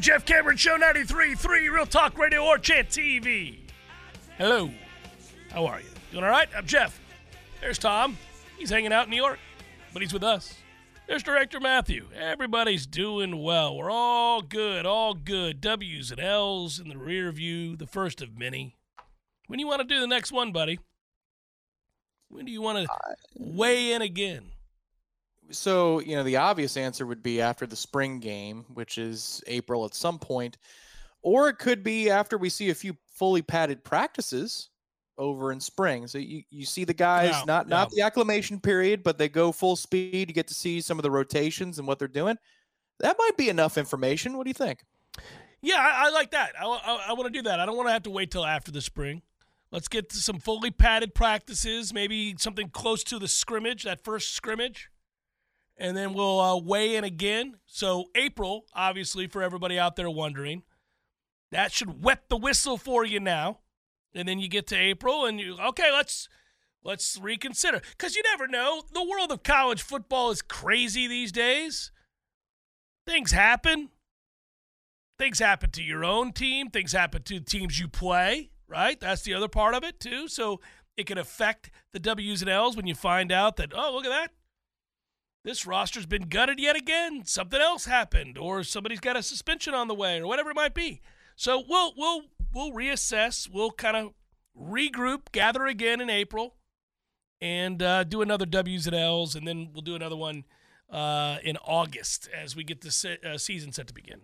Jeff 0.00 0.24
Cameron 0.24 0.56
Show 0.56 0.78
93.3, 0.78 1.70
Real 1.70 1.84
Talk 1.84 2.16
Radio 2.16 2.42
War 2.42 2.56
Chant 2.56 2.88
TV. 2.88 3.58
Hello. 4.38 4.70
How 5.50 5.66
are 5.66 5.80
you? 5.80 5.86
Doing 6.10 6.24
all 6.24 6.30
right? 6.30 6.48
I'm 6.56 6.64
Jeff. 6.64 6.98
There's 7.60 7.76
Tom. 7.76 8.16
He's 8.56 8.70
hanging 8.70 8.94
out 8.94 9.04
in 9.04 9.10
New 9.10 9.16
York, 9.16 9.38
but 9.92 10.00
he's 10.00 10.14
with 10.14 10.24
us. 10.24 10.54
There's 11.06 11.22
Director 11.22 11.60
Matthew. 11.60 12.06
Everybody's 12.18 12.86
doing 12.86 13.42
well. 13.42 13.76
We're 13.76 13.90
all 13.90 14.40
good, 14.40 14.86
all 14.86 15.12
good. 15.12 15.60
W's 15.60 16.10
and 16.10 16.20
L's 16.20 16.78
in 16.78 16.88
the 16.88 16.96
rear 16.96 17.30
view, 17.30 17.76
the 17.76 17.86
first 17.86 18.22
of 18.22 18.38
many. 18.38 18.76
When 19.48 19.58
do 19.58 19.62
you 19.62 19.68
want 19.68 19.82
to 19.82 19.86
do 19.86 20.00
the 20.00 20.06
next 20.06 20.32
one, 20.32 20.50
buddy? 20.50 20.80
When 22.28 22.46
do 22.46 22.52
you 22.52 22.62
want 22.62 22.78
to 22.78 22.88
weigh 23.36 23.92
in 23.92 24.00
again? 24.00 24.52
So 25.50 26.00
you 26.00 26.16
know 26.16 26.22
the 26.22 26.36
obvious 26.36 26.76
answer 26.76 27.06
would 27.06 27.22
be 27.22 27.40
after 27.40 27.66
the 27.66 27.76
spring 27.76 28.20
game 28.20 28.64
which 28.74 28.98
is 28.98 29.42
april 29.46 29.84
at 29.84 29.94
some 29.94 30.18
point 30.18 30.58
or 31.22 31.48
it 31.48 31.58
could 31.58 31.82
be 31.82 32.10
after 32.10 32.38
we 32.38 32.48
see 32.48 32.70
a 32.70 32.74
few 32.74 32.96
fully 33.12 33.42
padded 33.42 33.84
practices 33.84 34.70
over 35.20 35.52
in 35.52 35.60
spring. 35.60 36.06
So 36.06 36.18
you, 36.18 36.42
you 36.50 36.64
see 36.64 36.84
the 36.84 36.94
guys 36.94 37.32
no, 37.32 37.44
not 37.44 37.68
no. 37.68 37.76
not 37.76 37.90
the 37.90 38.00
acclimation 38.00 38.58
period 38.58 39.04
but 39.04 39.18
they 39.18 39.28
go 39.28 39.52
full 39.52 39.76
speed 39.76 40.28
you 40.28 40.34
get 40.34 40.48
to 40.48 40.54
see 40.54 40.80
some 40.80 40.98
of 40.98 41.02
the 41.02 41.10
rotations 41.10 41.78
and 41.78 41.86
what 41.86 41.98
they're 41.98 42.08
doing. 42.08 42.38
That 42.98 43.16
might 43.18 43.36
be 43.36 43.48
enough 43.48 43.78
information. 43.78 44.36
What 44.36 44.44
do 44.44 44.50
you 44.50 44.54
think? 44.54 44.82
Yeah 45.60 45.76
i, 45.78 46.06
I 46.06 46.10
like 46.10 46.30
that. 46.32 46.52
I, 46.58 46.64
I, 46.64 47.04
I 47.08 47.12
want 47.12 47.32
to 47.32 47.38
do 47.38 47.42
that. 47.48 47.60
I 47.60 47.66
don't 47.66 47.76
want 47.76 47.88
to 47.88 47.92
have 47.92 48.02
to 48.04 48.10
wait 48.10 48.30
till 48.30 48.46
after 48.46 48.72
the 48.72 48.80
spring. 48.80 49.22
Let's 49.70 49.86
get 49.86 50.08
to 50.10 50.16
some 50.16 50.40
fully 50.40 50.70
padded 50.70 51.14
practices 51.14 51.92
maybe 51.92 52.34
something 52.38 52.70
close 52.70 53.04
to 53.04 53.18
the 53.18 53.28
scrimmage 53.28 53.84
that 53.84 54.02
first 54.02 54.34
scrimmage 54.34 54.90
and 55.80 55.96
then 55.96 56.12
we'll 56.12 56.38
uh, 56.38 56.58
weigh 56.58 56.94
in 56.94 57.04
again. 57.04 57.56
So, 57.64 58.04
April, 58.14 58.66
obviously, 58.74 59.26
for 59.26 59.42
everybody 59.42 59.78
out 59.78 59.96
there 59.96 60.10
wondering, 60.10 60.62
that 61.50 61.72
should 61.72 62.04
wet 62.04 62.28
the 62.28 62.36
whistle 62.36 62.76
for 62.76 63.04
you 63.04 63.18
now. 63.18 63.60
And 64.14 64.28
then 64.28 64.38
you 64.38 64.48
get 64.48 64.66
to 64.68 64.76
April, 64.76 65.24
and 65.24 65.40
you 65.40 65.56
okay, 65.58 65.90
let's 65.90 66.28
let's 66.84 67.18
reconsider 67.20 67.80
because 67.96 68.14
you 68.14 68.22
never 68.24 68.46
know. 68.46 68.82
The 68.92 69.04
world 69.04 69.32
of 69.32 69.42
college 69.42 69.80
football 69.80 70.30
is 70.30 70.42
crazy 70.42 71.06
these 71.06 71.32
days. 71.32 71.92
Things 73.06 73.32
happen. 73.32 73.88
Things 75.18 75.38
happen 75.38 75.70
to 75.70 75.82
your 75.82 76.04
own 76.04 76.32
team. 76.32 76.70
Things 76.70 76.92
happen 76.92 77.22
to 77.22 77.40
teams 77.40 77.78
you 77.78 77.88
play. 77.88 78.50
Right, 78.68 79.00
that's 79.00 79.22
the 79.22 79.34
other 79.34 79.48
part 79.48 79.74
of 79.74 79.82
it 79.82 79.98
too. 79.98 80.28
So 80.28 80.60
it 80.96 81.06
can 81.06 81.18
affect 81.18 81.70
the 81.92 81.98
W's 82.00 82.42
and 82.42 82.50
L's 82.50 82.76
when 82.76 82.86
you 82.86 82.94
find 82.94 83.32
out 83.32 83.56
that 83.56 83.72
oh, 83.74 83.92
look 83.94 84.04
at 84.04 84.10
that 84.10 84.32
this 85.44 85.66
roster's 85.66 86.06
been 86.06 86.28
gutted 86.28 86.60
yet 86.60 86.76
again. 86.76 87.24
Something 87.24 87.60
else 87.60 87.86
happened, 87.86 88.36
or 88.36 88.62
somebody's 88.62 89.00
got 89.00 89.16
a 89.16 89.22
suspension 89.22 89.74
on 89.74 89.88
the 89.88 89.94
way, 89.94 90.18
or 90.18 90.26
whatever 90.26 90.50
it 90.50 90.56
might 90.56 90.74
be. 90.74 91.00
So 91.36 91.62
we'll 91.66 91.94
we'll 91.96 92.22
we'll 92.54 92.72
reassess. 92.72 93.48
We'll 93.50 93.70
kind 93.70 93.96
of 93.96 94.12
regroup, 94.58 95.32
gather 95.32 95.66
again 95.66 96.00
in 96.00 96.10
April, 96.10 96.56
and 97.40 97.82
uh, 97.82 98.04
do 98.04 98.22
another 98.22 98.46
W's 98.46 98.86
and 98.86 98.96
L's, 98.96 99.34
and 99.34 99.46
then 99.46 99.70
we'll 99.72 99.82
do 99.82 99.94
another 99.94 100.16
one 100.16 100.44
uh, 100.90 101.38
in 101.42 101.56
August 101.58 102.28
as 102.36 102.54
we 102.54 102.64
get 102.64 102.80
the 102.80 102.90
se- 102.90 103.18
uh, 103.24 103.38
season 103.38 103.72
set 103.72 103.86
to 103.86 103.94
begin. 103.94 104.20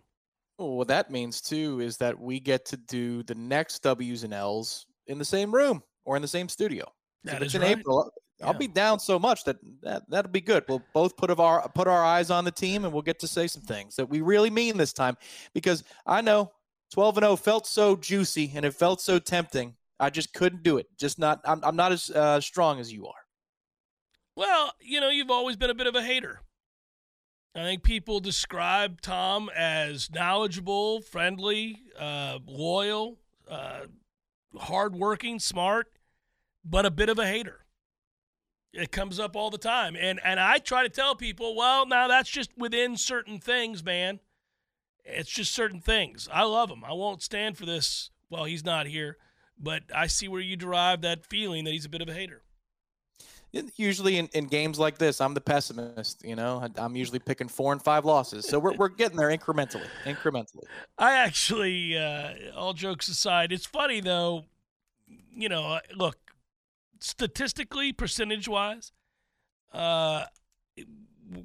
Well, 0.58 0.76
what 0.76 0.88
that 0.88 1.10
means 1.10 1.40
too 1.40 1.80
is 1.80 1.98
that 1.98 2.18
we 2.18 2.40
get 2.40 2.64
to 2.66 2.76
do 2.76 3.22
the 3.22 3.34
next 3.34 3.82
W's 3.82 4.24
and 4.24 4.32
L's 4.32 4.86
in 5.06 5.18
the 5.18 5.24
same 5.24 5.54
room 5.54 5.82
or 6.04 6.16
in 6.16 6.22
the 6.22 6.28
same 6.28 6.48
studio. 6.48 6.84
That 7.24 7.38
so 7.38 7.44
is 7.44 7.54
in 7.54 7.62
right. 7.62 7.78
April. 7.78 8.10
I'll 8.42 8.54
be 8.54 8.68
down 8.68 9.00
so 9.00 9.18
much 9.18 9.44
that, 9.44 9.56
that 9.82 10.02
that'll 10.10 10.30
be 10.30 10.42
good. 10.42 10.64
We'll 10.68 10.82
both 10.92 11.16
put 11.16 11.30
of 11.30 11.40
our 11.40 11.68
put 11.70 11.88
our 11.88 12.04
eyes 12.04 12.30
on 12.30 12.44
the 12.44 12.50
team, 12.50 12.84
and 12.84 12.92
we'll 12.92 13.02
get 13.02 13.18
to 13.20 13.28
say 13.28 13.46
some 13.46 13.62
things 13.62 13.96
that 13.96 14.08
we 14.08 14.20
really 14.20 14.50
mean 14.50 14.76
this 14.76 14.92
time. 14.92 15.16
Because 15.54 15.84
I 16.06 16.20
know 16.20 16.52
12 16.92 17.18
and 17.18 17.24
0 17.24 17.36
felt 17.36 17.66
so 17.66 17.96
juicy 17.96 18.52
and 18.54 18.64
it 18.64 18.74
felt 18.74 19.00
so 19.00 19.18
tempting. 19.18 19.74
I 19.98 20.10
just 20.10 20.34
couldn't 20.34 20.62
do 20.62 20.76
it. 20.76 20.86
Just 20.98 21.18
not. 21.18 21.40
I'm, 21.44 21.60
I'm 21.64 21.76
not 21.76 21.92
as 21.92 22.10
uh, 22.10 22.40
strong 22.40 22.78
as 22.78 22.92
you 22.92 23.06
are. 23.06 23.14
Well, 24.36 24.72
you 24.80 25.00
know, 25.00 25.08
you've 25.08 25.30
always 25.30 25.56
been 25.56 25.70
a 25.70 25.74
bit 25.74 25.86
of 25.86 25.94
a 25.94 26.02
hater. 26.02 26.40
I 27.54 27.62
think 27.62 27.82
people 27.82 28.20
describe 28.20 29.00
Tom 29.00 29.48
as 29.56 30.10
knowledgeable, 30.10 31.00
friendly, 31.00 31.80
uh, 31.98 32.38
loyal, 32.46 33.18
uh, 33.48 33.86
hardworking, 34.54 35.38
smart, 35.38 35.86
but 36.62 36.84
a 36.84 36.90
bit 36.90 37.08
of 37.08 37.18
a 37.18 37.26
hater. 37.26 37.65
It 38.76 38.92
comes 38.92 39.18
up 39.18 39.34
all 39.34 39.50
the 39.50 39.58
time. 39.58 39.96
And 39.96 40.20
and 40.22 40.38
I 40.38 40.58
try 40.58 40.82
to 40.82 40.88
tell 40.88 41.14
people, 41.14 41.56
well, 41.56 41.86
now 41.86 42.08
that's 42.08 42.30
just 42.30 42.50
within 42.56 42.96
certain 42.96 43.38
things, 43.38 43.82
man. 43.82 44.20
It's 45.04 45.30
just 45.30 45.54
certain 45.54 45.80
things. 45.80 46.28
I 46.32 46.42
love 46.44 46.70
him. 46.70 46.84
I 46.84 46.92
won't 46.92 47.22
stand 47.22 47.56
for 47.56 47.64
this 47.64 48.10
while 48.28 48.44
he's 48.44 48.64
not 48.64 48.86
here, 48.86 49.16
but 49.58 49.84
I 49.94 50.08
see 50.08 50.28
where 50.28 50.40
you 50.40 50.56
derive 50.56 51.00
that 51.02 51.24
feeling 51.24 51.64
that 51.64 51.70
he's 51.70 51.84
a 51.84 51.88
bit 51.88 52.02
of 52.02 52.08
a 52.08 52.14
hater. 52.14 52.42
Usually 53.76 54.18
in, 54.18 54.28
in 54.34 54.48
games 54.48 54.78
like 54.78 54.98
this, 54.98 55.20
I'm 55.20 55.32
the 55.32 55.40
pessimist. 55.40 56.22
You 56.24 56.36
know, 56.36 56.68
I'm 56.76 56.94
usually 56.96 57.20
picking 57.20 57.48
four 57.48 57.72
and 57.72 57.82
five 57.82 58.04
losses, 58.04 58.46
so 58.46 58.58
we're 58.58 58.74
we're 58.74 58.88
getting 58.88 59.16
there 59.16 59.30
incrementally, 59.30 59.86
incrementally. 60.04 60.64
I 60.98 61.12
actually, 61.12 61.96
uh, 61.96 62.34
all 62.54 62.74
jokes 62.74 63.08
aside, 63.08 63.52
it's 63.52 63.64
funny 63.64 64.00
though. 64.00 64.44
You 65.34 65.48
know, 65.48 65.78
look, 65.94 66.18
statistically, 67.00 67.92
percentage 67.92 68.48
wise, 68.48 68.92
uh, 69.72 70.24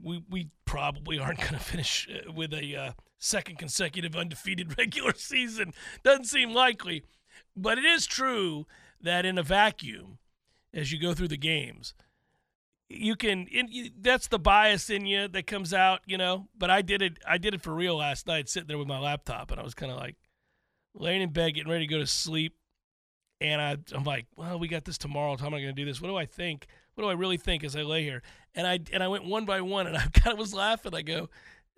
we 0.04 0.24
we 0.30 0.50
probably 0.66 1.20
aren't 1.20 1.40
going 1.40 1.54
to 1.54 1.60
finish 1.60 2.08
uh, 2.10 2.32
with 2.32 2.54
a 2.54 2.76
uh, 2.76 2.92
second 3.18 3.58
consecutive 3.58 4.16
undefeated 4.16 4.78
regular 4.78 5.14
season. 5.16 5.74
Doesn't 6.04 6.26
seem 6.26 6.54
likely, 6.54 7.04
but 7.56 7.78
it 7.78 7.86
is 7.86 8.06
true 8.06 8.68
that 9.02 9.26
in 9.26 9.38
a 9.38 9.44
vacuum, 9.44 10.20
as 10.74 10.92
you 10.92 11.00
go 11.00 11.14
through 11.14 11.30
the 11.30 11.38
games, 11.38 11.94
you 12.90 13.16
can. 13.16 13.48
In, 13.48 13.92
that's 14.00 14.28
the 14.28 14.40
bias 14.40 14.90
in 14.90 15.06
you 15.06 15.28
that 15.30 15.48
comes 15.48 15.74
out, 15.74 16.02
you 16.06 16.18
know. 16.18 16.48
But 16.58 16.70
I 16.70 16.82
did 16.82 17.02
it. 17.02 17.18
I 17.28 17.38
did 17.38 17.54
it 17.54 17.62
for 17.62 17.74
real 17.74 17.98
last 17.98 18.28
night, 18.28 18.50
sitting 18.50 18.68
there 18.68 18.78
with 18.78 18.88
my 18.88 19.00
laptop, 19.00 19.52
and 19.52 19.60
I 19.60 19.64
was 19.64 19.74
kind 19.74 19.92
of 19.92 19.98
like 19.98 20.16
laying 20.94 21.22
in 21.22 21.32
bed, 21.32 21.56
getting 21.56 21.72
ready 21.72 21.88
to 21.88 21.94
go 21.94 22.00
to 22.00 22.08
sleep 22.08 22.56
and 23.42 23.60
I, 23.62 23.78
I'm 23.94 24.04
like, 24.04 24.28
well, 24.36 24.60
we 24.60 24.68
got 24.68 24.86
this 24.86 24.98
tomorrow. 24.98 25.36
How 25.36 25.48
am 25.48 25.54
I 25.56 25.62
going 25.62 25.76
to 25.76 25.82
do 25.82 25.86
this? 25.86 26.00
What 26.00 26.10
do 26.10 26.16
I 26.16 26.26
think? 26.26 26.68
What 26.94 27.04
do 27.04 27.10
I 27.10 27.14
really 27.14 27.38
think 27.38 27.64
as 27.64 27.76
I 27.76 27.82
lay 27.82 28.04
here? 28.04 28.22
And 28.54 28.68
I 28.68 28.80
and 28.94 29.02
I 29.02 29.08
went 29.08 29.26
one 29.26 29.46
by 29.46 29.62
one, 29.62 29.88
and 29.88 29.98
I 29.98 30.06
kind 30.08 30.34
of 30.34 30.40
was 30.40 30.54
laughing. 30.54 30.94
I 30.94 31.02
go, 31.02 31.28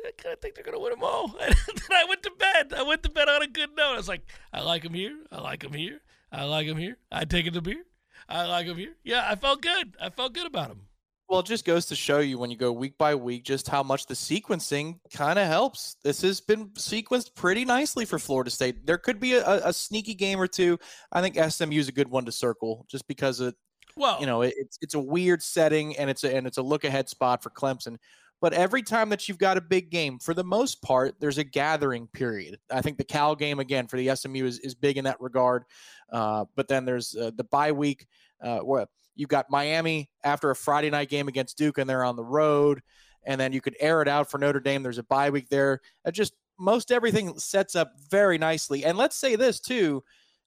I 0.06 0.12
kind 0.18 0.34
of 0.34 0.42
think 0.42 0.56
they're 0.56 0.64
going 0.64 0.78
to 0.78 0.84
win 0.84 0.92
them 0.92 1.04
all. 1.04 1.36
And 1.42 1.56
then 1.56 1.98
I 1.98 2.06
went 2.08 2.24
to 2.24 2.32
bed. 2.38 2.74
I 2.78 2.84
went 2.84 3.04
to 3.04 3.10
bed 3.10 3.30
on 3.30 3.42
a 3.42 3.48
good 3.48 3.70
note. 3.76 3.94
I 3.94 3.98
was 3.98 4.08
like, 4.08 4.22
I 4.52 4.62
like 4.62 4.84
them 4.84 4.94
here. 4.94 5.18
I 5.32 5.42
like 5.42 5.62
them 5.62 5.74
here. 5.74 6.02
I 6.32 6.44
like 6.44 6.68
them 6.68 6.78
here. 6.78 6.98
I 7.12 7.26
take 7.26 7.46
it 7.48 7.54
to 7.54 7.62
beer. 7.62 7.84
I 8.28 8.46
like 8.46 8.68
them 8.68 8.78
here. 8.78 8.96
Yeah, 9.04 9.26
I 9.30 9.36
felt 9.36 9.62
good. 9.62 9.96
I 10.02 10.10
felt 10.10 10.34
good 10.34 10.48
about 10.48 10.70
them. 10.70 10.88
Well, 11.30 11.40
it 11.40 11.46
just 11.46 11.66
goes 11.66 11.86
to 11.88 11.96
show 11.96 12.20
you 12.20 12.38
when 12.38 12.52
you 12.52 12.58
go 12.58 12.72
week 12.72 12.98
by 12.98 13.16
week 13.16 13.44
just 13.44 13.68
how 13.68 13.82
much 13.82 14.06
the 14.06 14.14
sequencing 14.14 15.00
kind 15.14 15.40
of 15.40 15.48
helps. 15.48 15.96
This 16.04 16.22
has 16.22 16.42
been 16.42 16.68
sequenced 16.72 17.34
pretty 17.34 17.66
nicely 17.66 18.06
for 18.06 18.20
Florida 18.20 18.52
State. 18.52 18.86
There 18.86 18.98
could 18.98 19.20
be 19.20 19.34
a, 19.34 19.68
a, 19.68 19.74
sneaky 19.74 20.14
game 20.14 20.40
or 20.40 20.48
two. 20.48 20.78
I 21.12 21.22
think 21.22 21.36
SMU 21.36 21.80
is 21.80 21.88
a 21.88 21.94
good 21.94 22.10
one 22.10 22.26
to 22.26 22.32
circle 22.32 22.86
just 22.90 23.08
because 23.08 23.40
of 23.40 23.56
well, 23.96 24.18
you 24.20 24.26
know, 24.26 24.42
it, 24.42 24.54
it's 24.58 24.78
it's 24.82 24.94
a 24.96 25.00
weird 25.00 25.42
setting 25.42 25.96
and 25.98 26.10
it's 26.10 26.24
a 26.24 26.36
and 26.36 26.46
it's 26.46 26.58
a 26.58 26.62
look 26.64 26.84
ahead 26.84 27.10
spot 27.10 27.42
for 27.42 27.50
Clemson. 27.50 27.98
But 28.42 28.54
every 28.54 28.82
time 28.82 29.08
that 29.10 29.30
you've 29.30 29.38
got 29.38 29.56
a 29.56 29.62
big 29.62 29.90
game, 29.90 30.20
for 30.20 30.34
the 30.34 30.44
most 30.44 30.82
part, 30.82 31.16
there's 31.22 31.38
a 31.38 31.46
gathering 31.46 32.08
period. 32.08 32.60
I 32.70 32.82
think 32.82 32.98
the 32.98 33.06
Cal 33.06 33.36
game 33.36 33.60
again 33.60 33.88
for 33.88 33.96
the 33.96 34.14
SMU 34.14 34.46
is, 34.46 34.60
is 34.60 34.76
big 34.76 34.98
in 34.98 35.06
that 35.06 35.22
regard. 35.22 35.64
Uh, 36.12 36.44
but 36.58 36.68
then 36.68 36.84
there's 36.84 37.16
uh, 37.16 37.32
the 37.38 37.46
bye 37.46 37.72
week. 37.72 38.06
Uh, 38.42 38.60
where 38.60 38.86
You've 39.16 39.30
got 39.30 39.50
Miami 39.50 40.10
after 40.24 40.50
a 40.50 40.56
Friday 40.56 40.90
night 40.90 41.10
game 41.10 41.28
against 41.28 41.58
Duke, 41.58 41.78
and 41.78 41.90
they're 41.90 42.04
on 42.04 42.16
the 42.16 42.24
road. 42.24 42.82
And 43.26 43.40
then 43.40 43.54
you 43.54 43.62
could 43.62 43.76
air 43.80 44.02
it 44.02 44.08
out 44.08 44.30
for 44.30 44.38
Notre 44.38 44.60
Dame. 44.60 44.84
There's 44.84 44.98
a 44.98 45.04
bye 45.04 45.30
week 45.30 45.50
there. 45.50 45.80
It 46.06 46.12
just 46.12 46.34
most 46.60 46.92
everything 46.92 47.38
sets 47.40 47.76
up 47.76 47.94
very 48.10 48.38
nicely. 48.38 48.84
And 48.86 48.98
let's 48.98 49.16
say 49.16 49.36
this 49.36 49.60
too 49.60 50.04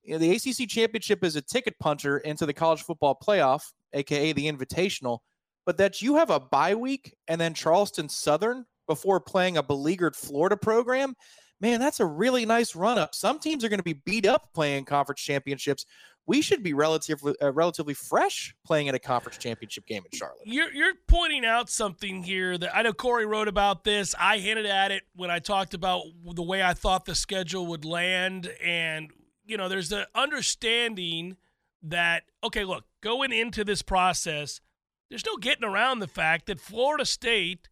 you 0.07 0.13
know, 0.13 0.19
the 0.19 0.37
ACC 0.37 0.69
championship 0.69 1.25
is 1.25 1.37
a 1.37 1.43
ticket 1.43 1.79
puncher 1.81 2.19
into 2.19 2.47
the 2.47 2.55
college 2.55 2.83
football 2.83 3.19
playoff, 3.21 3.73
aka 3.93 4.33
the 4.33 4.51
invitational, 4.51 5.19
but 5.67 5.77
that 5.79 6.01
you 6.01 6.15
have 6.15 6.31
a 6.31 6.41
bye 6.41 6.77
week 6.77 7.15
and 7.27 7.41
then 7.41 7.55
Charleston 7.55 8.09
Southern 8.09 8.65
before 8.87 9.21
playing 9.21 9.57
a 9.57 9.63
beleaguered 9.63 10.15
Florida 10.15 10.57
program. 10.57 11.15
Man, 11.61 11.81
that's 11.81 12.01
a 12.01 12.07
really 12.07 12.47
nice 12.47 12.77
run 12.77 12.99
up. 12.99 13.15
Some 13.15 13.41
teams 13.41 13.65
are 13.65 13.69
going 13.69 13.81
to 13.81 13.85
be 13.85 14.01
beat 14.05 14.27
up 14.27 14.53
playing 14.55 14.85
conference 14.85 15.23
championships. 15.23 15.87
We 16.27 16.43
should 16.43 16.63
be 16.63 16.73
relatively 16.75 17.35
uh, 17.41 17.53
relatively 17.53 17.95
fresh 17.95 18.55
playing 18.65 18.89
in 18.89 18.95
a 18.95 18.99
conference 18.99 19.39
championship 19.39 19.87
game 19.87 20.03
in 20.11 20.19
Charlotte. 20.19 20.41
You're 20.45 20.73
you're 20.73 20.95
pointing 21.07 21.45
out 21.45 21.71
something 21.71 22.23
here 22.23 22.59
that 22.59 22.77
I 22.77 22.83
know 22.83 22.93
Corey 22.93 23.27
wrote 23.27 23.49
about 23.49 23.85
this. 23.85 24.15
I 24.19 24.39
hinted 24.39 24.67
at 24.67 24.91
it 24.91 25.05
when 25.15 25.31
I 25.31 25.39
talked 25.39 25.73
about 25.75 26.03
the 26.25 26.43
way 26.43 26.63
I 26.63 26.75
thought 26.75 27.05
the 27.05 27.15
schedule 27.15 27.67
would 27.67 27.85
land 27.85 28.51
and 28.65 29.11
you 29.47 29.57
know, 29.57 29.69
there's 29.69 29.89
the 29.89 30.09
understanding 30.15 31.37
that, 31.83 32.25
okay, 32.43 32.65
look, 32.65 32.85
going 33.01 33.33
into 33.33 33.65
this 33.65 33.81
process, 33.81 34.61
there's 35.09 35.25
no 35.25 35.37
getting 35.37 35.65
around 35.65 36.01
the 36.01 36.09
fact 36.09 36.47
that 36.47 36.61
Florida 36.61 37.05
State 37.05 37.69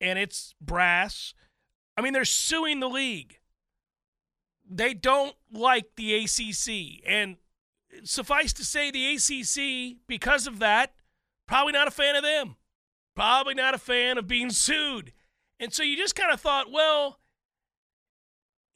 and 0.00 0.18
its 0.18 0.54
brass, 0.60 1.32
I 1.96 2.02
mean, 2.02 2.12
they're 2.12 2.24
suing 2.24 2.80
the 2.80 2.88
league. 2.88 3.38
They 4.68 4.94
don't 4.94 5.36
like 5.52 5.94
the 5.96 6.14
ACC. 6.24 7.06
And 7.06 7.36
suffice 8.02 8.52
to 8.54 8.64
say, 8.64 8.90
the 8.90 9.14
ACC, 9.14 9.98
because 10.06 10.46
of 10.46 10.58
that, 10.58 10.94
probably 11.46 11.72
not 11.72 11.88
a 11.88 11.92
fan 11.92 12.16
of 12.16 12.22
them. 12.22 12.56
Probably 13.14 13.54
not 13.54 13.74
a 13.74 13.78
fan 13.78 14.18
of 14.18 14.26
being 14.26 14.50
sued. 14.50 15.12
And 15.60 15.72
so 15.72 15.82
you 15.82 15.96
just 15.96 16.16
kind 16.16 16.32
of 16.32 16.40
thought, 16.40 16.72
well, 16.72 17.20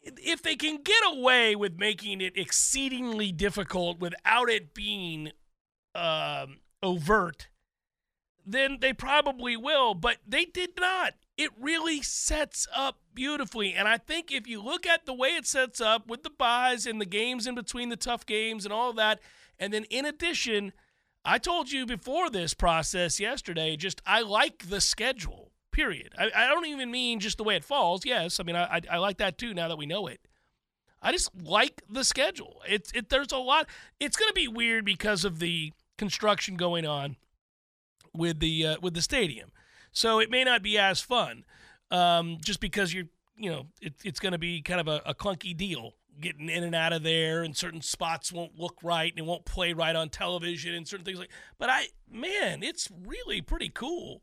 if 0.02 0.42
they 0.42 0.54
can 0.54 0.82
get 0.82 1.02
away 1.06 1.56
with 1.56 1.78
making 1.78 2.20
it 2.20 2.36
exceedingly 2.36 3.32
difficult 3.32 3.98
without 3.98 4.48
it 4.48 4.74
being 4.74 5.32
um, 5.94 6.58
overt, 6.82 7.48
then 8.46 8.78
they 8.80 8.92
probably 8.92 9.56
will. 9.56 9.94
But 9.94 10.18
they 10.26 10.44
did 10.44 10.70
not. 10.78 11.14
It 11.36 11.50
really 11.60 12.02
sets 12.02 12.66
up 12.74 13.00
beautifully. 13.18 13.74
And 13.74 13.88
I 13.88 13.98
think 13.98 14.30
if 14.30 14.46
you 14.46 14.62
look 14.62 14.86
at 14.86 15.04
the 15.04 15.12
way 15.12 15.30
it 15.30 15.44
sets 15.44 15.80
up 15.80 16.06
with 16.06 16.22
the 16.22 16.30
byes 16.30 16.86
and 16.86 17.00
the 17.00 17.04
games 17.04 17.48
in 17.48 17.56
between 17.56 17.88
the 17.88 17.96
tough 17.96 18.24
games 18.24 18.64
and 18.64 18.72
all 18.72 18.92
that, 18.92 19.18
and 19.58 19.72
then 19.72 19.82
in 19.90 20.04
addition, 20.04 20.72
I 21.24 21.38
told 21.38 21.72
you 21.72 21.84
before 21.84 22.30
this 22.30 22.54
process 22.54 23.18
yesterday, 23.18 23.74
just 23.76 24.00
I 24.06 24.20
like 24.20 24.68
the 24.68 24.80
schedule 24.80 25.50
period. 25.72 26.14
I, 26.16 26.30
I 26.32 26.46
don't 26.46 26.66
even 26.66 26.92
mean 26.92 27.18
just 27.18 27.38
the 27.38 27.42
way 27.42 27.56
it 27.56 27.64
falls. 27.64 28.06
Yes, 28.06 28.38
I 28.38 28.44
mean, 28.44 28.54
I, 28.54 28.76
I, 28.76 28.80
I 28.92 28.96
like 28.98 29.18
that 29.18 29.36
too 29.36 29.52
now 29.52 29.66
that 29.66 29.78
we 29.78 29.86
know 29.86 30.06
it. 30.06 30.20
I 31.02 31.10
just 31.10 31.30
like 31.42 31.82
the 31.90 32.04
schedule. 32.04 32.62
It's 32.68 32.92
it, 32.92 33.08
there's 33.08 33.32
a 33.32 33.38
lot. 33.38 33.66
It's 33.98 34.16
going 34.16 34.28
to 34.30 34.34
be 34.34 34.46
weird 34.46 34.84
because 34.84 35.24
of 35.24 35.40
the 35.40 35.72
construction 35.96 36.54
going 36.54 36.86
on 36.86 37.16
with 38.14 38.38
the 38.38 38.64
uh, 38.64 38.76
with 38.80 38.94
the 38.94 39.02
stadium. 39.02 39.50
So 39.90 40.20
it 40.20 40.30
may 40.30 40.44
not 40.44 40.62
be 40.62 40.78
as 40.78 41.00
fun, 41.00 41.44
um, 41.90 42.38
just 42.42 42.60
because 42.60 42.92
you're 42.92 43.08
you 43.36 43.50
know 43.50 43.66
it, 43.80 43.94
it's 44.04 44.20
going 44.20 44.32
to 44.32 44.38
be 44.38 44.60
kind 44.62 44.80
of 44.80 44.88
a, 44.88 45.02
a, 45.06 45.14
clunky 45.14 45.56
deal 45.56 45.94
getting 46.20 46.48
in 46.48 46.64
and 46.64 46.74
out 46.74 46.92
of 46.92 47.02
there, 47.02 47.42
and 47.42 47.56
certain 47.56 47.80
spots 47.80 48.32
won't 48.32 48.58
look 48.58 48.76
right 48.82 49.12
and 49.12 49.20
it 49.20 49.24
won't 49.24 49.44
play 49.44 49.72
right 49.72 49.94
on 49.94 50.08
television 50.08 50.74
and 50.74 50.86
certain 50.86 51.04
things 51.04 51.18
like. 51.18 51.30
But 51.58 51.70
I 51.70 51.88
man, 52.10 52.62
it's 52.62 52.88
really 53.06 53.40
pretty 53.40 53.68
cool 53.68 54.22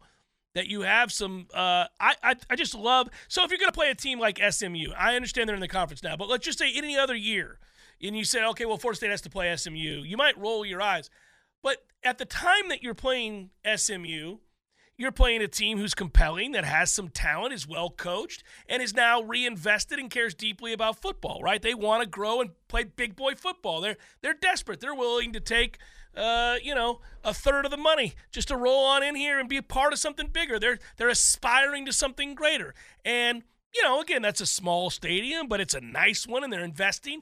that 0.53 0.67
you 0.67 0.81
have 0.81 1.11
some. 1.11 1.47
Uh, 1.53 1.85
I, 1.99 2.15
I 2.23 2.35
I 2.49 2.55
just 2.55 2.75
love. 2.75 3.09
So 3.27 3.43
if 3.43 3.51
you're 3.51 3.59
going 3.59 3.71
to 3.71 3.75
play 3.75 3.89
a 3.89 3.95
team 3.95 4.19
like 4.19 4.39
SMU, 4.39 4.91
I 4.97 5.15
understand 5.15 5.47
they're 5.47 5.55
in 5.55 5.61
the 5.61 5.67
conference 5.67 6.03
now, 6.03 6.15
but 6.15 6.29
let's 6.29 6.45
just 6.45 6.59
say 6.59 6.71
any 6.75 6.97
other 6.97 7.15
year, 7.15 7.59
and 8.01 8.17
you 8.17 8.25
say, 8.25 8.43
okay, 8.45 8.65
well, 8.65 8.77
Florida 8.77 8.97
State 8.97 9.11
has 9.11 9.21
to 9.21 9.29
play 9.29 9.55
SMU, 9.55 10.03
you 10.03 10.17
might 10.17 10.37
roll 10.37 10.65
your 10.65 10.81
eyes, 10.81 11.09
but 11.61 11.85
at 12.03 12.17
the 12.17 12.25
time 12.25 12.69
that 12.69 12.81
you're 12.81 12.95
playing 12.95 13.51
SMU. 13.75 14.37
You're 14.97 15.11
playing 15.11 15.41
a 15.41 15.47
team 15.47 15.77
who's 15.77 15.93
compelling, 15.93 16.53
that 16.53 16.63
has 16.63 16.91
some 16.91 17.09
talent, 17.09 17.53
is 17.53 17.67
well 17.67 17.89
coached, 17.89 18.43
and 18.69 18.81
is 18.81 18.93
now 18.93 19.21
reinvested 19.21 19.99
and 19.99 20.09
cares 20.09 20.33
deeply 20.33 20.71
about 20.71 21.01
football. 21.01 21.41
Right? 21.43 21.61
They 21.61 21.73
want 21.73 22.03
to 22.03 22.09
grow 22.09 22.41
and 22.41 22.51
play 22.67 22.85
big 22.85 23.15
boy 23.15 23.35
football. 23.35 23.81
They're 23.81 23.97
they're 24.21 24.33
desperate. 24.33 24.79
They're 24.79 24.95
willing 24.95 25.33
to 25.33 25.39
take 25.39 25.79
uh, 26.15 26.55
you 26.63 26.73
know, 26.73 27.01
a 27.23 27.33
third 27.33 27.65
of 27.65 27.71
the 27.71 27.77
money 27.77 28.13
just 28.31 28.47
to 28.47 28.55
roll 28.57 28.85
on 28.85 29.03
in 29.03 29.15
here 29.15 29.39
and 29.39 29.49
be 29.49 29.57
a 29.57 29.63
part 29.63 29.93
of 29.93 29.99
something 29.99 30.27
bigger. 30.27 30.59
They're 30.59 30.79
they're 30.97 31.09
aspiring 31.09 31.85
to 31.85 31.93
something 31.93 32.35
greater. 32.35 32.73
And 33.03 33.43
you 33.73 33.83
know, 33.83 33.99
again, 33.99 34.21
that's 34.21 34.41
a 34.41 34.45
small 34.45 34.89
stadium, 34.89 35.47
but 35.47 35.59
it's 35.59 35.73
a 35.73 35.81
nice 35.81 36.25
one 36.25 36.43
and 36.43 36.51
they're 36.51 36.63
investing. 36.63 37.21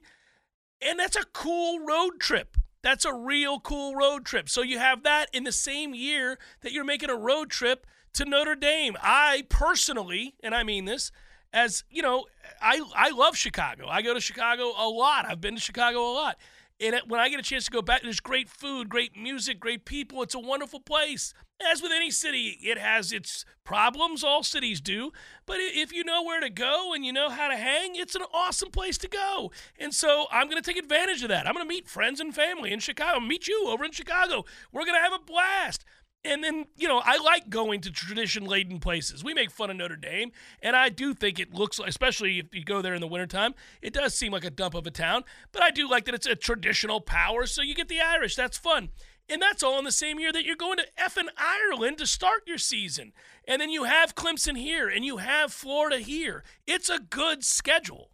And 0.81 0.99
that's 0.99 1.15
a 1.15 1.25
cool 1.33 1.79
road 1.79 2.19
trip. 2.19 2.57
That's 2.83 3.05
a 3.05 3.13
real 3.13 3.59
cool 3.61 3.95
road 3.95 4.25
trip. 4.25 4.49
So 4.49 4.61
you 4.61 4.77
have 4.77 5.03
that 5.03 5.29
in 5.33 5.45
the 5.45 5.51
same 5.53 5.95
year 5.95 6.37
that 6.61 6.73
you're 6.73 6.83
making 6.83 7.09
a 7.09 7.15
road 7.15 7.49
trip 7.49 7.87
to 8.13 8.25
Notre 8.25 8.55
Dame. 8.55 8.97
I 9.01 9.45
personally, 9.49 10.35
and 10.43 10.53
I 10.53 10.63
mean 10.63 10.85
this, 10.85 11.11
as 11.53 11.83
you 11.89 12.01
know, 12.01 12.25
I 12.61 12.81
I 12.95 13.09
love 13.11 13.37
Chicago. 13.37 13.87
I 13.87 14.01
go 14.01 14.13
to 14.13 14.19
Chicago 14.19 14.73
a 14.77 14.89
lot. 14.89 15.25
I've 15.27 15.39
been 15.39 15.55
to 15.55 15.61
Chicago 15.61 15.99
a 15.99 16.13
lot. 16.13 16.37
And 16.79 16.99
when 17.07 17.19
I 17.19 17.29
get 17.29 17.39
a 17.39 17.43
chance 17.43 17.65
to 17.65 17.71
go 17.71 17.81
back, 17.81 18.01
there's 18.01 18.19
great 18.19 18.49
food, 18.49 18.89
great 18.89 19.15
music, 19.15 19.59
great 19.59 19.85
people. 19.85 20.21
It's 20.21 20.35
a 20.35 20.39
wonderful 20.39 20.79
place. 20.79 21.33
As 21.71 21.81
with 21.81 21.91
any 21.91 22.11
city, 22.11 22.57
it 22.61 22.77
has 22.77 23.13
its 23.13 23.45
problems. 23.63 24.23
All 24.23 24.43
cities 24.43 24.81
do. 24.81 25.11
But 25.45 25.57
if 25.59 25.93
you 25.93 26.03
know 26.03 26.23
where 26.23 26.41
to 26.41 26.49
go 26.49 26.93
and 26.93 27.05
you 27.05 27.13
know 27.13 27.29
how 27.29 27.47
to 27.47 27.55
hang, 27.55 27.95
it's 27.95 28.15
an 28.15 28.23
awesome 28.33 28.71
place 28.71 28.97
to 28.99 29.07
go. 29.07 29.51
And 29.79 29.93
so 29.93 30.25
I'm 30.31 30.49
going 30.49 30.61
to 30.61 30.67
take 30.67 30.81
advantage 30.81 31.21
of 31.23 31.29
that. 31.29 31.47
I'm 31.47 31.53
going 31.53 31.65
to 31.65 31.69
meet 31.69 31.87
friends 31.87 32.19
and 32.19 32.35
family 32.35 32.73
in 32.73 32.79
Chicago, 32.79 33.19
meet 33.19 33.47
you 33.47 33.67
over 33.67 33.85
in 33.85 33.91
Chicago. 33.91 34.43
We're 34.71 34.85
going 34.85 34.97
to 34.97 35.03
have 35.03 35.13
a 35.13 35.23
blast. 35.23 35.85
And 36.25 36.41
then, 36.41 36.67
you 36.77 36.87
know, 36.87 37.01
I 37.03 37.17
like 37.17 37.49
going 37.49 37.81
to 37.81 37.91
tradition 37.91 38.45
laden 38.45 38.79
places. 38.79 39.23
We 39.23 39.33
make 39.33 39.51
fun 39.51 39.69
of 39.69 39.75
Notre 39.75 39.97
Dame, 39.97 40.31
and 40.61 40.73
I 40.73 40.87
do 40.87 41.13
think 41.13 41.37
it 41.37 41.53
looks, 41.53 41.79
especially 41.85 42.39
if 42.39 42.55
you 42.55 42.63
go 42.63 42.81
there 42.81 42.93
in 42.93 43.01
the 43.01 43.07
wintertime, 43.07 43.53
it 43.81 43.93
does 43.93 44.15
seem 44.15 44.31
like 44.31 44.45
a 44.45 44.49
dump 44.49 44.73
of 44.73 44.87
a 44.87 44.91
town. 44.91 45.25
But 45.51 45.63
I 45.63 45.69
do 45.69 45.89
like 45.89 46.05
that 46.05 46.13
it's 46.13 46.25
a 46.25 46.35
traditional 46.35 47.01
power, 47.01 47.45
so 47.45 47.61
you 47.61 47.75
get 47.75 47.89
the 47.89 47.99
Irish. 47.99 48.37
That's 48.37 48.57
fun. 48.57 48.89
And 49.29 49.41
that's 49.41 49.63
all 49.63 49.77
in 49.79 49.85
the 49.85 49.91
same 49.91 50.19
year 50.19 50.31
that 50.31 50.45
you're 50.45 50.55
going 50.55 50.77
to 50.77 50.87
effing 50.97 51.27
Ireland 51.37 51.97
to 51.97 52.07
start 52.07 52.43
your 52.47 52.57
season. 52.57 53.11
And 53.45 53.61
then 53.61 53.69
you 53.69 53.83
have 53.83 54.15
Clemson 54.15 54.57
here, 54.57 54.87
and 54.87 55.03
you 55.03 55.17
have 55.17 55.51
Florida 55.51 55.99
here. 55.99 56.43
It's 56.65 56.89
a 56.89 56.99
good 56.99 57.43
schedule. 57.43 58.11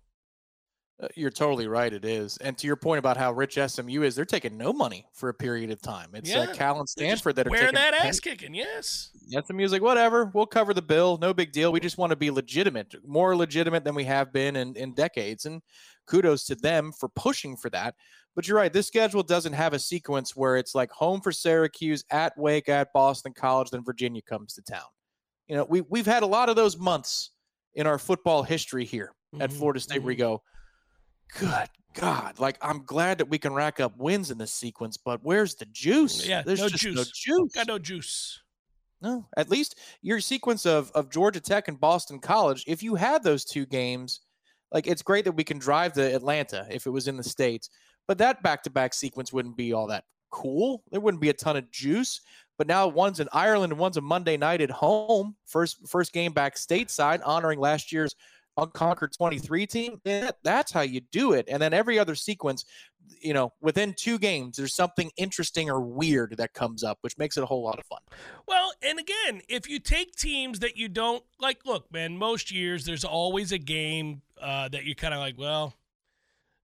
Uh, 1.01 1.07
you're 1.15 1.29
totally 1.29 1.67
right. 1.67 1.93
It 1.93 2.03
is. 2.03 2.37
And 2.37 2.57
to 2.57 2.67
your 2.67 2.75
point 2.75 2.99
about 2.99 3.15
how 3.15 3.31
rich 3.31 3.57
SMU 3.57 4.03
is, 4.03 4.15
they're 4.15 4.25
taking 4.25 4.57
no 4.57 4.73
money 4.73 5.05
for 5.13 5.29
a 5.29 5.33
period 5.33 5.71
of 5.71 5.81
time. 5.81 6.09
It's 6.13 6.33
uh, 6.33 6.39
yeah. 6.39 6.51
uh, 6.51 6.53
Cal 6.53 6.79
and 6.79 6.89
Stanford 6.89 7.37
that 7.37 7.47
are 7.47 7.51
wearing 7.51 7.75
that 7.75 7.93
ass 7.93 8.19
kicking. 8.19 8.53
Yes. 8.53 9.11
SMU's 9.29 9.71
like, 9.71 9.81
whatever, 9.81 10.25
we'll 10.33 10.45
cover 10.45 10.73
the 10.73 10.81
bill. 10.81 11.17
No 11.17 11.33
big 11.33 11.53
deal. 11.53 11.71
We 11.71 11.79
just 11.79 11.97
want 11.97 12.09
to 12.09 12.17
be 12.17 12.31
legitimate, 12.31 12.95
more 13.07 13.35
legitimate 13.35 13.85
than 13.85 13.95
we 13.95 14.03
have 14.03 14.33
been 14.33 14.57
in, 14.57 14.75
in 14.75 14.93
decades. 14.93 15.45
And 15.45 15.61
kudos 16.05 16.45
to 16.47 16.55
them 16.55 16.91
for 16.91 17.07
pushing 17.09 17.55
for 17.55 17.69
that. 17.69 17.95
But 18.35 18.47
you're 18.47 18.57
right. 18.57 18.71
This 18.71 18.87
schedule 18.87 19.23
doesn't 19.23 19.53
have 19.53 19.73
a 19.73 19.79
sequence 19.79 20.35
where 20.35 20.57
it's 20.57 20.75
like 20.75 20.91
home 20.91 21.21
for 21.21 21.31
Syracuse, 21.31 22.03
at 22.11 22.37
Wake, 22.37 22.67
at 22.67 22.91
Boston 22.93 23.33
College, 23.33 23.69
then 23.69 23.83
Virginia 23.83 24.21
comes 24.21 24.53
to 24.53 24.61
town. 24.61 24.87
You 25.47 25.55
know, 25.55 25.65
we, 25.69 25.81
we've 25.81 26.05
had 26.05 26.23
a 26.23 26.27
lot 26.27 26.49
of 26.49 26.55
those 26.55 26.77
months 26.77 27.31
in 27.73 27.87
our 27.87 27.97
football 27.97 28.43
history 28.43 28.85
here 28.85 29.13
mm-hmm. 29.33 29.41
at 29.41 29.51
Florida 29.51 29.79
State 29.79 29.95
mm-hmm. 29.95 30.05
where 30.05 30.11
we 30.11 30.15
go, 30.15 30.43
good 31.37 31.69
God, 31.93 32.39
like 32.39 32.57
I'm 32.61 32.85
glad 32.85 33.17
that 33.17 33.29
we 33.29 33.37
can 33.37 33.53
rack 33.53 33.79
up 33.79 33.97
wins 33.97 34.31
in 34.31 34.37
this 34.37 34.53
sequence, 34.53 34.95
but 34.97 35.19
where's 35.23 35.55
the 35.55 35.65
juice? 35.65 36.25
Yeah, 36.25 36.43
there's 36.43 36.61
no 36.61 36.69
just 36.69 36.83
juice. 36.83 36.95
no 36.95 37.03
juice. 37.13 37.53
Got 37.53 37.67
no 37.67 37.79
juice. 37.79 38.41
No, 39.01 39.25
at 39.37 39.49
least 39.49 39.79
your 40.01 40.19
sequence 40.19 40.65
of 40.65 40.91
of 40.93 41.09
Georgia 41.09 41.39
Tech 41.39 41.67
and 41.67 41.79
Boston 41.79 42.19
College. 42.19 42.63
If 42.67 42.83
you 42.83 42.95
had 42.95 43.23
those 43.23 43.43
two 43.43 43.65
games, 43.65 44.21
like 44.71 44.87
it's 44.87 45.01
great 45.01 45.25
that 45.25 45.31
we 45.33 45.43
can 45.43 45.57
drive 45.57 45.93
to 45.93 46.15
Atlanta 46.15 46.67
if 46.69 46.85
it 46.85 46.91
was 46.91 47.07
in 47.07 47.17
the 47.17 47.23
states, 47.23 47.69
but 48.07 48.17
that 48.19 48.43
back 48.43 48.63
to 48.63 48.69
back 48.69 48.93
sequence 48.93 49.33
wouldn't 49.33 49.57
be 49.57 49.73
all 49.73 49.87
that 49.87 50.03
cool. 50.29 50.83
There 50.91 51.01
wouldn't 51.01 51.21
be 51.21 51.29
a 51.29 51.33
ton 51.33 51.57
of 51.57 51.69
juice. 51.71 52.21
But 52.57 52.67
now 52.67 52.87
one's 52.87 53.21
in 53.21 53.29
Ireland 53.31 53.71
and 53.71 53.79
one's 53.79 53.95
a 53.95 54.01
Monday 54.01 54.35
night 54.35 54.61
at 54.61 54.69
home. 54.69 55.35
First 55.45 55.87
first 55.87 56.11
game 56.11 56.33
back 56.33 56.55
stateside, 56.55 57.21
honoring 57.23 57.59
last 57.59 57.91
year's 57.91 58.15
unconquered 58.57 59.13
23 59.13 59.67
team, 59.67 60.01
that's 60.43 60.71
how 60.71 60.81
you 60.81 61.01
do 61.11 61.33
it. 61.33 61.45
And 61.49 61.61
then 61.61 61.73
every 61.73 61.97
other 61.97 62.15
sequence, 62.15 62.65
you 63.21 63.33
know, 63.33 63.53
within 63.61 63.93
two 63.97 64.19
games, 64.19 64.57
there's 64.57 64.75
something 64.75 65.11
interesting 65.17 65.69
or 65.69 65.81
weird 65.81 66.35
that 66.37 66.53
comes 66.53 66.83
up, 66.83 66.97
which 67.01 67.17
makes 67.17 67.37
it 67.37 67.43
a 67.43 67.45
whole 67.45 67.63
lot 67.63 67.79
of 67.79 67.85
fun. 67.85 67.99
Well, 68.47 68.71
and 68.81 68.99
again, 68.99 69.41
if 69.47 69.69
you 69.69 69.79
take 69.79 70.15
teams 70.15 70.59
that 70.59 70.77
you 70.77 70.89
don't 70.89 71.23
like, 71.39 71.65
look, 71.65 71.91
man, 71.91 72.17
most 72.17 72.51
years 72.51 72.85
there's 72.85 73.05
always 73.05 73.51
a 73.51 73.57
game 73.57 74.21
uh, 74.41 74.69
that 74.69 74.85
you're 74.85 74.95
kind 74.95 75.13
of 75.13 75.19
like, 75.19 75.37
well, 75.37 75.73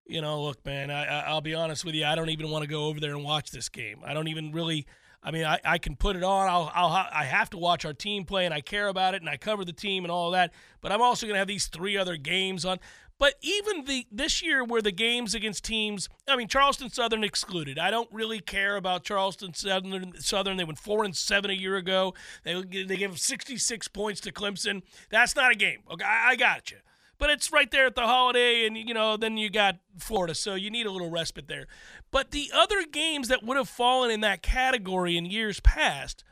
you 0.06 0.22
know, 0.22 0.44
look, 0.44 0.64
man, 0.66 0.92
I, 0.92 1.22
I'll 1.22 1.42
be 1.42 1.56
honest 1.56 1.84
with 1.84 1.96
you, 1.96 2.06
I 2.06 2.16
don't 2.16 2.30
even 2.30 2.50
want 2.50 2.64
to 2.64 2.70
go 2.70 2.86
over 2.86 3.00
there 3.00 3.16
and 3.16 3.24
watch 3.24 3.52
this 3.52 3.70
game. 3.70 4.02
I 4.06 4.14
don't 4.14 4.28
even 4.28 4.52
really. 4.52 4.86
I 5.26 5.32
mean, 5.32 5.44
I, 5.44 5.60
I 5.66 5.78
can 5.80 5.96
put 5.96 6.16
it 6.16 6.24
on. 6.24 6.48
I'll, 6.48 6.72
I'll 6.76 7.08
I 7.12 7.24
have 7.24 7.50
to 7.50 7.58
watch 7.58 7.84
our 7.84 7.94
team 7.94 8.26
play, 8.26 8.46
and 8.46 8.54
I 8.54 8.62
care 8.62 8.88
about 8.88 9.16
it, 9.16 9.22
and 9.24 9.30
I 9.30 9.38
cover 9.38 9.66
the 9.66 9.74
team 9.74 10.06
and 10.06 10.12
all 10.12 10.30
that. 10.32 10.54
But 10.82 10.92
I'm 10.92 11.02
also 11.02 11.26
going 11.26 11.34
to 11.34 11.40
have 11.40 11.48
these 11.48 11.66
three 11.66 11.98
other 11.98 12.16
games 12.16 12.64
on. 12.64 12.78
But 13.18 13.34
even 13.42 13.86
the 13.86 14.06
this 14.12 14.44
year, 14.44 14.64
where 14.64 14.84
the 14.84 14.92
games 14.92 15.34
against 15.34 15.64
teams, 15.64 16.10
I 16.28 16.36
mean, 16.36 16.48
Charleston 16.48 16.92
Southern 16.92 17.24
excluded. 17.24 17.80
I 17.80 17.90
don't 17.90 18.10
really 18.12 18.40
care 18.40 18.76
about 18.76 19.04
Charleston 19.04 19.56
Southern. 19.56 20.14
Southern, 20.20 20.58
they 20.58 20.64
went 20.64 20.78
four 20.78 21.04
and 21.04 21.16
seven 21.16 21.50
a 21.50 21.56
year 21.56 21.76
ago. 21.76 22.14
They 22.44 22.62
they 22.62 22.96
gave 22.96 23.18
66 23.18 23.88
points 23.88 24.22
to 24.22 24.32
Clemson. 24.32 24.84
That's 25.10 25.36
not 25.36 25.52
a 25.52 25.56
game. 25.56 25.80
Okay, 25.92 26.06
I, 26.06 26.32
I 26.32 26.36
got 26.36 26.70
you 26.70 26.78
but 27.18 27.30
it's 27.30 27.52
right 27.52 27.72
there 27.72 27.86
at 27.86 27.96
the 27.96 28.02
holiday 28.02 28.66
and 28.66 28.78
you 28.78 28.94
know 28.94 29.18
then 29.18 29.38
you 29.38 29.50
got 29.50 29.78
florida 29.98 30.36
so 30.36 30.56
you 30.56 30.70
need 30.70 30.86
a 30.86 30.92
little 30.92 31.10
respite 31.10 31.48
there 31.48 31.68
but 32.12 32.32
the 32.32 32.52
other 32.54 32.84
games 32.86 33.28
that 33.28 33.44
would 33.44 33.58
have 33.58 33.70
fallen 33.70 34.12
in 34.12 34.22
that 34.22 34.42
category 34.42 35.18
in 35.18 35.26
years 35.26 35.60
past 35.60 36.24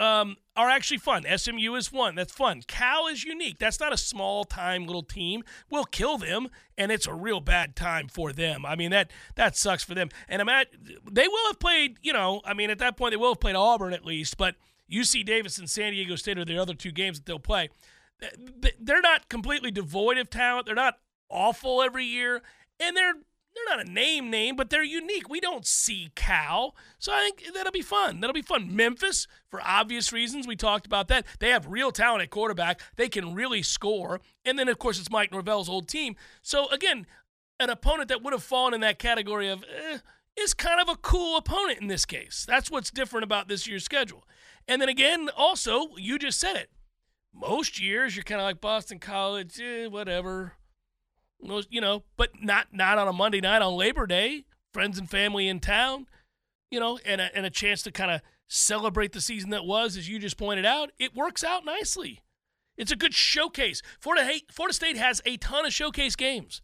um, 0.00 0.36
are 0.56 0.70
actually 0.70 0.96
fun. 0.96 1.24
SMU 1.36 1.74
is 1.74 1.92
one. 1.92 2.14
That's 2.14 2.32
fun. 2.32 2.62
Cal 2.66 3.06
is 3.06 3.22
unique. 3.22 3.58
That's 3.58 3.78
not 3.78 3.92
a 3.92 3.98
small 3.98 4.44
time 4.44 4.86
little 4.86 5.02
team. 5.02 5.44
We'll 5.68 5.84
kill 5.84 6.16
them, 6.16 6.48
and 6.78 6.90
it's 6.90 7.06
a 7.06 7.12
real 7.12 7.40
bad 7.40 7.76
time 7.76 8.08
for 8.08 8.32
them. 8.32 8.64
I 8.64 8.76
mean 8.76 8.90
that 8.92 9.10
that 9.34 9.56
sucks 9.56 9.84
for 9.84 9.94
them. 9.94 10.08
And 10.26 10.40
I'm 10.40 10.48
at 10.48 10.68
they 11.08 11.28
will 11.28 11.46
have 11.48 11.60
played. 11.60 11.98
You 12.02 12.14
know, 12.14 12.40
I 12.46 12.54
mean 12.54 12.70
at 12.70 12.78
that 12.78 12.96
point 12.96 13.12
they 13.12 13.18
will 13.18 13.32
have 13.32 13.40
played 13.40 13.56
Auburn 13.56 13.92
at 13.92 14.06
least, 14.06 14.38
but 14.38 14.56
UC 14.90 15.24
Davis 15.26 15.58
and 15.58 15.68
San 15.68 15.92
Diego 15.92 16.16
State 16.16 16.38
are 16.38 16.46
the 16.46 16.58
other 16.58 16.74
two 16.74 16.92
games 16.92 17.18
that 17.18 17.26
they'll 17.26 17.38
play 17.38 17.68
they're 18.80 19.00
not 19.00 19.28
completely 19.28 19.70
devoid 19.70 20.18
of 20.18 20.30
talent. 20.30 20.66
They're 20.66 20.74
not 20.74 20.98
awful 21.28 21.82
every 21.82 22.04
year, 22.04 22.42
and 22.78 22.96
they're 22.96 23.14
they're 23.54 23.76
not 23.76 23.86
a 23.86 23.90
name 23.90 24.30
name, 24.30 24.54
but 24.54 24.70
they're 24.70 24.82
unique. 24.84 25.28
We 25.28 25.40
don't 25.40 25.66
see 25.66 26.10
Cal, 26.14 26.74
so 26.98 27.12
I 27.12 27.20
think 27.20 27.52
that'll 27.54 27.72
be 27.72 27.82
fun. 27.82 28.20
That'll 28.20 28.34
be 28.34 28.42
fun. 28.42 28.74
Memphis, 28.74 29.26
for 29.50 29.60
obvious 29.62 30.12
reasons, 30.12 30.46
we 30.46 30.54
talked 30.54 30.86
about 30.86 31.08
that. 31.08 31.26
They 31.40 31.50
have 31.50 31.66
real 31.66 31.90
talent 31.90 32.22
at 32.22 32.30
quarterback. 32.30 32.80
They 32.96 33.08
can 33.08 33.34
really 33.34 33.62
score, 33.62 34.20
and 34.44 34.58
then 34.58 34.68
of 34.68 34.78
course 34.78 34.98
it's 34.98 35.10
Mike 35.10 35.32
Norvell's 35.32 35.68
old 35.68 35.88
team. 35.88 36.16
So 36.42 36.68
again, 36.68 37.06
an 37.58 37.70
opponent 37.70 38.08
that 38.08 38.22
would 38.22 38.32
have 38.32 38.42
fallen 38.42 38.74
in 38.74 38.80
that 38.82 38.98
category 38.98 39.48
of 39.48 39.64
eh, 39.64 39.98
is 40.36 40.54
kind 40.54 40.80
of 40.80 40.88
a 40.88 40.96
cool 40.96 41.36
opponent 41.36 41.80
in 41.80 41.88
this 41.88 42.04
case. 42.04 42.44
That's 42.46 42.70
what's 42.70 42.90
different 42.90 43.24
about 43.24 43.48
this 43.48 43.66
year's 43.66 43.84
schedule. 43.84 44.24
And 44.68 44.80
then 44.80 44.88
again, 44.88 45.28
also 45.36 45.96
you 45.96 46.18
just 46.18 46.38
said 46.38 46.56
it 46.56 46.70
most 47.32 47.80
years 47.80 48.16
you're 48.16 48.24
kind 48.24 48.40
of 48.40 48.44
like 48.44 48.60
Boston 48.60 48.98
College, 48.98 49.60
eh, 49.60 49.86
whatever. 49.86 50.54
Most, 51.42 51.68
you 51.70 51.80
know, 51.80 52.04
but 52.16 52.30
not 52.42 52.68
not 52.72 52.98
on 52.98 53.08
a 53.08 53.12
Monday 53.12 53.40
night 53.40 53.62
on 53.62 53.74
Labor 53.74 54.06
Day. 54.06 54.44
Friends 54.72 54.98
and 54.98 55.10
family 55.10 55.48
in 55.48 55.58
town, 55.58 56.06
you 56.70 56.78
know, 56.78 56.98
and 57.04 57.20
a, 57.20 57.34
and 57.34 57.44
a 57.44 57.50
chance 57.50 57.82
to 57.82 57.90
kind 57.90 58.10
of 58.10 58.20
celebrate 58.46 59.12
the 59.12 59.20
season 59.20 59.50
that 59.50 59.64
was, 59.64 59.96
as 59.96 60.08
you 60.08 60.18
just 60.18 60.36
pointed 60.36 60.64
out. 60.64 60.90
It 60.98 61.16
works 61.16 61.42
out 61.42 61.64
nicely. 61.64 62.22
It's 62.76 62.92
a 62.92 62.96
good 62.96 63.14
showcase. 63.14 63.82
Florida, 64.00 64.32
Florida 64.50 64.74
State 64.74 64.96
has 64.96 65.20
a 65.26 65.36
ton 65.38 65.66
of 65.66 65.72
showcase 65.72 66.14
games. 66.14 66.62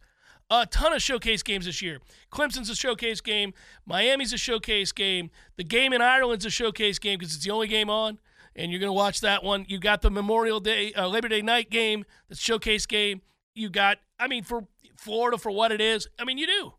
A 0.49 0.65
ton 0.65 0.93
of 0.93 1.01
showcase 1.01 1.43
games 1.43 1.65
this 1.65 1.81
year. 1.81 1.99
Clemson's 2.31 2.69
a 2.69 2.75
showcase 2.75 3.19
game. 3.19 3.53
Miami's 3.85 4.31
a 4.31 4.37
showcase 4.37 4.93
game. 4.93 5.29
The 5.57 5.63
game 5.65 5.91
in 5.91 6.01
Ireland's 6.01 6.45
a 6.45 6.49
showcase 6.49 6.99
game 6.99 7.19
because 7.19 7.35
it's 7.35 7.43
the 7.43 7.51
only 7.51 7.67
game 7.67 7.89
on 7.89 8.19
and 8.57 8.71
you're 8.71 8.79
going 8.79 8.89
to 8.89 8.93
watch 8.93 9.21
that 9.21 9.43
one. 9.43 9.65
You 9.67 9.79
got 9.79 10.01
the 10.01 10.09
Memorial 10.09 10.59
Day, 10.59 10.91
uh, 10.93 11.07
Labor 11.07 11.27
Day 11.27 11.41
night 11.41 11.69
game, 11.69 12.03
the 12.27 12.35
showcase 12.35 12.85
game. 12.85 13.21
You 13.53 13.69
got, 13.69 13.99
I 14.19 14.27
mean, 14.27 14.43
for 14.43 14.67
Florida 14.97 15.37
for 15.37 15.51
what 15.51 15.71
it 15.71 15.79
is. 15.79 16.07
I 16.19 16.25
mean, 16.25 16.37
you 16.37 16.47
do. 16.47 16.73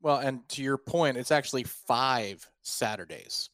Well, 0.00 0.18
and 0.18 0.46
to 0.50 0.62
your 0.62 0.78
point, 0.78 1.16
it's 1.16 1.30
actually 1.30 1.64
five 1.64 2.44
Saturdays. 2.62 3.50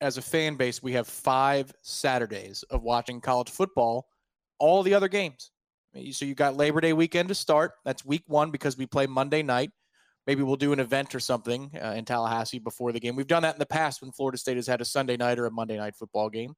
As 0.00 0.16
a 0.16 0.22
fan 0.22 0.56
base, 0.56 0.82
we 0.82 0.92
have 0.92 1.06
five 1.06 1.72
Saturdays 1.82 2.62
of 2.70 2.82
watching 2.82 3.20
college 3.20 3.50
football, 3.50 4.08
all 4.58 4.82
the 4.82 4.94
other 4.94 5.08
games. 5.08 5.50
So 6.12 6.24
you 6.24 6.34
got 6.34 6.56
Labor 6.56 6.80
Day 6.80 6.92
weekend 6.92 7.28
to 7.28 7.34
start. 7.34 7.72
That's 7.84 8.04
week 8.04 8.22
one 8.26 8.50
because 8.50 8.78
we 8.78 8.86
play 8.86 9.06
Monday 9.06 9.42
night. 9.42 9.70
Maybe 10.26 10.42
we'll 10.42 10.56
do 10.56 10.72
an 10.72 10.80
event 10.80 11.14
or 11.14 11.20
something 11.20 11.70
uh, 11.82 11.94
in 11.96 12.04
Tallahassee 12.04 12.60
before 12.60 12.92
the 12.92 13.00
game. 13.00 13.16
We've 13.16 13.26
done 13.26 13.42
that 13.42 13.56
in 13.56 13.58
the 13.58 13.66
past 13.66 14.00
when 14.00 14.12
Florida 14.12 14.38
State 14.38 14.56
has 14.56 14.66
had 14.66 14.80
a 14.80 14.84
Sunday 14.84 15.16
night 15.16 15.38
or 15.38 15.46
a 15.46 15.50
Monday 15.50 15.76
night 15.76 15.96
football 15.96 16.30
game. 16.30 16.54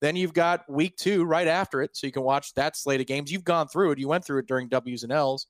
Then 0.00 0.16
you've 0.16 0.32
got 0.32 0.68
week 0.68 0.96
two 0.96 1.24
right 1.24 1.46
after 1.46 1.82
it, 1.82 1.96
so 1.96 2.06
you 2.06 2.12
can 2.12 2.22
watch 2.22 2.54
that 2.54 2.76
slate 2.76 3.00
of 3.00 3.06
games. 3.06 3.30
You've 3.30 3.44
gone 3.44 3.68
through 3.68 3.92
it. 3.92 3.98
You 3.98 4.08
went 4.08 4.24
through 4.24 4.38
it 4.38 4.46
during 4.46 4.68
W's 4.68 5.02
and 5.02 5.12
L's, 5.12 5.46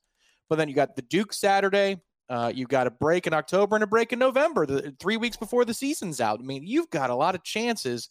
but 0.49 0.57
then 0.57 0.67
you 0.67 0.75
got 0.75 0.95
the 0.95 1.01
Duke 1.03 1.33
Saturday. 1.33 2.01
Uh, 2.29 2.51
you've 2.53 2.69
got 2.69 2.87
a 2.87 2.91
break 2.91 3.27
in 3.27 3.33
October 3.33 3.75
and 3.75 3.83
a 3.83 3.87
break 3.87 4.13
in 4.13 4.19
November, 4.19 4.65
the, 4.65 4.95
three 4.99 5.17
weeks 5.17 5.37
before 5.37 5.65
the 5.65 5.73
season's 5.73 6.21
out. 6.21 6.39
I 6.39 6.43
mean, 6.43 6.65
you've 6.65 6.89
got 6.89 7.09
a 7.09 7.15
lot 7.15 7.35
of 7.35 7.43
chances 7.43 8.09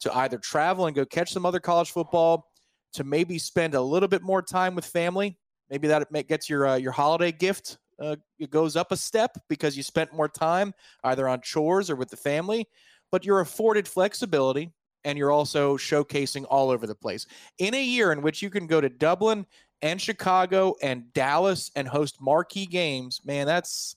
to 0.00 0.14
either 0.16 0.38
travel 0.38 0.86
and 0.86 0.96
go 0.96 1.04
catch 1.04 1.32
some 1.32 1.46
other 1.46 1.60
college 1.60 1.90
football, 1.90 2.48
to 2.94 3.04
maybe 3.04 3.38
spend 3.38 3.74
a 3.74 3.80
little 3.80 4.08
bit 4.08 4.22
more 4.22 4.42
time 4.42 4.74
with 4.74 4.84
family. 4.84 5.38
Maybe 5.70 5.88
that 5.88 6.28
gets 6.28 6.50
your 6.50 6.66
uh, 6.66 6.76
your 6.76 6.92
holiday 6.92 7.32
gift 7.32 7.78
uh, 8.02 8.16
it 8.38 8.50
goes 8.50 8.76
up 8.76 8.92
a 8.92 8.96
step 8.96 9.36
because 9.48 9.76
you 9.76 9.82
spent 9.82 10.12
more 10.12 10.28
time 10.28 10.74
either 11.04 11.28
on 11.28 11.40
chores 11.40 11.88
or 11.88 11.96
with 11.96 12.10
the 12.10 12.16
family. 12.16 12.68
But 13.10 13.24
you're 13.24 13.40
afforded 13.40 13.86
flexibility 13.86 14.72
and 15.04 15.18
you're 15.18 15.30
also 15.30 15.76
showcasing 15.76 16.44
all 16.48 16.70
over 16.70 16.86
the 16.86 16.94
place. 16.94 17.26
In 17.58 17.74
a 17.74 17.82
year 17.82 18.12
in 18.12 18.22
which 18.22 18.42
you 18.42 18.50
can 18.50 18.66
go 18.66 18.80
to 18.80 18.88
Dublin 18.88 19.46
and 19.80 20.00
Chicago 20.00 20.74
and 20.82 21.12
Dallas 21.12 21.70
and 21.74 21.88
host 21.88 22.20
marquee 22.20 22.66
games, 22.66 23.20
man, 23.24 23.46
that's 23.46 23.96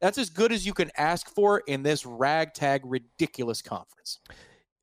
that's 0.00 0.18
as 0.18 0.30
good 0.30 0.50
as 0.50 0.66
you 0.66 0.74
can 0.74 0.90
ask 0.96 1.30
for 1.30 1.62
in 1.68 1.84
this 1.84 2.04
ragtag 2.04 2.82
ridiculous 2.84 3.62
conference. 3.62 4.18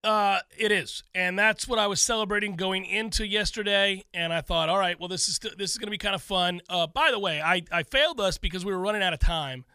Uh, 0.02 0.40
it 0.58 0.72
is, 0.72 1.04
and 1.14 1.38
that's 1.38 1.68
what 1.68 1.78
I 1.78 1.88
was 1.88 2.02
celebrating 2.02 2.56
going 2.56 2.86
into 2.86 3.28
yesterday. 3.28 4.06
And 4.14 4.32
I 4.32 4.40
thought, 4.40 4.70
all 4.70 4.80
right, 4.80 4.98
well, 4.98 5.10
this 5.10 5.28
is 5.28 5.40
this 5.58 5.72
is 5.72 5.78
going 5.78 5.88
to 5.88 5.92
be 5.92 5.98
kind 5.98 6.16
of 6.16 6.22
fun. 6.22 6.62
Uh, 6.70 6.88
by 6.88 7.12
the 7.12 7.20
way, 7.20 7.42
I 7.42 7.64
I 7.70 7.84
failed 7.84 8.22
us 8.22 8.38
because 8.38 8.64
we 8.64 8.72
were 8.72 8.80
running 8.80 9.04
out 9.04 9.12
of 9.12 9.20
time. 9.20 9.66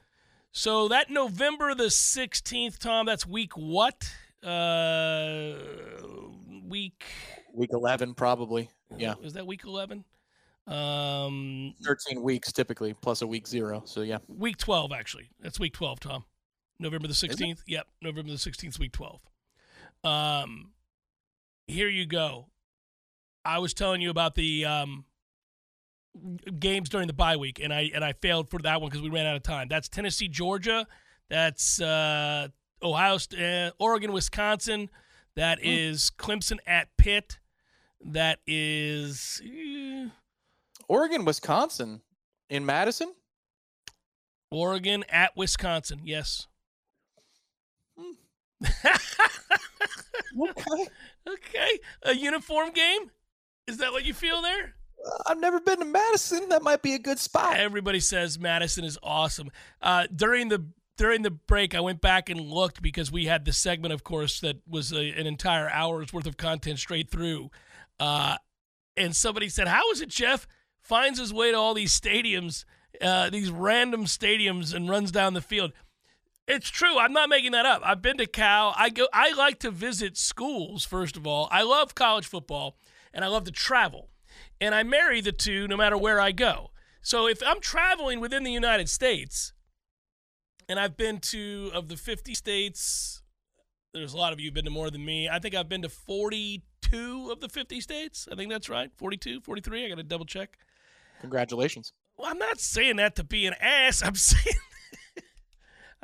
So 0.51 0.89
that 0.89 1.11
November 1.11 1.75
the 1.75 1.91
sixteenth, 1.91 2.79
Tom, 2.79 3.05
that's 3.05 3.27
week 3.27 3.53
what? 3.55 4.15
Uh, 4.45 5.55
week 6.69 7.05
week 7.55 7.71
eleven 7.73 8.15
probably. 8.15 8.69
Yeah, 8.97 9.15
is 9.23 9.33
that 9.35 9.47
week 9.47 9.65
eleven? 9.65 10.05
Um, 10.67 11.75
thirteen 11.83 12.23
weeks 12.23 12.53
typically 12.53 12.95
plus 12.95 13.23
a 13.23 13.27
week 13.27 13.47
zero. 13.47 13.83
So 13.85 14.03
yeah, 14.03 14.19
week 14.29 14.57
twelve 14.57 14.93
actually. 14.93 15.31
That's 15.41 15.59
week 15.59 15.73
twelve, 15.73 16.01
Tom. 16.01 16.25
November 16.79 17.09
the 17.09 17.15
sixteenth. 17.15 17.63
Yep, 17.67 17.87
November 18.03 18.33
the 18.33 18.39
sixteenth, 18.39 18.79
week 18.79 18.93
twelve. 18.93 19.21
Um, 20.03 20.73
here 21.67 21.89
you 21.89 22.07
go. 22.07 22.49
I 23.45 23.59
was 23.59 23.75
telling 23.75 24.01
you 24.01 24.11
about 24.11 24.35
the 24.35 24.65
um 24.65 25.05
games 26.59 26.89
during 26.89 27.07
the 27.07 27.13
bye 27.13 27.37
week, 27.37 27.61
and 27.63 27.73
I 27.73 27.91
and 27.95 28.05
I 28.05 28.13
failed 28.13 28.49
for 28.51 28.59
that 28.61 28.81
one 28.81 28.91
because 28.91 29.03
we 29.03 29.11
ran 29.11 29.27
out 29.27 29.37
of 29.37 29.43
time. 29.43 29.69
That's 29.69 29.89
Tennessee, 29.89 30.29
Georgia. 30.29 30.87
That's 31.29 31.81
uh, 31.81 32.49
Ohio, 32.83 33.19
uh, 33.39 33.71
Oregon, 33.79 34.13
Wisconsin. 34.13 34.91
That 35.37 35.59
hmm. 35.59 35.67
is 35.67 36.11
Clemson 36.17 36.59
at 36.67 36.89
Pitt. 36.97 37.39
That 38.05 38.39
is 38.47 39.41
uh, 39.45 40.09
Oregon, 40.89 41.25
Wisconsin 41.25 42.03
in 42.51 42.67
Madison. 42.67 43.15
Oregon 44.51 45.05
at 45.09 45.37
Wisconsin. 45.37 46.01
Yes. 46.05 46.47
Hmm. 47.99 48.13
okay. 50.43 50.89
Okay. 51.29 51.79
A 52.03 52.15
uniform 52.15 52.71
game? 52.73 53.11
Is 53.67 53.79
that 53.79 53.93
what 53.93 54.05
you 54.05 54.15
feel 54.15 54.43
there? 54.43 54.75
I've 55.27 55.41
never 55.41 55.61
been 55.61 55.79
to 55.79 55.85
Madison. 55.85 56.49
That 56.49 56.63
might 56.63 56.83
be 56.83 56.95
a 56.95 56.99
good 56.99 57.19
spot. 57.19 57.59
Everybody 57.59 58.01
says 58.01 58.39
Madison 58.39 58.85
is 58.85 58.99
awesome. 59.03 59.51
Uh, 59.81 60.07
during 60.15 60.49
the 60.49 60.65
during 60.97 61.23
the 61.23 61.31
break, 61.31 61.75
I 61.75 61.81
went 61.81 62.01
back 62.01 62.31
and 62.31 62.41
looked 62.41 62.81
because 62.81 63.11
we 63.11 63.27
had 63.27 63.45
the 63.45 63.53
segment, 63.53 63.93
of 63.93 64.05
course, 64.05 64.41
that 64.41 64.59
was 64.69 64.93
a, 64.93 65.11
an 65.11 65.27
entire 65.27 65.69
hour's 65.69 66.13
worth 66.13 66.27
of 66.27 66.37
content 66.37 66.79
straight 66.79 67.11
through. 67.11 67.51
Uh, 67.99 68.37
and 68.97 69.15
somebody 69.15 69.49
said, 69.49 69.69
How 69.69 69.91
is 69.91 70.01
it 70.01 70.09
Jeff 70.09 70.47
finds 70.81 71.19
his 71.19 71.33
way 71.33 71.51
to 71.51 71.57
all 71.57 71.75
these 71.75 71.99
stadiums, 71.99 72.65
uh, 73.01 73.31
these 73.31 73.51
random 73.51 74.05
stadiums, 74.05 74.73
and 74.73 74.89
runs 74.89 75.11
down 75.11 75.35
the 75.35 75.41
field? 75.41 75.73
It's 76.47 76.69
true. 76.69 76.99
I'm 76.99 77.13
not 77.13 77.31
making 77.31 77.53
that 77.53 77.65
up. 77.65 77.81
I've 77.85 78.03
been 78.03 78.19
to 78.19 78.27
Cal. 78.27 78.75
I 78.77 78.91
go. 78.91 79.09
I 79.13 79.33
like 79.33 79.59
to 79.61 79.71
visit 79.71 80.17
schools. 80.17 80.85
First 80.85 81.17
of 81.17 81.27
all, 81.27 81.49
I 81.51 81.63
love 81.63 81.95
college 81.95 82.27
football, 82.27 82.77
and 83.13 83.25
I 83.25 83.29
love 83.29 83.45
to 83.45 83.51
travel, 83.51 84.11
and 84.61 84.75
I 84.75 84.83
marry 84.83 85.21
the 85.21 85.33
two 85.33 85.67
no 85.67 85.77
matter 85.77 85.97
where 85.97 86.21
I 86.21 86.33
go. 86.33 86.71
So 87.01 87.27
if 87.27 87.43
I'm 87.45 87.61
traveling 87.61 88.21
within 88.21 88.45
the 88.45 88.53
United 88.53 88.89
States, 88.89 89.54
and 90.69 90.79
I've 90.79 90.97
been 90.97 91.19
to 91.21 91.71
of 91.75 91.89
the 91.89 91.97
50 91.97 92.35
states. 92.35 93.23
There's 93.93 94.15
a 94.15 94.17
lot 94.17 94.33
of 94.33 94.41
you 94.41 94.47
have 94.47 94.55
been 94.55 94.65
to 94.65 94.71
more 94.71 94.91
than 94.91 95.05
me. 95.05 95.29
I 95.29 95.39
think 95.39 95.55
I've 95.55 95.69
been 95.69 95.83
to 95.83 95.89
42 95.89 97.31
of 97.31 97.41
the 97.41 97.49
50 97.49 97.81
states. 97.81 98.29
I 98.31 98.35
think 98.35 98.51
that's 98.51 98.69
right. 98.69 98.91
42, 98.97 99.41
43. 99.41 99.87
I 99.87 99.89
got 99.89 99.97
to 99.97 100.03
double 100.03 100.25
check. 100.25 100.59
Congratulations. 101.21 101.93
Well, 102.17 102.31
I'm 102.31 102.39
not 102.39 102.61
saying 102.61 102.97
that 102.97 103.17
to 103.17 103.25
be 103.25 103.47
an 103.47 103.55
ass. 103.61 104.03
I'm 104.03 104.15
saying 104.15 104.57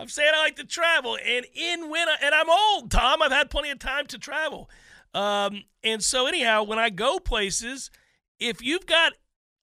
I'm 0.01 0.09
saying 0.09 0.31
I 0.35 0.39
like 0.39 0.57
to 0.57 0.65
travel, 0.65 1.19
and 1.23 1.45
in 1.55 1.93
I, 1.93 2.17
and 2.23 2.35
I'm 2.35 2.49
old, 2.49 2.91
Tom. 2.91 3.21
I've 3.21 3.31
had 3.31 3.51
plenty 3.51 3.69
of 3.69 3.79
time 3.79 4.07
to 4.07 4.19
travel, 4.19 4.71
um, 5.13 5.65
and 5.85 6.03
so 6.03 6.27
anyhow, 6.27 6.63
when 6.63 6.79
I 6.79 6.89
go 6.89 7.19
places, 7.19 7.91
if 8.39 8.63
you've 8.63 8.87
got 8.87 9.13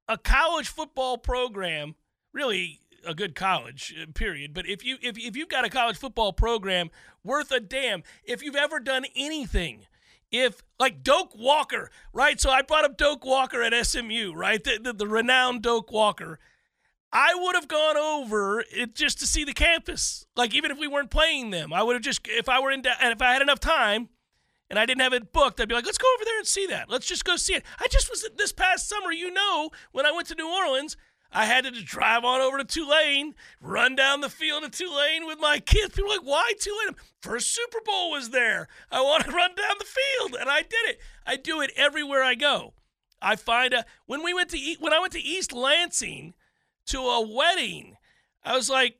a 0.07 0.15
college 0.15 0.67
football 0.67 1.17
program, 1.17 1.95
really 2.33 2.81
a 3.07 3.15
good 3.15 3.35
college 3.35 3.95
uh, 4.01 4.05
period 4.13 4.53
but 4.53 4.67
if 4.67 4.83
you 4.85 4.97
if, 5.01 5.17
if 5.17 5.35
you've 5.35 5.49
got 5.49 5.65
a 5.65 5.69
college 5.69 5.97
football 5.97 6.33
program 6.33 6.89
worth 7.23 7.51
a 7.51 7.59
damn 7.59 8.03
if 8.23 8.43
you've 8.43 8.55
ever 8.55 8.79
done 8.79 9.05
anything 9.15 9.85
if 10.31 10.61
like 10.79 11.03
Doak 11.03 11.35
Walker, 11.37 11.89
right? 12.13 12.39
So 12.39 12.49
I 12.49 12.61
brought 12.61 12.85
up 12.85 12.97
Doak 12.97 13.25
Walker 13.25 13.63
at 13.63 13.73
SMU, 13.85 14.33
right? 14.33 14.63
The, 14.63 14.79
the, 14.81 14.93
the 14.93 15.07
renowned 15.07 15.61
Doak 15.61 15.91
Walker. 15.91 16.39
I 17.11 17.33
would 17.35 17.55
have 17.55 17.67
gone 17.67 17.95
over 17.95 18.63
it 18.69 18.93
just 18.93 19.19
to 19.19 19.27
see 19.27 19.43
the 19.43 19.53
campus. 19.53 20.25
Like 20.35 20.53
even 20.53 20.71
if 20.71 20.77
we 20.77 20.87
weren't 20.87 21.09
playing 21.09 21.51
them, 21.51 21.71
I 21.71 21.81
would 21.81 21.95
have 21.95 22.03
just 22.03 22.27
if 22.27 22.49
I 22.49 22.59
were 22.59 22.71
in 22.71 22.85
and 22.85 23.13
if 23.13 23.21
I 23.21 23.33
had 23.33 23.41
enough 23.41 23.59
time 23.59 24.09
and 24.69 24.77
I 24.77 24.85
didn't 24.85 25.01
have 25.01 25.13
it 25.13 25.31
booked, 25.31 25.61
I'd 25.61 25.69
be 25.69 25.75
like, 25.75 25.85
let's 25.85 25.97
go 25.97 26.07
over 26.15 26.25
there 26.25 26.37
and 26.37 26.47
see 26.47 26.67
that. 26.67 26.89
Let's 26.89 27.07
just 27.07 27.23
go 27.23 27.37
see 27.37 27.53
it. 27.53 27.63
I 27.79 27.87
just 27.89 28.09
was 28.09 28.27
this 28.37 28.51
past 28.51 28.89
summer, 28.89 29.11
you 29.11 29.31
know, 29.31 29.69
when 29.93 30.05
I 30.05 30.11
went 30.11 30.27
to 30.27 30.35
New 30.35 30.49
Orleans, 30.49 30.97
I 31.31 31.45
had 31.45 31.65
to 31.65 31.71
drive 31.71 32.23
on 32.23 32.41
over 32.41 32.57
to 32.57 32.63
Tulane, 32.63 33.35
run 33.61 33.95
down 33.95 34.21
the 34.21 34.29
field 34.29 34.63
to 34.63 34.69
Tulane 34.69 35.25
with 35.25 35.39
my 35.39 35.59
kids. 35.59 35.95
People 35.95 36.09
were 36.09 36.17
like, 36.17 36.25
why 36.25 36.53
Tulane? 36.59 36.95
First 37.21 37.53
Super 37.53 37.79
Bowl 37.85 38.11
was 38.11 38.29
there. 38.29 38.67
I 38.91 39.01
want 39.01 39.25
to 39.25 39.31
run 39.35 39.55
down 39.55 39.75
the 39.79 39.85
field, 39.85 40.37
and 40.39 40.49
I 40.49 40.61
did 40.61 40.85
it. 40.87 40.99
I 41.25 41.35
do 41.35 41.61
it 41.61 41.71
everywhere 41.75 42.23
I 42.23 42.35
go. 42.35 42.73
I 43.21 43.35
find 43.35 43.73
a 43.73 43.85
when 44.05 44.23
we 44.23 44.33
went 44.33 44.49
to 44.51 44.75
when 44.79 44.93
I 44.93 44.99
went 44.99 45.13
to 45.13 45.21
East 45.21 45.51
Lansing 45.51 46.33
to 46.87 46.99
a 46.99 47.27
wedding, 47.27 47.97
I 48.43 48.55
was 48.55 48.69
like, 48.69 48.99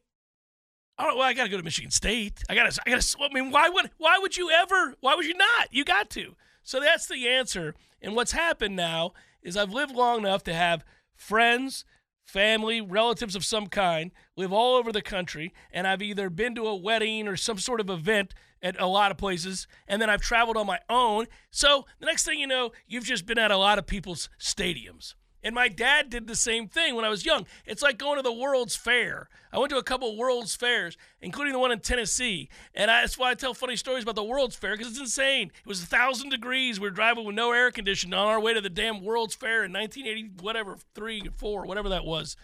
oh 0.98 1.16
well, 1.16 1.22
I 1.22 1.34
got 1.34 1.44
to 1.44 1.50
go 1.50 1.58
to 1.58 1.64
Michigan 1.64 1.92
State. 1.92 2.44
I 2.50 2.56
got 2.56 2.72
to, 2.72 2.82
I 2.86 2.90
got 2.90 3.02
to. 3.02 3.18
I 3.24 3.34
mean, 3.34 3.52
why 3.52 3.70
would 3.70 3.92
why 3.98 4.18
would 4.20 4.36
you 4.36 4.50
ever? 4.50 4.96
Why 5.02 5.16
would 5.16 5.26
you 5.26 5.36
not? 5.36 5.68
You 5.72 5.86
got 5.86 6.10
to. 6.12 6.36
So 6.64 6.80
that's 6.80 7.08
the 7.08 7.28
answer. 7.28 7.76
And 8.02 8.16
what's 8.16 8.32
happened 8.32 8.76
now 8.76 9.14
is 9.42 9.56
I've 9.56 9.72
lived 9.72 9.96
long 9.96 10.20
enough 10.20 10.44
to 10.44 10.54
have 10.54 10.84
friends 11.16 11.86
family, 12.28 12.82
relatives 12.82 13.36
of 13.36 13.46
some 13.46 13.68
kind, 13.68 14.12
live 14.36 14.52
all 14.52 14.76
over 14.76 14.92
the 14.92 15.02
country, 15.02 15.54
and 15.72 15.88
I've 15.88 16.02
either 16.02 16.30
been 16.30 16.54
to 16.56 16.68
a 16.68 16.76
wedding 16.76 17.28
or 17.28 17.38
some 17.38 17.58
sort 17.58 17.80
of 17.80 17.90
event 17.90 18.34
at 18.62 18.80
a 18.80 18.86
lot 18.86 19.12
of 19.12 19.18
places, 19.18 19.66
and 19.88 20.02
then 20.02 20.10
I've 20.10 20.22
traveled 20.22 20.58
on 20.58 20.68
my 20.68 20.80
own. 20.90 21.28
So 21.52 21.86
the 22.00 22.06
next 22.06 22.26
thing 22.26 22.38
you 22.40 22.48
know, 22.48 22.72
you've 22.86 23.06
just 23.06 23.26
been 23.26 23.38
at 23.38 23.50
a 23.50 23.58
lot 23.58 23.80
of 23.80 23.88
people's 23.88 24.30
stadiums. 24.40 25.14
And 25.48 25.56
my 25.56 25.70
dad 25.70 26.10
did 26.10 26.28
the 26.28 26.36
same 26.36 26.68
thing 26.68 26.94
when 26.94 27.06
I 27.06 27.10
was 27.10 27.26
young. 27.26 27.46
It's 27.66 27.82
like 27.82 27.98
going 27.98 28.18
to 28.18 28.22
the 28.22 28.34
World's 28.34 28.76
Fair. 28.76 29.30
I 29.54 29.60
went 29.60 29.70
to 29.70 29.78
a 29.78 29.84
couple 29.84 30.18
World's 30.18 30.58
Fairs, 30.58 30.98
including 31.22 31.54
the 31.54 31.60
one 31.60 31.72
in 31.72 31.80
Tennessee. 31.80 32.50
And 32.76 32.92
I, 32.92 33.00
that's 33.00 33.18
why 33.18 33.32
I 33.32 33.34
tell 33.34 33.54
funny 33.54 33.78
stories 33.78 34.04
about 34.04 34.16
the 34.16 34.26
World's 34.26 34.58
Fair 34.58 34.76
because 34.76 34.92
it's 34.92 35.00
insane. 35.00 35.54
It 35.62 35.66
was 35.66 35.82
a 35.82 35.86
thousand 35.86 36.32
degrees. 36.32 36.82
We 36.82 36.88
were 36.88 36.94
driving 36.94 37.24
with 37.24 37.34
no 37.34 37.54
air 37.54 37.72
conditioning 37.72 38.14
on 38.14 38.28
our 38.28 38.42
way 38.42 38.56
to 38.56 38.60
the 38.60 38.70
damn 38.70 39.06
World's 39.06 39.36
Fair 39.36 39.64
in 39.64 39.72
1980, 39.72 40.44
whatever, 40.44 40.76
three, 40.94 41.30
four, 41.38 41.66
whatever 41.66 41.88
that 41.88 42.04
was. 42.04 42.36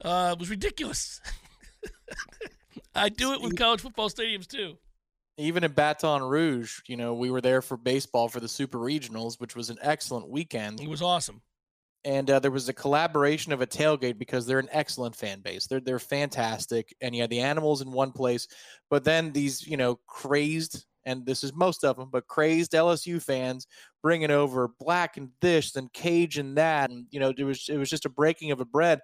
Uh, 0.00 0.30
it 0.34 0.38
was 0.38 0.48
ridiculous. 0.48 1.20
I 2.94 3.08
do 3.08 3.32
it 3.32 3.42
with 3.42 3.58
college 3.58 3.80
football 3.80 4.10
stadiums 4.10 4.46
too 4.46 4.78
even 5.36 5.64
in 5.64 5.72
Baton 5.72 6.22
Rouge, 6.22 6.78
you 6.86 6.96
know, 6.96 7.12
we 7.12 7.28
were 7.28 7.40
there 7.40 7.60
for 7.60 7.76
baseball 7.76 8.28
for 8.28 8.38
the 8.38 8.46
Super 8.46 8.78
Regionals, 8.78 9.40
which 9.40 9.56
was 9.56 9.68
an 9.68 9.78
excellent 9.82 10.28
weekend. 10.28 10.80
It 10.80 10.88
was 10.88 11.02
awesome 11.02 11.42
and 12.04 12.30
uh, 12.30 12.38
there 12.38 12.50
was 12.50 12.68
a 12.68 12.74
collaboration 12.74 13.52
of 13.52 13.62
a 13.62 13.66
tailgate 13.66 14.18
because 14.18 14.46
they're 14.46 14.58
an 14.58 14.68
excellent 14.72 15.16
fan 15.16 15.40
base. 15.40 15.66
They're 15.66 15.80
they're 15.80 15.98
fantastic, 15.98 16.94
and 17.00 17.14
you 17.14 17.26
the 17.26 17.40
animals 17.40 17.80
in 17.82 17.90
one 17.90 18.12
place, 18.12 18.46
but 18.90 19.04
then 19.04 19.32
these 19.32 19.66
you 19.66 19.76
know 19.76 19.98
crazed 20.06 20.84
and 21.06 21.26
this 21.26 21.44
is 21.44 21.54
most 21.54 21.84
of 21.84 21.96
them, 21.96 22.08
but 22.10 22.26
crazed 22.26 22.72
LSU 22.72 23.22
fans 23.22 23.66
bringing 24.02 24.30
over 24.30 24.68
black 24.80 25.16
and 25.16 25.30
this 25.40 25.76
and 25.76 25.92
cage 25.92 26.38
and 26.38 26.56
that, 26.56 26.90
and 26.90 27.06
you 27.10 27.20
know 27.20 27.32
it 27.36 27.44
was 27.44 27.68
it 27.68 27.76
was 27.76 27.90
just 27.90 28.06
a 28.06 28.10
breaking 28.10 28.50
of 28.50 28.60
a 28.60 28.64
bread. 28.64 29.00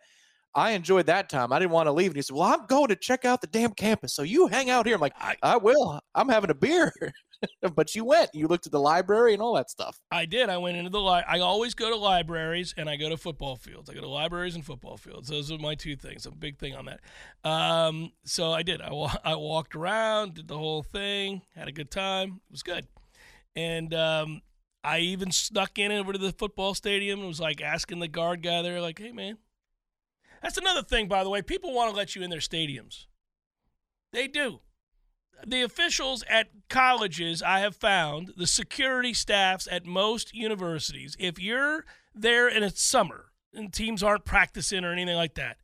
I 0.55 0.73
enjoyed 0.73 1.07
that 1.07 1.29
time. 1.29 1.53
I 1.53 1.59
didn't 1.59 1.71
want 1.71 1.87
to 1.87 1.93
leave. 1.93 2.11
And 2.11 2.17
he 2.17 2.23
said, 2.23 2.37
Well, 2.37 2.49
I'm 2.49 2.67
going 2.67 2.89
to 2.89 2.97
check 2.97 3.25
out 3.25 3.41
the 3.41 3.47
damn 3.47 3.73
campus. 3.73 4.15
So 4.15 4.23
you 4.23 4.49
hang 4.49 4.71
out 4.71 4.87
here. 4.87 4.97
I'm 4.97 5.01
like, 5.01 5.15
I, 5.19 5.37
I 5.43 5.57
will. 5.57 6.01
I'm 6.15 6.29
having 6.29 6.51
a 6.51 6.55
beer. 6.55 6.93
but 7.75 7.95
you 7.95 8.05
went. 8.05 8.31
You 8.35 8.49
looked 8.49 8.67
at 8.67 8.73
the 8.73 8.81
library 8.81 9.33
and 9.33 9.43
all 9.43 9.55
that 9.55 9.71
stuff. 9.71 9.99
I 10.11 10.27
did. 10.27 10.49
I 10.49 10.59
went 10.59 10.77
into 10.77 10.91
the 10.91 11.01
li- 11.01 11.23
I 11.27 11.39
always 11.39 11.75
go 11.75 11.89
to 11.89 11.97
libraries 11.97 12.75
and 12.77 12.89
I 12.89 12.97
go 12.97 13.09
to 13.09 13.17
football 13.17 13.57
fields. 13.57 13.89
I 13.89 13.95
go 13.95 14.01
to 14.01 14.09
libraries 14.09 14.55
and 14.55 14.65
football 14.65 14.97
fields. 14.97 15.29
Those 15.29 15.51
are 15.53 15.59
my 15.59 15.75
two 15.75 15.97
things. 15.97 16.27
I'm 16.27 16.35
a 16.35 16.37
big 16.37 16.59
thing 16.59 16.75
on 16.75 16.87
that. 16.87 17.01
Um, 17.49 18.13
so 18.25 18.53
I 18.53 18.63
did. 18.63 18.81
I, 18.83 18.93
wa- 18.93 19.17
I 19.25 19.37
walked 19.37 19.75
around, 19.75 20.35
did 20.35 20.49
the 20.49 20.59
whole 20.59 20.83
thing, 20.83 21.43
had 21.55 21.69
a 21.69 21.73
good 21.73 21.91
time. 21.91 22.41
It 22.49 22.53
was 22.53 22.63
good. 22.63 22.87
And 23.57 23.95
um, 23.95 24.43
I 24.85 24.99
even 25.01 25.31
snuck 25.31 25.79
in 25.79 25.93
over 25.93 26.13
to 26.13 26.19
the 26.19 26.33
football 26.33 26.75
stadium 26.75 27.21
and 27.21 27.29
was 27.29 27.41
like 27.41 27.61
asking 27.61 28.01
the 28.01 28.09
guard 28.09 28.43
guy 28.43 28.63
there, 28.63 28.81
like, 28.81 28.99
hey, 28.99 29.13
man. 29.13 29.39
That's 30.43 30.57
another 30.57 30.83
thing, 30.83 31.09
by 31.09 31.23
the 31.25 31.31
way. 31.31 31.43
People 31.43 31.75
want 31.75 31.91
to 31.91 31.97
let 31.97 32.17
you 32.17 32.23
in 32.23 32.31
their 32.31 32.41
stadiums. 32.41 33.07
They 34.13 34.27
do 34.27 34.61
the 35.47 35.63
officials 35.63 36.25
at 36.29 36.49
colleges, 36.69 37.43
I 37.43 37.61
have 37.61 37.77
found, 37.77 38.33
the 38.37 38.47
security 38.47 39.15
staffs 39.15 39.69
at 39.71 39.87
most 39.87 40.35
universities, 40.35 41.17
if 41.19 41.39
you're 41.39 41.85
there 42.15 42.49
and 42.49 42.65
it's 42.65 42.83
summer 42.83 43.27
and 43.55 43.73
teams 43.73 44.03
aren't 44.03 44.25
practicing 44.25 44.85
or 44.85 44.93
anything 44.93 45.17
like 45.17 45.35
that, 45.35 45.57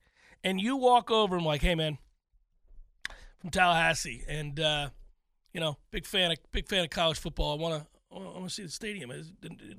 and 0.43 0.61
you 0.61 0.77
walk 0.77 1.11
over 1.11 1.37
and 1.37 1.45
like, 1.45 1.63
hey 1.63 1.75
man, 1.75 1.99
from 3.39 3.51
Tallahassee, 3.51 4.25
and 4.29 4.59
uh, 4.59 4.91
you 5.53 5.61
know, 5.61 5.79
big 5.91 6.07
fan 6.07 6.31
of 6.31 6.39
big 6.53 6.69
fan 6.69 6.85
of 6.85 6.91
college 6.91 7.19
football. 7.19 7.59
I 7.59 7.63
want 7.63 7.83
to 7.83 7.87
I 8.13 8.39
want 8.39 8.49
to 8.49 8.55
see 8.55 8.63
the 8.63 8.71
stadium. 8.71 9.11
Is 9.11 9.33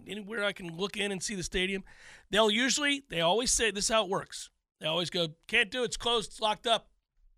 anywhere 0.05 0.43
I 0.43 0.51
can 0.51 0.75
look 0.75 0.97
in 0.97 1.11
and 1.11 1.23
see 1.23 1.35
the 1.35 1.43
stadium? 1.43 1.83
They'll 2.29 2.51
usually, 2.51 3.03
they 3.09 3.21
always 3.21 3.51
say 3.51 3.71
this 3.71 3.85
is 3.85 3.89
how 3.89 4.03
it 4.03 4.09
works. 4.09 4.49
They 4.79 4.87
always 4.87 5.09
go, 5.09 5.29
can't 5.47 5.71
do 5.71 5.81
it. 5.81 5.85
It's 5.85 5.97
closed. 5.97 6.31
It's 6.31 6.41
locked 6.41 6.67
up. 6.67 6.89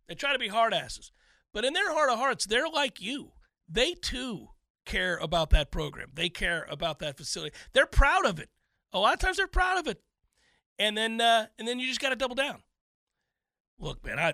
They 0.07 0.15
try 0.15 0.33
to 0.33 0.39
be 0.39 0.47
hard 0.47 0.73
asses. 0.73 1.11
But 1.53 1.65
in 1.65 1.73
their 1.73 1.93
heart 1.93 2.09
of 2.09 2.19
hearts, 2.19 2.45
they're 2.45 2.67
like 2.67 3.01
you. 3.01 3.31
They 3.67 3.93
too 3.93 4.49
care 4.85 5.17
about 5.17 5.51
that 5.51 5.71
program. 5.71 6.09
They 6.13 6.29
care 6.29 6.65
about 6.69 6.99
that 6.99 7.17
facility. 7.17 7.55
They're 7.73 7.85
proud 7.85 8.25
of 8.25 8.39
it. 8.39 8.49
A 8.91 8.99
lot 8.99 9.13
of 9.13 9.19
times 9.19 9.37
they're 9.37 9.47
proud 9.47 9.77
of 9.77 9.87
it. 9.87 10.01
And 10.77 10.97
then 10.97 11.21
uh, 11.21 11.47
and 11.57 11.67
then 11.67 11.79
you 11.79 11.87
just 11.87 11.99
got 11.99 12.09
to 12.09 12.15
double 12.15 12.35
down. 12.35 12.63
Look, 13.77 14.03
man, 14.05 14.19
I 14.19 14.33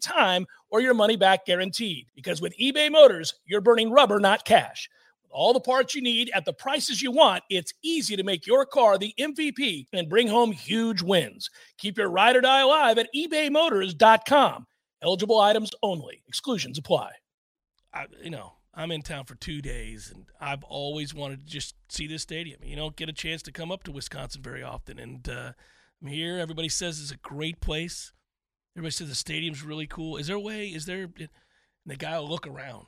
time 0.01 0.45
or 0.69 0.81
your 0.81 0.93
money 0.93 1.15
back 1.15 1.45
guaranteed. 1.45 2.07
Because 2.15 2.41
with 2.41 2.57
eBay 2.57 2.91
Motors, 2.91 3.35
you're 3.45 3.61
burning 3.61 3.91
rubber, 3.91 4.19
not 4.19 4.45
cash. 4.45 4.89
With 5.23 5.31
all 5.31 5.53
the 5.53 5.59
parts 5.59 5.95
you 5.95 6.01
need 6.01 6.31
at 6.33 6.45
the 6.45 6.53
prices 6.53 7.01
you 7.01 7.11
want, 7.11 7.43
it's 7.49 7.73
easy 7.83 8.15
to 8.15 8.23
make 8.23 8.47
your 8.47 8.65
car 8.65 8.97
the 8.97 9.13
MVP 9.19 9.87
and 9.93 10.09
bring 10.09 10.27
home 10.27 10.51
huge 10.51 11.01
wins. 11.01 11.49
Keep 11.77 11.97
your 11.97 12.09
ride 12.09 12.35
or 12.35 12.41
die 12.41 12.61
alive 12.61 12.97
at 12.97 13.09
ebaymotors.com. 13.15 14.67
Eligible 15.03 15.39
items 15.39 15.71
only, 15.81 16.21
exclusions 16.27 16.77
apply. 16.77 17.11
I, 17.93 18.05
you 18.23 18.29
know, 18.29 18.53
I'm 18.73 18.91
in 18.91 19.01
town 19.01 19.25
for 19.25 19.35
two 19.35 19.61
days, 19.61 20.11
and 20.13 20.25
I've 20.39 20.63
always 20.63 21.13
wanted 21.13 21.45
to 21.45 21.51
just 21.51 21.75
see 21.89 22.07
this 22.07 22.21
stadium. 22.21 22.59
You 22.63 22.75
don't 22.75 22.95
get 22.95 23.09
a 23.09 23.13
chance 23.13 23.41
to 23.43 23.51
come 23.51 23.71
up 23.71 23.83
to 23.83 23.91
Wisconsin 23.91 24.41
very 24.41 24.63
often, 24.63 24.97
and 24.97 25.27
uh, 25.27 25.51
I'm 26.01 26.07
here. 26.07 26.39
Everybody 26.39 26.69
says 26.69 27.01
it's 27.01 27.11
a 27.11 27.17
great 27.17 27.59
place. 27.59 28.13
Everybody 28.75 28.91
says 28.91 29.09
the 29.09 29.15
stadium's 29.15 29.63
really 29.63 29.87
cool. 29.87 30.17
Is 30.17 30.27
there 30.27 30.35
a 30.35 30.39
way? 30.39 30.67
Is 30.67 30.85
there? 30.85 31.03
And 31.03 31.29
the 31.85 31.95
guy 31.95 32.17
will 32.19 32.29
look 32.29 32.47
around. 32.47 32.87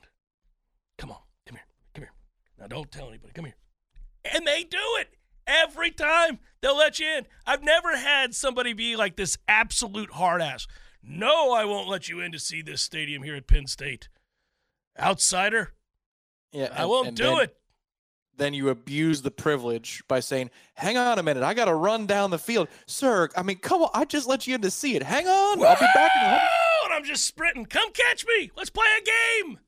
Come 0.98 1.10
on, 1.10 1.18
come 1.46 1.56
here, 1.56 1.66
come 1.94 2.02
here. 2.02 2.12
Now 2.58 2.66
don't 2.66 2.90
tell 2.90 3.08
anybody. 3.08 3.32
Come 3.34 3.46
here. 3.46 3.56
And 4.32 4.46
they 4.46 4.64
do 4.64 4.78
it 5.00 5.08
every 5.46 5.90
time. 5.90 6.38
They'll 6.60 6.76
let 6.76 6.98
you 6.98 7.06
in. 7.06 7.26
I've 7.46 7.62
never 7.62 7.96
had 7.96 8.34
somebody 8.34 8.72
be 8.72 8.96
like 8.96 9.16
this 9.16 9.36
absolute 9.46 10.12
hard 10.12 10.40
ass. 10.40 10.66
No, 11.02 11.52
I 11.52 11.66
won't 11.66 11.88
let 11.88 12.08
you 12.08 12.20
in 12.20 12.32
to 12.32 12.38
see 12.38 12.62
this 12.62 12.80
stadium 12.80 13.22
here 13.22 13.36
at 13.36 13.46
Penn 13.46 13.66
State. 13.66 14.08
Outsider. 14.98 15.74
Yeah, 16.52 16.72
I 16.74 16.86
won't 16.86 17.14
do 17.14 17.24
then, 17.24 17.40
it 17.40 17.56
then 18.36 18.54
you 18.54 18.68
abuse 18.68 19.22
the 19.22 19.30
privilege 19.30 20.02
by 20.08 20.20
saying, 20.20 20.50
"Hang 20.74 20.96
on 20.96 21.18
a 21.18 21.22
minute, 21.22 21.42
I 21.42 21.54
got 21.54 21.66
to 21.66 21.74
run 21.74 22.06
down 22.06 22.30
the 22.30 22.38
field, 22.38 22.68
sir." 22.86 23.28
I 23.36 23.42
mean, 23.42 23.58
come 23.58 23.82
on, 23.82 23.90
I 23.94 24.04
just 24.04 24.26
let 24.26 24.46
you 24.46 24.54
in 24.54 24.62
to 24.62 24.70
see 24.70 24.96
it. 24.96 25.02
Hang 25.02 25.26
on, 25.26 25.62
I'll 25.62 25.74
be 25.76 25.86
back. 25.94 26.10
In 26.22 26.40
and 26.84 26.94
I'm 26.94 27.04
just 27.04 27.26
sprinting. 27.26 27.66
Come 27.66 27.90
catch 27.92 28.24
me. 28.26 28.50
Let's 28.56 28.70
play 28.70 28.86
a 28.98 29.44
game. 29.44 29.58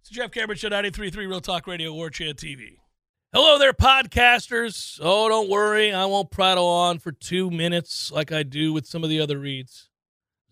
It's 0.00 0.10
the 0.10 0.14
Jeff 0.14 0.30
Cameron 0.30 0.58
Show, 0.58 0.68
93.3 0.68 1.16
Real 1.16 1.40
Talk 1.40 1.66
Radio, 1.66 1.92
War 1.92 2.10
Chant 2.10 2.36
TV. 2.36 2.76
Hello 3.32 3.58
there, 3.58 3.72
podcasters. 3.72 4.98
Oh, 5.02 5.28
don't 5.28 5.50
worry. 5.50 5.92
I 5.92 6.06
won't 6.06 6.30
prattle 6.30 6.66
on 6.66 6.98
for 6.98 7.12
two 7.12 7.50
minutes 7.50 8.10
like 8.10 8.32
I 8.32 8.42
do 8.42 8.72
with 8.72 8.86
some 8.86 9.04
of 9.04 9.10
the 9.10 9.20
other 9.20 9.38
reads. 9.38 9.90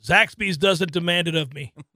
Zaxby's 0.04 0.58
doesn't 0.58 0.92
demand 0.92 1.28
it 1.28 1.34
of 1.34 1.54
me. 1.54 1.72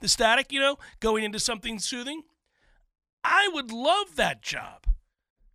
The 0.00 0.08
static, 0.08 0.52
you 0.52 0.60
know, 0.60 0.78
going 1.00 1.24
into 1.24 1.38
something 1.38 1.78
soothing. 1.78 2.22
I 3.22 3.48
would 3.52 3.72
love 3.72 4.16
that 4.16 4.42
job. 4.42 4.86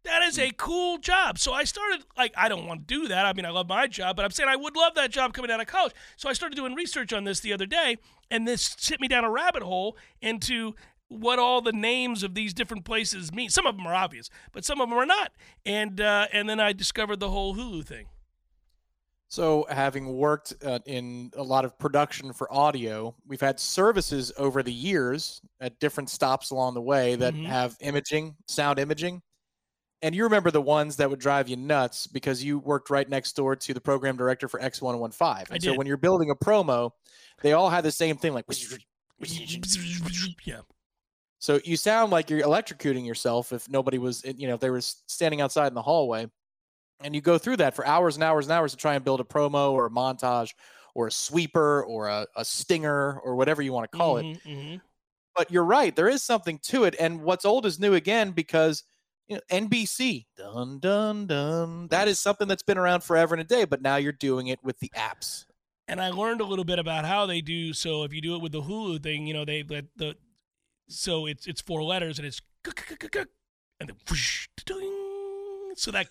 That 0.04 0.24
is 0.24 0.40
a 0.40 0.52
cool 0.52 0.98
job. 0.98 1.38
So 1.38 1.52
I 1.54 1.66
started, 1.66 2.06
like, 2.18 2.34
I 2.36 2.48
don't 2.50 2.66
want 2.66 2.88
to 2.88 2.94
do 3.02 3.08
that. 3.10 3.26
I 3.26 3.34
mean, 3.34 3.46
I 3.46 3.50
love 3.50 3.68
my 3.68 3.86
job, 3.86 4.16
but 4.16 4.26
I'm 4.26 4.32
saying 4.32 4.50
I 4.50 4.56
would 4.56 4.76
love 4.76 4.96
that 4.96 5.12
job 5.12 5.34
coming 5.34 5.52
out 5.52 5.60
of 5.60 5.68
college. 5.68 5.94
So 6.16 6.30
I 6.30 6.34
started 6.34 6.56
doing 6.56 6.74
research 6.74 7.12
on 7.12 7.26
this 7.26 7.42
the 7.42 7.54
other 7.54 7.66
day, 7.66 7.98
and 8.32 8.48
this 8.48 8.76
sent 8.80 9.02
me 9.02 9.08
down 9.08 9.26
a 9.26 9.30
rabbit 9.30 9.62
hole 9.62 9.98
into 10.22 10.74
what 11.10 11.38
all 11.38 11.60
the 11.62 11.74
names 11.74 12.24
of 12.24 12.34
these 12.34 12.54
different 12.54 12.86
places 12.86 13.34
mean. 13.34 13.50
Some 13.50 13.66
of 13.66 13.76
them 13.76 13.86
are 13.86 13.94
obvious, 13.94 14.30
but 14.52 14.64
some 14.64 14.80
of 14.80 14.90
them 14.90 14.98
are 14.98 15.06
not. 15.06 15.34
And 15.66 16.00
uh, 16.00 16.28
and 16.32 16.48
then 16.48 16.60
I 16.60 16.72
discovered 16.72 17.20
the 17.20 17.30
whole 17.30 17.56
Hulu 17.56 17.86
thing. 17.86 18.06
So, 19.32 19.68
having 19.70 20.18
worked 20.18 20.56
uh, 20.66 20.80
in 20.88 21.30
a 21.36 21.44
lot 21.44 21.64
of 21.64 21.78
production 21.78 22.34
for 22.34 22.52
audio, 22.52 23.16
we've 23.28 23.40
had 23.40 23.60
services 23.60 24.32
over 24.38 24.64
the 24.64 24.74
years 24.74 25.40
at 25.60 25.80
different 25.80 26.10
stops 26.10 26.50
along 26.50 26.74
the 26.74 26.82
way 26.82 27.16
that 27.16 27.36
Mhm. 27.36 27.46
have 27.46 27.78
imaging, 27.80 28.38
sound 28.48 28.80
imaging. 28.80 29.22
And 30.02 30.16
you 30.16 30.24
remember 30.24 30.52
the 30.52 30.62
ones 30.62 30.98
that 30.98 31.10
would 31.10 31.20
drive 31.20 31.50
you 31.50 31.58
nuts 31.58 32.08
because 32.08 32.44
you 32.44 32.60
worked 32.60 32.90
right 32.90 33.10
next 33.10 33.36
door 33.36 33.56
to 33.56 33.74
the 33.74 33.82
program 33.82 34.18
director 34.18 34.48
for 34.48 34.62
X115. 34.62 35.48
I 35.52 35.56
And 35.56 35.64
so, 35.64 35.74
when 35.74 35.88
you're 35.88 35.98
building 35.98 36.32
a 36.32 36.36
promo, 36.36 36.92
they 37.42 37.54
all 37.54 37.70
had 37.70 37.86
the 37.86 37.92
same 37.92 38.18
thing 38.18 38.34
like, 38.34 38.46
Yeah. 40.46 40.62
so 41.40 41.60
you 41.64 41.78
sound 41.78 42.12
like 42.12 42.30
you're 42.30 42.42
electrocuting 42.42 43.06
yourself 43.06 43.54
if 43.54 43.70
nobody 43.70 43.98
was, 43.98 44.24
you 44.26 44.48
know, 44.48 44.56
if 44.56 44.60
they 44.60 44.70
were 44.70 44.82
standing 44.82 45.42
outside 45.42 45.68
in 45.68 45.74
the 45.74 45.82
hallway. 45.82 46.30
And 47.02 47.16
you 47.16 47.22
go 47.22 47.38
through 47.38 47.58
that 47.58 47.76
for 47.76 47.86
hours 47.88 48.16
and 48.16 48.24
hours 48.24 48.46
and 48.48 48.52
hours 48.54 48.72
to 48.72 48.78
try 48.78 48.96
and 48.96 49.04
build 49.04 49.22
a 49.22 49.24
promo 49.24 49.72
or 49.72 49.86
a 49.86 49.90
montage 49.90 50.54
or 50.96 51.08
a 51.08 51.12
sweeper 51.12 51.84
or 51.86 52.08
a, 52.08 52.28
a 52.36 52.44
stinger 52.44 53.20
or 53.20 53.36
whatever 53.36 53.62
you 53.62 53.72
want 53.72 53.90
to 53.92 53.98
call 53.98 54.18
it. 54.18 54.26
Mhm, 54.26 54.42
mhm. 54.44 54.82
But 55.36 55.52
you're 55.52 55.64
right, 55.64 55.96
there 55.96 56.10
is 56.10 56.24
something 56.24 56.60
to 56.64 56.84
it. 56.84 56.96
And 57.00 57.22
what's 57.22 57.46
old 57.46 57.66
is 57.66 57.80
new 57.80 57.94
again 57.94 58.32
because 58.32 58.84
you 59.28 59.36
know, 59.36 59.42
NBC, 59.52 60.26
dun 60.36 60.80
dun 60.80 61.28
dun. 61.28 61.88
That 61.90 62.08
is 62.08 62.20
something 62.20 62.48
that's 62.48 62.64
been 62.64 62.80
around 62.80 63.04
forever 63.04 63.36
and 63.36 63.42
a 63.42 63.46
day, 63.46 63.64
but 63.64 63.82
now 63.82 63.96
you're 63.98 64.12
doing 64.12 64.48
it 64.48 64.60
with 64.64 64.80
the 64.80 64.92
apps. 64.96 65.46
and 65.88 66.02
I 66.02 66.10
learned 66.10 66.42
a 66.42 66.46
little 66.46 66.66
bit 66.66 66.80
about 66.80 67.06
how 67.06 67.26
they 67.28 67.40
do. 67.40 67.72
So 67.74 68.04
if 68.04 68.12
you 68.14 68.22
do 68.22 68.36
it 68.36 68.42
with 68.42 68.52
the 68.52 68.62
Hulu 68.62 69.02
thing, 69.02 69.28
you 69.28 69.34
know 69.34 69.46
they 69.46 69.64
let 69.64 69.86
the 69.96 70.18
so 70.90 71.28
it's 71.28 71.48
it's 71.48 71.62
four 71.62 71.84
letters 71.84 72.18
and 72.20 72.28
it's 72.28 72.42
and 73.80 73.90
then 73.90 73.96
whoosh, 74.10 74.48
ding. 74.66 74.99
So 75.76 75.92
that 75.92 76.08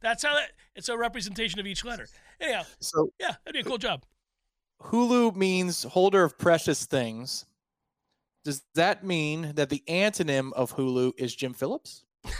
that's 0.00 0.22
how 0.24 0.34
that 0.34 0.52
it's 0.74 0.88
a 0.88 0.96
representation 0.96 1.60
of 1.60 1.66
each 1.66 1.84
letter. 1.84 2.06
Anyhow, 2.40 2.62
So 2.80 3.12
yeah, 3.20 3.34
that'd 3.44 3.52
be 3.54 3.60
a 3.60 3.64
cool 3.64 3.78
job. 3.78 4.04
Hulu 4.82 5.34
means 5.36 5.82
holder 5.84 6.24
of 6.24 6.36
precious 6.38 6.84
things. 6.86 7.46
Does 8.44 8.62
that 8.74 9.04
mean 9.04 9.52
that 9.54 9.70
the 9.70 9.82
antonym 9.88 10.52
of 10.52 10.74
Hulu 10.76 11.12
is 11.18 11.34
Jim 11.34 11.54
Phillips? 11.54 12.04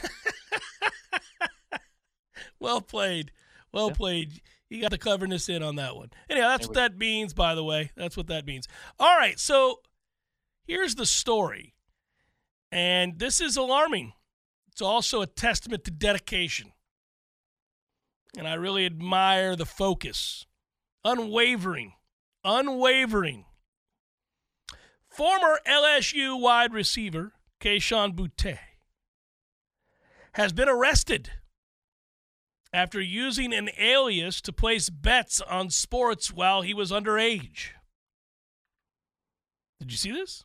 Well 2.61 2.81
played. 2.81 3.31
Well 3.73 3.89
Yeah. 3.89 3.95
played. 3.95 4.41
You 4.71 4.81
got 4.81 4.91
the 4.91 4.99
cleverness 4.99 5.49
in 5.51 5.63
on 5.63 5.77
that 5.77 5.97
one. 5.97 6.11
Anyhow, 6.31 6.49
that's 6.49 6.67
what 6.67 6.75
that 6.77 6.97
means, 6.97 7.35
by 7.35 7.55
the 7.55 7.63
way. 7.63 7.91
That's 7.95 8.17
what 8.17 8.29
that 8.29 8.47
means. 8.47 8.67
All 8.99 9.17
right, 9.19 9.39
so 9.39 9.81
here's 10.67 10.95
the 10.95 11.05
story. 11.05 11.75
And 12.73 13.19
this 13.19 13.41
is 13.41 13.57
alarming. 13.57 14.15
It's 14.75 14.83
also 14.83 15.23
a 15.23 15.27
testament 15.29 15.85
to 15.85 15.93
dedication. 15.93 16.73
And 18.37 18.49
I 18.49 18.55
really 18.55 18.85
admire 18.85 19.55
the 19.55 19.65
focus. 19.65 20.47
Unwavering. 21.05 21.93
Unwavering. 22.43 23.45
Former 25.09 25.61
LSU 25.65 26.41
wide 26.41 26.73
receiver, 26.73 27.35
Kayshon 27.61 28.17
Boutte, 28.17 28.59
has 30.33 30.53
been 30.53 30.69
arrested 30.69 31.31
after 32.73 33.01
using 33.01 33.55
an 33.55 33.71
alias 33.79 34.41
to 34.41 34.53
place 34.53 34.91
bets 34.91 35.41
on 35.41 35.71
sports 35.71 36.33
while 36.33 36.63
he 36.63 36.75
was 36.75 36.91
underage. 36.91 37.69
Did 39.79 39.93
you 39.93 39.97
see 39.97 40.11
this? 40.11 40.45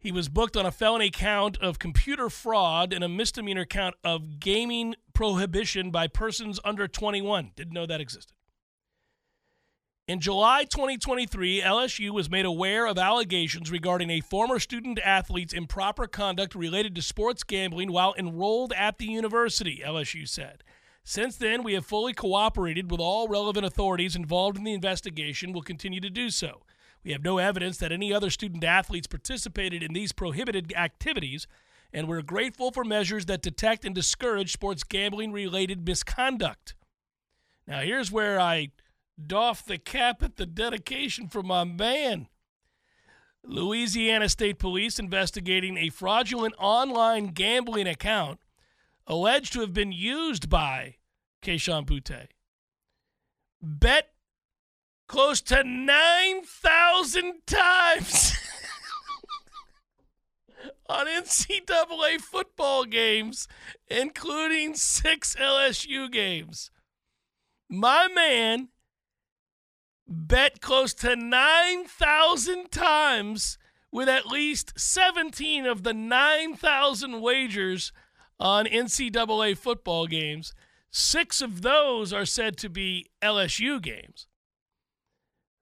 He 0.00 0.10
was 0.10 0.30
booked 0.30 0.56
on 0.56 0.64
a 0.64 0.72
felony 0.72 1.10
count 1.10 1.58
of 1.58 1.78
computer 1.78 2.30
fraud 2.30 2.94
and 2.94 3.04
a 3.04 3.08
misdemeanor 3.08 3.66
count 3.66 3.96
of 4.02 4.40
gaming 4.40 4.94
prohibition 5.12 5.90
by 5.90 6.06
persons 6.06 6.58
under 6.64 6.88
21. 6.88 7.52
Didn't 7.54 7.74
know 7.74 7.84
that 7.84 8.00
existed. 8.00 8.34
In 10.08 10.18
July 10.18 10.64
2023, 10.64 11.60
LSU 11.60 12.10
was 12.10 12.30
made 12.30 12.46
aware 12.46 12.86
of 12.86 12.96
allegations 12.96 13.70
regarding 13.70 14.08
a 14.08 14.20
former 14.20 14.58
student 14.58 14.98
athlete's 15.04 15.52
improper 15.52 16.06
conduct 16.06 16.54
related 16.54 16.94
to 16.94 17.02
sports 17.02 17.44
gambling 17.44 17.92
while 17.92 18.14
enrolled 18.18 18.72
at 18.72 18.96
the 18.96 19.06
university, 19.06 19.82
LSU 19.84 20.26
said. 20.26 20.64
Since 21.04 21.36
then, 21.36 21.62
we 21.62 21.74
have 21.74 21.84
fully 21.84 22.14
cooperated 22.14 22.90
with 22.90 23.00
all 23.00 23.28
relevant 23.28 23.66
authorities 23.66 24.16
involved 24.16 24.56
in 24.56 24.64
the 24.64 24.72
investigation. 24.72 25.52
Will 25.52 25.62
continue 25.62 26.00
to 26.00 26.10
do 26.10 26.30
so. 26.30 26.62
We 27.04 27.12
have 27.12 27.24
no 27.24 27.38
evidence 27.38 27.78
that 27.78 27.92
any 27.92 28.12
other 28.12 28.30
student 28.30 28.62
athletes 28.64 29.06
participated 29.06 29.82
in 29.82 29.92
these 29.92 30.12
prohibited 30.12 30.72
activities, 30.76 31.46
and 31.92 32.06
we're 32.06 32.22
grateful 32.22 32.70
for 32.70 32.84
measures 32.84 33.26
that 33.26 33.42
detect 33.42 33.84
and 33.84 33.94
discourage 33.94 34.52
sports 34.52 34.84
gambling 34.84 35.32
related 35.32 35.86
misconduct. 35.86 36.74
Now, 37.66 37.80
here's 37.80 38.12
where 38.12 38.38
I 38.38 38.70
doff 39.26 39.64
the 39.64 39.78
cap 39.78 40.22
at 40.22 40.36
the 40.36 40.46
dedication 40.46 41.28
for 41.28 41.42
my 41.42 41.64
man. 41.64 42.28
Louisiana 43.42 44.28
State 44.28 44.58
Police 44.58 44.98
investigating 44.98 45.78
a 45.78 45.88
fraudulent 45.88 46.54
online 46.58 47.28
gambling 47.28 47.86
account 47.86 48.40
alleged 49.06 49.52
to 49.54 49.60
have 49.60 49.72
been 49.72 49.92
used 49.92 50.48
by 50.48 50.96
Kayshon 51.42 51.86
Boutte. 51.86 52.28
Bet 53.62 54.12
close 55.10 55.40
to 55.40 55.64
9,000 55.64 57.32
times 57.44 58.32
on 60.88 61.08
NCAA 61.08 62.20
football 62.20 62.84
games, 62.84 63.48
including 63.88 64.76
six 64.76 65.34
LSU 65.34 66.08
games. 66.12 66.70
My 67.68 68.06
man 68.06 68.68
bet 70.06 70.60
close 70.60 70.94
to 70.94 71.16
9,000 71.16 72.70
times 72.70 73.58
with 73.90 74.08
at 74.08 74.26
least 74.26 74.78
17 74.78 75.66
of 75.66 75.82
the 75.82 75.92
9,000 75.92 77.20
wagers 77.20 77.92
on 78.38 78.66
NCAA 78.66 79.58
football 79.58 80.06
games. 80.06 80.54
Six 80.92 81.42
of 81.42 81.62
those 81.62 82.12
are 82.12 82.24
said 82.24 82.56
to 82.58 82.68
be 82.68 83.10
LSU 83.20 83.82
games. 83.82 84.28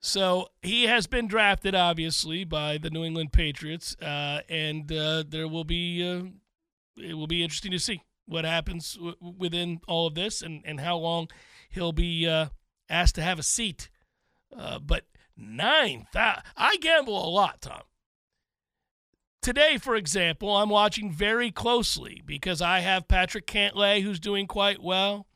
So 0.01 0.49
he 0.63 0.85
has 0.85 1.07
been 1.07 1.27
drafted, 1.27 1.75
obviously, 1.75 2.45
by 2.45 2.79
the 2.79 2.91
New 2.91 3.05
England 3.05 3.33
Patriots, 3.33 3.97
uh, 4.01 4.43
and 4.49 4.91
uh, 4.93 5.25
there 5.29 5.49
will 5.49 5.65
be 5.65 6.09
uh, 6.09 6.31
it 7.03 7.15
will 7.15 7.27
be 7.27 7.43
interesting 7.43 7.73
to 7.73 7.79
see 7.79 8.03
what 8.27 8.45
happens 8.45 8.95
w- 8.95 9.17
within 9.21 9.81
all 9.89 10.07
of 10.07 10.15
this 10.15 10.43
and, 10.43 10.63
and 10.65 10.81
how 10.81 10.97
long 10.97 11.29
he'll 11.71 11.93
be 11.93 12.29
uh, 12.29 12.47
asked 12.89 13.17
to 13.17 13.23
have 13.23 13.39
a 13.39 13.43
seat. 13.43 13.91
Uh, 14.57 14.79
but 14.79 15.05
nine 15.37 16.07
thousand, 16.13 16.45
I 16.57 16.77
gamble 16.77 17.25
a 17.25 17.31
lot, 17.31 17.61
Tom. 17.63 17.83
Today, 19.43 19.79
for 19.79 19.97
example, 19.97 20.57
I'm 20.57 20.69
watching 20.69 21.11
very 21.13 21.51
closely 21.51 22.23
because 22.25 22.61
I 22.61 22.81
have 22.81 23.09
Patrick 23.09 23.47
Cantlay, 23.47 24.03
who's 24.03 24.21
doing 24.21 24.47
quite 24.47 24.83
well. 24.83 25.27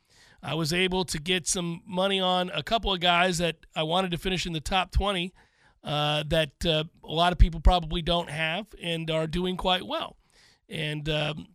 I 0.42 0.55
was 0.55 0.72
able 0.72 1.05
to 1.05 1.18
get 1.18 1.46
some 1.46 1.83
money 1.87 2.20
on 2.20 2.50
a 2.50 2.62
couple 2.62 2.92
of 2.92 3.00
guys 3.00 3.38
that 3.38 3.57
I 3.76 3.85
wanted 3.85 4.11
to 4.11 4.18
finish 4.18 4.44
in 4.44 4.52
the 4.52 4.61
top 4.61 4.90
20 4.90 5.33
uh, 5.85 6.24
that 6.28 6.66
uh, 6.66 6.85
a 7.05 7.12
lot 7.12 7.33
of 7.33 7.38
people 7.38 7.61
probably 7.61 8.02
don't 8.02 8.31
have 8.31 8.66
and 8.83 9.11
are 9.11 9.26
doing 9.26 9.57
quite 9.57 9.87
well. 9.87 10.16
And 10.68 11.09
um, 11.09 11.48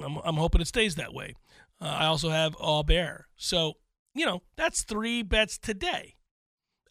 I'm, 0.00 0.18
I'm 0.24 0.36
hoping 0.36 0.60
it 0.60 0.68
stays 0.68 0.94
that 0.96 1.12
way. 1.12 1.34
Uh, 1.80 1.86
I 1.86 2.06
also 2.06 2.30
have 2.30 2.56
Bear. 2.86 3.26
So, 3.36 3.74
you 4.14 4.26
know, 4.26 4.42
that's 4.56 4.82
three 4.82 5.22
bets 5.22 5.58
today. 5.58 6.16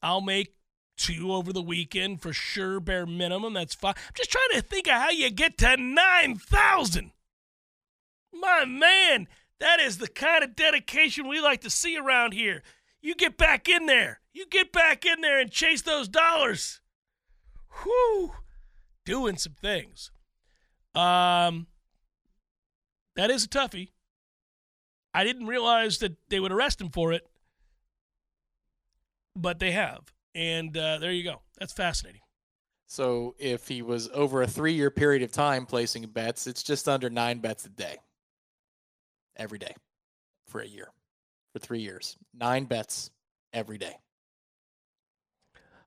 I'll 0.01 0.21
make 0.21 0.53
two 0.97 1.31
over 1.31 1.53
the 1.53 1.61
weekend 1.61 2.21
for 2.21 2.33
sure, 2.33 2.79
bare 2.79 3.05
minimum. 3.05 3.53
That's 3.53 3.75
fine. 3.75 3.93
I'm 3.95 4.13
just 4.15 4.31
trying 4.31 4.49
to 4.53 4.61
think 4.61 4.87
of 4.87 4.93
how 4.93 5.09
you 5.09 5.29
get 5.29 5.57
to 5.59 5.77
9,000. 5.77 7.11
My 8.33 8.65
man, 8.65 9.27
that 9.59 9.79
is 9.79 9.97
the 9.97 10.07
kind 10.07 10.43
of 10.43 10.55
dedication 10.55 11.27
we 11.27 11.39
like 11.39 11.61
to 11.61 11.69
see 11.69 11.97
around 11.97 12.33
here. 12.33 12.63
You 13.01 13.15
get 13.15 13.37
back 13.37 13.69
in 13.69 13.85
there. 13.85 14.21
You 14.33 14.45
get 14.45 14.71
back 14.71 15.05
in 15.05 15.21
there 15.21 15.39
and 15.39 15.51
chase 15.51 15.81
those 15.81 16.07
dollars. 16.07 16.81
Whew. 17.83 18.33
Doing 19.05 19.37
some 19.37 19.53
things. 19.53 20.11
Um, 20.93 21.67
that 23.15 23.29
is 23.29 23.45
a 23.45 23.47
toughie. 23.47 23.91
I 25.13 25.23
didn't 25.23 25.47
realize 25.47 25.97
that 25.99 26.17
they 26.29 26.39
would 26.39 26.51
arrest 26.51 26.79
him 26.81 26.89
for 26.89 27.13
it, 27.13 27.27
but 29.35 29.59
they 29.59 29.71
have. 29.71 30.13
And 30.35 30.75
uh, 30.77 30.99
there 30.99 31.11
you 31.11 31.23
go. 31.23 31.41
That's 31.57 31.73
fascinating. 31.73 32.21
So 32.85 33.35
if 33.39 33.67
he 33.67 33.81
was 33.81 34.09
over 34.13 34.41
a 34.41 34.47
three 34.47 34.73
year 34.73 34.91
period 34.91 35.23
of 35.23 35.31
time 35.31 35.65
placing 35.65 36.05
bets, 36.07 36.47
it's 36.47 36.63
just 36.63 36.87
under 36.87 37.09
nine 37.09 37.39
bets 37.39 37.65
a 37.65 37.69
day. 37.69 37.97
Every 39.37 39.59
day 39.59 39.75
for 40.47 40.61
a 40.61 40.67
year. 40.67 40.89
For 41.53 41.59
three 41.59 41.79
years. 41.79 42.17
Nine 42.33 42.65
bets 42.65 43.11
every 43.53 43.77
day. 43.77 43.97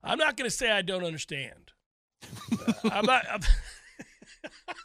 I'm 0.03 0.17
not 0.17 0.35
going 0.37 0.49
to 0.49 0.55
say 0.55 0.71
I 0.71 0.81
don't 0.81 1.03
understand. 1.03 1.71
Uh, 2.51 2.73
I'm 2.91 3.05
not. 3.05 3.25
I'm 3.29 3.41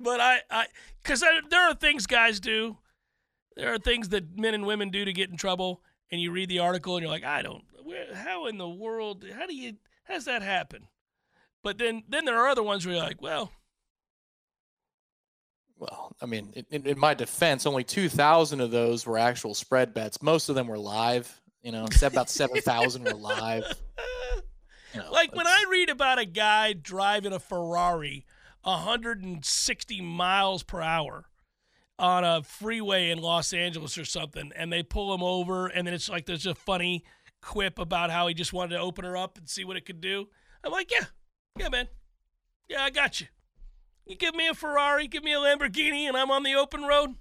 but 0.00 0.20
I, 0.20 0.40
I, 0.50 0.66
because 1.02 1.20
there 1.20 1.68
are 1.68 1.74
things 1.74 2.06
guys 2.06 2.40
do. 2.40 2.76
There 3.56 3.72
are 3.72 3.78
things 3.78 4.10
that 4.10 4.38
men 4.38 4.54
and 4.54 4.66
women 4.66 4.90
do 4.90 5.04
to 5.04 5.12
get 5.12 5.30
in 5.30 5.36
trouble, 5.36 5.82
and 6.10 6.20
you 6.20 6.30
read 6.30 6.48
the 6.48 6.58
article 6.58 6.96
and 6.96 7.02
you're 7.02 7.10
like, 7.10 7.24
I 7.24 7.42
don't. 7.42 7.64
Where, 7.82 8.14
how 8.14 8.46
in 8.46 8.58
the 8.58 8.68
world? 8.68 9.24
How 9.34 9.46
do 9.46 9.54
you? 9.54 9.74
How 10.04 10.14
does 10.14 10.24
that 10.24 10.42
happen? 10.42 10.88
But 11.62 11.78
then, 11.78 12.02
then 12.08 12.24
there 12.24 12.38
are 12.38 12.48
other 12.48 12.62
ones 12.62 12.84
where 12.84 12.96
you're 12.96 13.04
like, 13.04 13.22
well, 13.22 13.52
well, 15.82 16.14
I 16.20 16.26
mean, 16.26 16.52
in, 16.70 16.86
in 16.86 16.96
my 16.96 17.12
defense, 17.12 17.66
only 17.66 17.82
2,000 17.82 18.60
of 18.60 18.70
those 18.70 19.04
were 19.04 19.18
actual 19.18 19.52
spread 19.52 19.92
bets. 19.92 20.22
Most 20.22 20.48
of 20.48 20.54
them 20.54 20.68
were 20.68 20.78
live. 20.78 21.40
You 21.60 21.72
know, 21.72 21.88
about 22.02 22.30
7,000 22.30 23.02
were 23.02 23.14
live. 23.14 23.64
You 24.94 25.00
know, 25.00 25.10
like 25.10 25.34
when 25.34 25.46
I 25.46 25.64
read 25.68 25.90
about 25.90 26.20
a 26.20 26.24
guy 26.24 26.72
driving 26.72 27.32
a 27.32 27.40
Ferrari 27.40 28.26
160 28.62 30.00
miles 30.02 30.62
per 30.62 30.80
hour 30.80 31.24
on 31.98 32.22
a 32.22 32.42
freeway 32.44 33.10
in 33.10 33.18
Los 33.18 33.52
Angeles 33.52 33.98
or 33.98 34.04
something, 34.04 34.52
and 34.54 34.72
they 34.72 34.84
pull 34.84 35.12
him 35.12 35.22
over, 35.22 35.66
and 35.66 35.84
then 35.84 35.94
it's 35.94 36.08
like 36.08 36.26
there's 36.26 36.46
a 36.46 36.54
funny 36.54 37.04
quip 37.40 37.80
about 37.80 38.10
how 38.10 38.28
he 38.28 38.34
just 38.34 38.52
wanted 38.52 38.76
to 38.76 38.80
open 38.80 39.04
her 39.04 39.16
up 39.16 39.36
and 39.36 39.48
see 39.48 39.64
what 39.64 39.76
it 39.76 39.84
could 39.84 40.00
do. 40.00 40.28
I'm 40.62 40.70
like, 40.70 40.92
yeah, 40.92 41.06
yeah, 41.58 41.70
man. 41.70 41.88
Yeah, 42.68 42.84
I 42.84 42.90
got 42.90 43.20
you. 43.20 43.26
You 44.06 44.16
give 44.16 44.34
me 44.34 44.48
a 44.48 44.54
Ferrari, 44.54 45.06
give 45.06 45.24
me 45.24 45.32
a 45.32 45.38
Lamborghini, 45.38 46.08
and 46.08 46.16
I'm 46.16 46.30
on 46.30 46.42
the 46.42 46.54
open 46.54 46.82
road. 46.82 47.14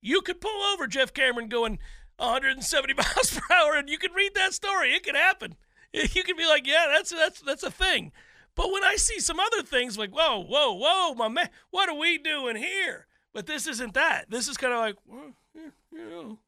You 0.00 0.20
could 0.20 0.40
pull 0.40 0.62
over 0.72 0.86
Jeff 0.86 1.14
Cameron 1.14 1.48
going 1.48 1.78
170 2.16 2.94
miles 2.94 3.38
per 3.38 3.54
hour, 3.54 3.74
and 3.74 3.88
you 3.88 3.98
could 3.98 4.14
read 4.14 4.34
that 4.34 4.52
story. 4.52 4.92
It 4.92 5.04
could 5.04 5.16
happen. 5.16 5.56
You 5.94 6.24
could 6.24 6.36
be 6.36 6.44
like, 6.44 6.66
yeah, 6.66 6.86
that's 6.88 7.10
that's 7.10 7.40
that's 7.40 7.62
a 7.62 7.70
thing. 7.70 8.10
But 8.56 8.72
when 8.72 8.82
I 8.82 8.96
see 8.96 9.20
some 9.20 9.38
other 9.38 9.62
things 9.62 9.96
like, 9.96 10.10
whoa, 10.10 10.40
whoa, 10.42 10.72
whoa, 10.72 11.14
my 11.14 11.28
man, 11.28 11.48
what 11.70 11.88
are 11.88 11.96
we 11.96 12.18
doing 12.18 12.56
here? 12.56 13.06
But 13.32 13.46
this 13.46 13.68
isn't 13.68 13.94
that. 13.94 14.28
This 14.28 14.48
is 14.48 14.56
kind 14.56 14.72
of 14.72 14.80
like, 14.80 14.96
well, 15.06 15.34
you 15.54 16.10
know, 16.10 16.38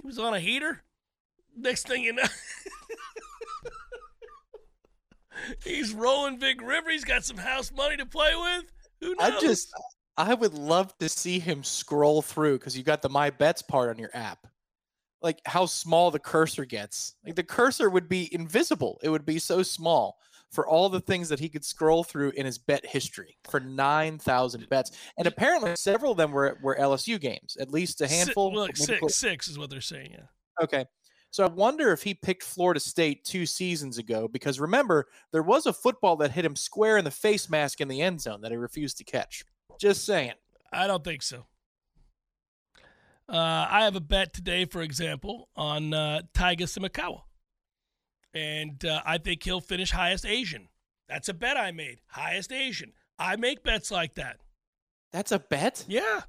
he 0.00 0.06
was 0.06 0.18
on 0.18 0.32
a 0.32 0.40
heater. 0.40 0.82
Next 1.54 1.86
thing 1.86 2.02
you 2.02 2.14
know, 2.14 2.22
he's 5.64 5.92
rolling 5.92 6.38
big 6.38 6.62
river. 6.62 6.90
He's 6.90 7.04
got 7.04 7.24
some 7.24 7.36
house 7.36 7.72
money 7.72 7.96
to 7.96 8.06
play 8.06 8.32
with. 8.34 8.64
Who 9.00 9.14
knows? 9.14 9.16
I 9.20 9.40
just, 9.40 9.72
I 10.16 10.34
would 10.34 10.54
love 10.54 10.96
to 10.98 11.08
see 11.08 11.38
him 11.38 11.64
scroll 11.64 12.22
through 12.22 12.58
because 12.58 12.76
you 12.76 12.84
got 12.84 13.02
the 13.02 13.08
my 13.08 13.30
bets 13.30 13.62
part 13.62 13.90
on 13.90 13.98
your 13.98 14.10
app. 14.14 14.46
Like 15.22 15.40
how 15.46 15.66
small 15.66 16.10
the 16.10 16.18
cursor 16.18 16.64
gets. 16.64 17.14
Like 17.24 17.34
the 17.36 17.42
cursor 17.42 17.90
would 17.90 18.08
be 18.08 18.32
invisible. 18.34 18.98
It 19.02 19.10
would 19.10 19.26
be 19.26 19.38
so 19.38 19.62
small 19.62 20.18
for 20.50 20.66
all 20.66 20.88
the 20.88 21.00
things 21.00 21.28
that 21.28 21.38
he 21.38 21.48
could 21.48 21.64
scroll 21.64 22.02
through 22.02 22.30
in 22.30 22.44
his 22.44 22.58
bet 22.58 22.84
history 22.84 23.36
for 23.48 23.60
9,000 23.60 24.68
bets. 24.68 24.90
And 25.16 25.26
apparently 25.26 25.76
several 25.76 26.12
of 26.12 26.18
them 26.18 26.32
were, 26.32 26.58
were 26.62 26.76
LSU 26.76 27.20
games, 27.20 27.56
at 27.60 27.70
least 27.70 28.00
a 28.00 28.08
handful. 28.08 28.66
Six, 28.66 28.80
well, 28.80 29.08
six, 29.08 29.14
six 29.16 29.48
is 29.48 29.58
what 29.58 29.70
they're 29.70 29.80
saying, 29.80 30.10
yeah. 30.12 30.64
Okay. 30.64 30.84
So 31.30 31.44
I 31.44 31.48
wonder 31.48 31.92
if 31.92 32.02
he 32.02 32.14
picked 32.14 32.42
Florida 32.42 32.80
State 32.80 33.24
two 33.24 33.46
seasons 33.46 33.98
ago 33.98 34.26
because 34.26 34.58
remember, 34.58 35.06
there 35.32 35.42
was 35.42 35.66
a 35.66 35.72
football 35.72 36.16
that 36.16 36.32
hit 36.32 36.44
him 36.44 36.56
square 36.56 36.98
in 36.98 37.04
the 37.04 37.10
face 37.10 37.48
mask 37.48 37.80
in 37.80 37.88
the 37.88 38.02
end 38.02 38.20
zone 38.20 38.40
that 38.40 38.50
he 38.50 38.56
refused 38.56 38.98
to 38.98 39.04
catch. 39.04 39.44
Just 39.80 40.04
saying. 40.04 40.34
I 40.72 40.86
don't 40.86 41.04
think 41.04 41.22
so. 41.22 41.46
Uh, 43.28 43.66
I 43.70 43.84
have 43.84 43.94
a 43.94 44.00
bet 44.00 44.32
today, 44.32 44.64
for 44.64 44.82
example, 44.82 45.48
on 45.54 45.94
uh, 45.94 46.22
Taiga 46.34 46.64
Semikawa 46.64 47.22
and 48.34 48.84
uh, 48.84 49.02
I 49.04 49.18
think 49.18 49.42
he'll 49.42 49.60
finish 49.60 49.90
highest 49.90 50.24
Asian. 50.24 50.68
That's 51.08 51.28
a 51.28 51.34
bet 51.34 51.56
I 51.56 51.72
made. 51.72 52.00
Highest 52.06 52.52
Asian. 52.52 52.92
I 53.18 53.36
make 53.36 53.62
bets 53.62 53.90
like 53.90 54.14
that. 54.14 54.38
That's 55.12 55.32
a 55.32 55.38
bet? 55.38 55.84
Yeah. 55.88 56.22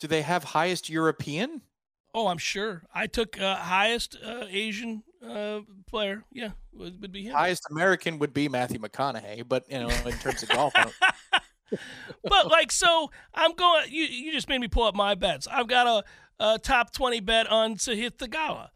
Do 0.00 0.06
they 0.06 0.22
have 0.22 0.44
highest 0.44 0.90
European? 0.90 1.62
Oh, 2.14 2.28
I'm 2.28 2.38
sure. 2.38 2.84
I 2.94 3.06
took 3.06 3.40
uh, 3.40 3.56
highest 3.56 4.16
uh, 4.24 4.44
Asian 4.48 5.02
uh, 5.26 5.60
player. 5.86 6.22
Yeah, 6.32 6.50
would, 6.72 7.00
would, 7.00 7.12
be 7.12 7.24
him. 7.24 7.34
Highest 7.34 7.64
American 7.70 8.18
would 8.20 8.32
be 8.32 8.48
Matthew 8.48 8.78
McConaughey, 8.78 9.46
but 9.46 9.64
you 9.68 9.80
know, 9.80 9.88
in 9.88 10.12
terms 10.18 10.42
of 10.44 10.48
golf. 10.50 10.72
but 12.22 12.46
like, 12.46 12.70
so 12.70 13.10
I'm 13.34 13.54
going. 13.54 13.86
You 13.90 14.04
you 14.04 14.32
just 14.32 14.48
made 14.48 14.60
me 14.60 14.68
pull 14.68 14.84
up 14.84 14.94
my 14.94 15.16
bets. 15.16 15.48
I've 15.50 15.66
got 15.66 16.04
a, 16.40 16.44
a 16.44 16.58
top 16.58 16.92
twenty 16.92 17.18
bet 17.18 17.48
on 17.48 17.74
Sahith 17.76 18.18
Theegala. 18.18 18.68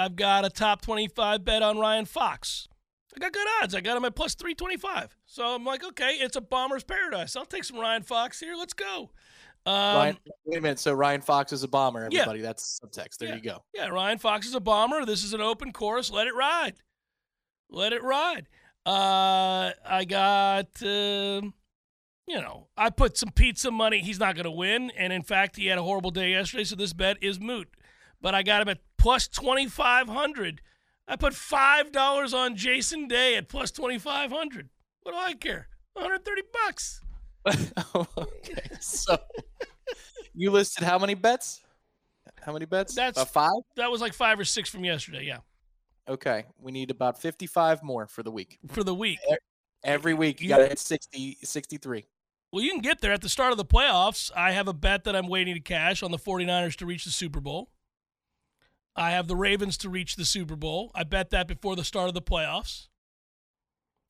I've 0.00 0.16
got 0.16 0.46
a 0.46 0.50
top 0.50 0.80
25 0.80 1.44
bet 1.44 1.62
on 1.62 1.78
Ryan 1.78 2.06
Fox. 2.06 2.68
I 3.14 3.18
got 3.18 3.32
good 3.32 3.46
odds. 3.60 3.74
I 3.74 3.82
got 3.82 3.98
him 3.98 4.04
at 4.06 4.14
plus 4.14 4.34
325. 4.34 5.14
So 5.26 5.54
I'm 5.54 5.64
like, 5.64 5.84
okay, 5.84 6.12
it's 6.12 6.36
a 6.36 6.40
bomber's 6.40 6.84
paradise. 6.84 7.36
I'll 7.36 7.44
take 7.44 7.64
some 7.64 7.78
Ryan 7.78 8.02
Fox 8.02 8.40
here. 8.40 8.54
Let's 8.56 8.72
go. 8.72 9.10
Um, 9.66 9.74
Ryan, 9.74 10.18
wait 10.44 10.58
a 10.58 10.60
minute. 10.60 10.78
So 10.78 10.92
Ryan 10.92 11.20
Fox 11.20 11.52
is 11.52 11.62
a 11.62 11.68
bomber, 11.68 12.04
everybody. 12.04 12.40
Yeah. 12.40 12.46
That's 12.46 12.80
subtext. 12.82 13.18
There 13.18 13.28
yeah. 13.28 13.34
you 13.36 13.42
go. 13.42 13.62
Yeah, 13.74 13.88
Ryan 13.88 14.18
Fox 14.18 14.46
is 14.46 14.54
a 14.54 14.60
bomber. 14.60 15.04
This 15.04 15.22
is 15.22 15.34
an 15.34 15.40
open 15.40 15.72
course. 15.72 16.10
Let 16.10 16.26
it 16.26 16.34
ride. 16.34 16.74
Let 17.70 17.92
it 17.92 18.02
ride. 18.02 18.46
Uh, 18.86 19.72
I 19.86 20.04
got, 20.08 20.82
uh, 20.82 21.42
you 22.26 22.40
know, 22.40 22.68
I 22.76 22.90
put 22.90 23.16
some 23.16 23.30
pizza 23.30 23.70
money. 23.70 24.00
He's 24.00 24.18
not 24.18 24.34
going 24.34 24.44
to 24.44 24.50
win. 24.50 24.90
And 24.96 25.12
in 25.12 25.22
fact, 25.22 25.56
he 25.56 25.66
had 25.66 25.78
a 25.78 25.82
horrible 25.82 26.10
day 26.10 26.30
yesterday. 26.30 26.64
So 26.64 26.76
this 26.76 26.92
bet 26.92 27.18
is 27.22 27.38
moot. 27.38 27.68
But 28.20 28.34
I 28.34 28.42
got 28.42 28.62
him 28.62 28.68
at 28.68 28.78
plus 28.98 29.28
2500 29.28 30.62
I 31.10 31.16
put 31.16 31.32
$5 31.32 32.34
on 32.34 32.54
Jason 32.54 33.08
Day 33.08 33.34
at 33.34 33.48
plus 33.48 33.72
2500 33.72 34.68
What 35.02 35.12
do 35.12 35.18
I 35.18 35.34
care? 35.34 35.66
130 35.94 36.42
bucks. 36.52 37.00
okay. 37.96 38.76
So 38.80 39.18
you 40.34 40.50
listed 40.50 40.84
how 40.84 40.98
many 40.98 41.14
bets? 41.14 41.60
How 42.42 42.52
many 42.52 42.64
bets? 42.64 42.94
That's 42.94 43.18
about 43.18 43.32
five? 43.32 43.62
That 43.76 43.90
was 43.90 44.00
like 44.00 44.14
five 44.14 44.38
or 44.38 44.44
six 44.44 44.68
from 44.68 44.84
yesterday. 44.84 45.24
Yeah. 45.24 45.38
Okay. 46.08 46.44
We 46.58 46.72
need 46.72 46.90
about 46.90 47.20
55 47.20 47.82
more 47.82 48.06
for 48.06 48.22
the 48.22 48.30
week. 48.30 48.58
For 48.68 48.82
the 48.82 48.94
week. 48.94 49.18
Every 49.84 50.14
week. 50.14 50.40
You 50.40 50.48
got 50.48 50.58
to 50.58 50.66
hit 50.66 50.78
60, 50.78 51.38
63. 51.42 52.04
Well, 52.52 52.64
you 52.64 52.70
can 52.70 52.80
get 52.80 53.00
there 53.00 53.12
at 53.12 53.20
the 53.20 53.28
start 53.28 53.52
of 53.52 53.58
the 53.58 53.64
playoffs. 53.64 54.30
I 54.34 54.52
have 54.52 54.66
a 54.66 54.72
bet 54.72 55.04
that 55.04 55.14
I'm 55.14 55.28
waiting 55.28 55.54
to 55.54 55.60
cash 55.60 56.02
on 56.02 56.10
the 56.10 56.18
49ers 56.18 56.76
to 56.76 56.86
reach 56.86 57.04
the 57.04 57.10
Super 57.10 57.40
Bowl. 57.40 57.70
I 58.96 59.12
have 59.12 59.28
the 59.28 59.36
Ravens 59.36 59.76
to 59.78 59.88
reach 59.88 60.16
the 60.16 60.24
Super 60.24 60.56
Bowl. 60.56 60.90
I 60.94 61.04
bet 61.04 61.30
that 61.30 61.46
before 61.46 61.76
the 61.76 61.84
start 61.84 62.08
of 62.08 62.14
the 62.14 62.22
playoffs. 62.22 62.88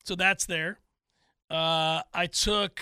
So 0.03 0.15
that's 0.15 0.45
there. 0.45 0.79
Uh, 1.51 2.01
I 2.13 2.25
took 2.25 2.81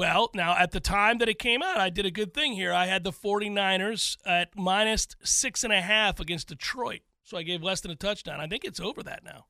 Well, 0.00 0.30
now 0.32 0.56
at 0.56 0.70
the 0.70 0.80
time 0.80 1.18
that 1.18 1.28
it 1.28 1.38
came 1.38 1.62
out, 1.62 1.76
I 1.76 1.90
did 1.90 2.06
a 2.06 2.10
good 2.10 2.32
thing 2.32 2.54
here. 2.54 2.72
I 2.72 2.86
had 2.86 3.04
the 3.04 3.12
49ers 3.12 4.16
at 4.24 4.48
minus 4.56 5.06
six 5.22 5.62
and 5.62 5.74
a 5.74 5.80
half 5.82 6.20
against 6.20 6.48
Detroit. 6.48 7.00
So 7.22 7.36
I 7.36 7.42
gave 7.42 7.62
less 7.62 7.82
than 7.82 7.90
a 7.90 7.96
touchdown. 7.96 8.40
I 8.40 8.46
think 8.46 8.64
it's 8.64 8.80
over 8.80 9.02
that 9.02 9.22
now. 9.22 9.44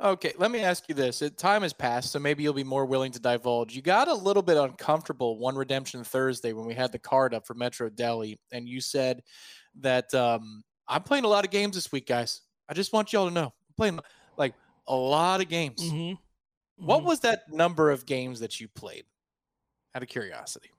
Okay, 0.00 0.32
let 0.36 0.50
me 0.50 0.62
ask 0.62 0.88
you 0.88 0.96
this. 0.96 1.22
It, 1.22 1.38
time 1.38 1.62
has 1.62 1.72
passed, 1.72 2.10
so 2.10 2.18
maybe 2.18 2.42
you'll 2.42 2.54
be 2.54 2.64
more 2.64 2.86
willing 2.86 3.12
to 3.12 3.20
divulge. 3.20 3.72
You 3.72 3.82
got 3.82 4.08
a 4.08 4.14
little 4.14 4.42
bit 4.42 4.56
uncomfortable 4.56 5.38
one 5.38 5.54
redemption 5.54 6.02
Thursday 6.02 6.52
when 6.52 6.66
we 6.66 6.74
had 6.74 6.90
the 6.90 6.98
card 6.98 7.32
up 7.32 7.46
for 7.46 7.54
Metro 7.54 7.88
Deli, 7.88 8.40
and 8.50 8.68
you 8.68 8.80
said 8.80 9.22
that 9.78 10.12
um, 10.12 10.64
I'm 10.88 11.04
playing 11.04 11.22
a 11.22 11.28
lot 11.28 11.44
of 11.44 11.52
games 11.52 11.76
this 11.76 11.92
week, 11.92 12.08
guys. 12.08 12.40
I 12.68 12.74
just 12.74 12.92
want 12.92 13.12
y'all 13.12 13.28
to 13.28 13.32
know 13.32 13.46
I'm 13.46 13.74
playing 13.76 14.00
like 14.36 14.54
a 14.88 14.96
lot 14.96 15.40
of 15.40 15.48
games. 15.48 15.84
Mm-hmm. 15.84 15.96
Mm-hmm. 15.96 16.84
What 16.84 17.04
was 17.04 17.20
that 17.20 17.44
number 17.52 17.92
of 17.92 18.06
games 18.06 18.40
that 18.40 18.58
you 18.60 18.66
played? 18.66 19.04
Out 19.96 20.02
of 20.02 20.10
curiosity. 20.10 20.70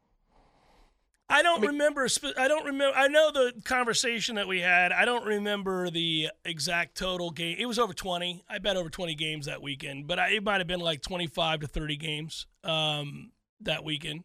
I 1.28 1.42
don't 1.42 1.58
I 1.58 1.62
mean- 1.62 1.72
remember. 1.72 2.08
spe- 2.08 2.38
I 2.38 2.48
don't 2.48 2.66
remember. 2.66 2.96
I 2.96 3.08
know 3.08 3.32
the 3.32 3.52
conversation 3.66 4.36
that 4.36 4.48
we 4.48 4.60
had. 4.62 4.92
I 4.92 5.06
don't 5.06 5.26
remember 5.26 5.90
the 5.90 6.30
exact 6.46 6.96
total 6.96 7.32
game. 7.32 7.58
It 7.60 7.66
was 7.66 7.80
over 7.80 7.94
twenty. 7.96 8.44
I 8.48 8.60
bet 8.60 8.78
over 8.78 8.92
twenty 8.92 9.16
games 9.16 9.48
that 9.48 9.60
weekend, 9.64 10.06
but 10.06 10.20
I, 10.20 10.30
it 10.34 10.44
might 10.44 10.60
have 10.60 10.68
been 10.68 10.82
like 10.82 11.02
twenty-five 11.02 11.62
to 11.62 11.68
thirty 11.68 11.98
games 11.98 12.46
um, 12.64 13.32
that 13.62 13.84
weekend. 13.84 14.24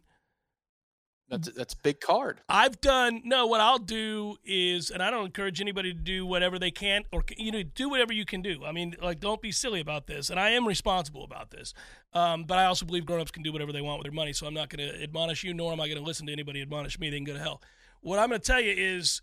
That's 1.32 1.50
that's 1.52 1.72
a 1.72 1.78
big 1.78 1.98
card. 1.98 2.42
I've 2.46 2.78
done 2.82 3.22
no. 3.24 3.46
What 3.46 3.62
I'll 3.62 3.78
do 3.78 4.36
is, 4.44 4.90
and 4.90 5.02
I 5.02 5.10
don't 5.10 5.24
encourage 5.24 5.62
anybody 5.62 5.94
to 5.94 5.98
do 5.98 6.26
whatever 6.26 6.58
they 6.58 6.70
can, 6.70 7.04
or 7.10 7.24
you 7.38 7.50
know, 7.50 7.62
do 7.62 7.88
whatever 7.88 8.12
you 8.12 8.26
can 8.26 8.42
do. 8.42 8.62
I 8.66 8.72
mean, 8.72 8.96
like, 9.00 9.18
don't 9.18 9.40
be 9.40 9.50
silly 9.50 9.80
about 9.80 10.06
this. 10.06 10.28
And 10.28 10.38
I 10.38 10.50
am 10.50 10.68
responsible 10.68 11.24
about 11.24 11.50
this. 11.50 11.72
Um, 12.12 12.44
but 12.44 12.58
I 12.58 12.66
also 12.66 12.84
believe 12.84 13.06
grown-ups 13.06 13.30
can 13.30 13.42
do 13.42 13.50
whatever 13.50 13.72
they 13.72 13.80
want 13.80 13.98
with 13.98 14.04
their 14.04 14.12
money. 14.12 14.34
So 14.34 14.46
I'm 14.46 14.52
not 14.52 14.68
going 14.68 14.86
to 14.86 15.02
admonish 15.02 15.42
you, 15.42 15.54
nor 15.54 15.72
am 15.72 15.80
I 15.80 15.86
going 15.86 15.96
to 15.96 16.04
listen 16.04 16.26
to 16.26 16.32
anybody 16.34 16.60
admonish 16.60 17.00
me. 17.00 17.08
They 17.08 17.16
can 17.16 17.24
go 17.24 17.32
to 17.32 17.38
hell. 17.38 17.62
What 18.02 18.18
I'm 18.18 18.28
going 18.28 18.40
to 18.42 18.46
tell 18.46 18.60
you 18.60 18.74
is, 18.76 19.22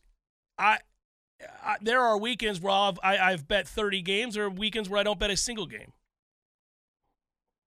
I, 0.57 0.79
I 1.63 1.75
there 1.79 2.01
are 2.01 2.17
weekends 2.17 2.59
where 2.59 2.73
I've 2.73 2.97
I, 3.03 3.19
I've 3.19 3.47
bet 3.47 3.67
30 3.67 4.01
games. 4.01 4.35
or 4.35 4.49
weekends 4.49 4.89
where 4.89 4.99
I 4.99 5.03
don't 5.03 5.19
bet 5.19 5.29
a 5.29 5.37
single 5.37 5.67
game. 5.67 5.93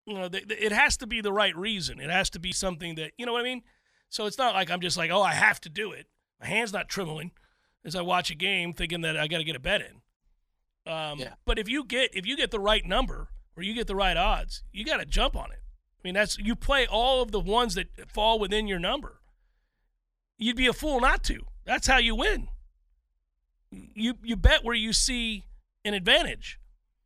You 0.05 0.14
know, 0.14 0.28
it 0.33 0.72
has 0.72 0.96
to 0.96 1.07
be 1.07 1.20
the 1.20 1.33
right 1.33 1.57
reason. 1.57 2.00
It 2.00 2.11
has 2.11 2.28
to 2.31 2.40
be 2.40 2.50
something 2.50 2.96
that 2.96 3.12
you 3.16 3.24
know 3.24 3.35
what 3.35 3.42
I 3.42 3.44
mean. 3.44 3.62
So 4.12 4.27
it's 4.27 4.37
not 4.37 4.53
like 4.53 4.70
I'm 4.70 4.83
just 4.83 4.98
like, 4.98 5.11
oh, 5.11 5.22
I 5.22 5.33
have 5.33 5.59
to 5.62 5.70
do 5.70 5.90
it. 5.90 6.07
My 6.38 6.46
hand's 6.46 6.70
not 6.72 6.87
trembling 6.87 7.31
as 7.83 7.96
I 7.96 8.03
watch 8.03 8.31
a 8.31 8.35
game, 8.35 8.75
thinking 8.75 9.01
that 9.01 9.16
I 9.16 9.27
got 9.27 9.38
to 9.38 9.44
get 9.44 9.57
a 9.57 9.59
bet 9.61 9.81
in. 9.81 10.92
Um, 10.92 11.18
Yeah. 11.18 11.33
But 11.46 11.59
if 11.59 11.66
you 11.66 11.83
get 11.83 12.14
if 12.14 12.27
you 12.27 12.37
get 12.37 12.51
the 12.51 12.61
right 12.61 12.85
number 12.85 13.29
or 13.57 13.62
you 13.62 13.72
get 13.72 13.87
the 13.87 13.96
right 13.96 14.16
odds, 14.16 14.64
you 14.70 14.85
got 14.85 14.98
to 14.98 15.07
jump 15.07 15.35
on 15.35 15.51
it. 15.51 15.61
I 15.98 16.01
mean, 16.05 16.12
that's 16.12 16.37
you 16.38 16.55
play 16.55 16.87
all 16.87 17.22
of 17.22 17.33
the 17.33 17.40
ones 17.40 17.75
that 17.75 17.88
fall 18.07 18.38
within 18.38 18.66
your 18.66 18.79
number. 18.79 19.22
You'd 20.37 20.57
be 20.57 20.66
a 20.66 20.75
fool 20.75 21.01
not 21.01 21.25
to. 21.25 21.46
That's 21.64 21.87
how 21.87 21.96
you 21.96 22.14
win. 22.14 22.48
You 23.70 24.16
you 24.22 24.37
bet 24.37 24.62
where 24.62 24.75
you 24.75 24.92
see 24.92 25.44
an 25.87 25.94
advantage. 25.94 26.59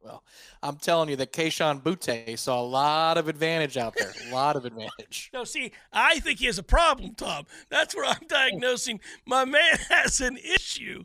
Well, 0.07 0.23
I'm 0.63 0.77
telling 0.77 1.09
you 1.09 1.17
that 1.17 1.33
Kayshon 1.33 1.83
Boutte 1.83 2.39
saw 2.39 2.61
a 2.61 2.63
lot 2.63 3.19
of 3.19 3.27
advantage 3.27 3.77
out 3.77 3.95
there. 3.99 4.13
A 4.29 4.33
lot 4.33 4.55
of 4.55 4.65
advantage. 4.65 5.31
No, 5.35 5.43
see, 5.43 5.73
I 5.93 6.21
think 6.21 6.39
he 6.39 6.47
has 6.47 6.59
a 6.59 6.63
problem, 6.63 7.15
Tom. 7.17 7.45
That's 7.71 7.95
where 7.95 8.05
I'm 8.05 8.25
diagnosing. 8.29 9.01
My 9.27 9.45
man 9.45 9.77
has 9.91 10.21
an 10.21 10.37
issue. 10.37 11.05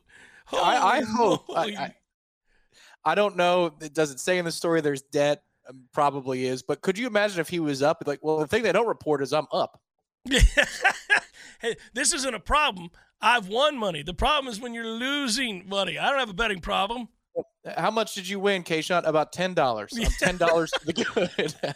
I, 0.54 1.00
I 1.00 1.02
hope. 1.02 1.46
I. 1.50 1.64
I, 1.64 1.96
I 3.04 3.16
don't 3.16 3.36
know. 3.36 3.74
It 3.82 3.96
doesn't 3.96 4.20
say 4.20 4.38
in 4.38 4.46
the 4.46 4.52
story 4.52 4.82
there's 4.82 5.02
debt. 5.02 5.42
Um, 5.68 5.86
probably 5.92 6.46
is. 6.46 6.62
But 6.62 6.82
could 6.82 7.00
you 7.00 7.08
imagine 7.08 7.40
if 7.40 7.50
he 7.50 7.60
was 7.60 7.82
up? 7.82 8.04
Like, 8.06 8.20
well, 8.22 8.38
the 8.38 8.48
thing 8.48 8.62
they 8.62 8.72
don't 8.72 8.88
report 8.88 9.24
is 9.24 9.34
I'm 9.34 9.48
up. 9.52 9.82
hey, 10.30 11.76
this 11.96 12.14
isn't 12.14 12.36
a 12.36 12.40
problem. 12.40 12.90
I've 13.20 13.48
won 13.48 13.78
money. 13.78 14.04
The 14.04 14.14
problem 14.14 14.52
is 14.52 14.60
when 14.60 14.76
you're 14.76 14.86
losing 14.86 15.68
money. 15.68 15.98
I 15.98 16.10
don't 16.10 16.20
have 16.20 16.30
a 16.30 16.34
betting 16.34 16.62
problem. 16.62 17.08
How 17.78 17.91
much 17.91 18.15
did 18.15 18.28
you 18.28 18.39
win, 18.39 18.63
Kayshon? 18.63 19.06
About 19.06 19.32
ten 19.32 19.54
dollars. 19.54 19.91
Ten 20.19 20.38
dollars 20.38 20.71
to 20.71 20.86
the 20.86 20.93
good. 21.63 21.76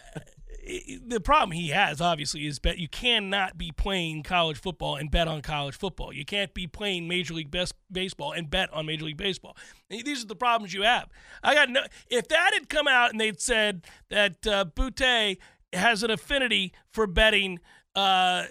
The 1.06 1.20
problem 1.20 1.52
he 1.52 1.68
has, 1.68 2.00
obviously, 2.00 2.44
is 2.44 2.58
bet 2.58 2.76
you 2.78 2.88
cannot 2.88 3.56
be 3.56 3.70
playing 3.70 4.24
college 4.24 4.58
football 4.58 4.96
and 4.96 5.08
bet 5.08 5.28
on 5.28 5.40
college 5.40 5.76
football. 5.76 6.12
You 6.12 6.24
can't 6.24 6.52
be 6.54 6.66
playing 6.66 7.06
Major 7.06 7.34
League 7.34 7.52
Best 7.52 7.74
Baseball 7.92 8.32
and 8.32 8.50
bet 8.50 8.72
on 8.72 8.84
Major 8.84 9.04
League 9.04 9.16
Baseball. 9.16 9.56
These 9.88 10.24
are 10.24 10.26
the 10.26 10.34
problems 10.34 10.74
you 10.74 10.82
have. 10.82 11.08
I 11.40 11.54
got 11.54 11.70
no. 11.70 11.82
If 12.10 12.26
that 12.28 12.50
had 12.52 12.68
come 12.68 12.88
out 12.88 13.12
and 13.12 13.20
they'd 13.20 13.40
said 13.40 13.86
that 14.10 14.44
uh, 14.44 14.64
Boutte 14.64 15.38
has 15.72 16.02
an 16.02 16.10
affinity 16.10 16.72
for 16.90 17.06
betting 17.06 17.60
uh, 17.94 18.46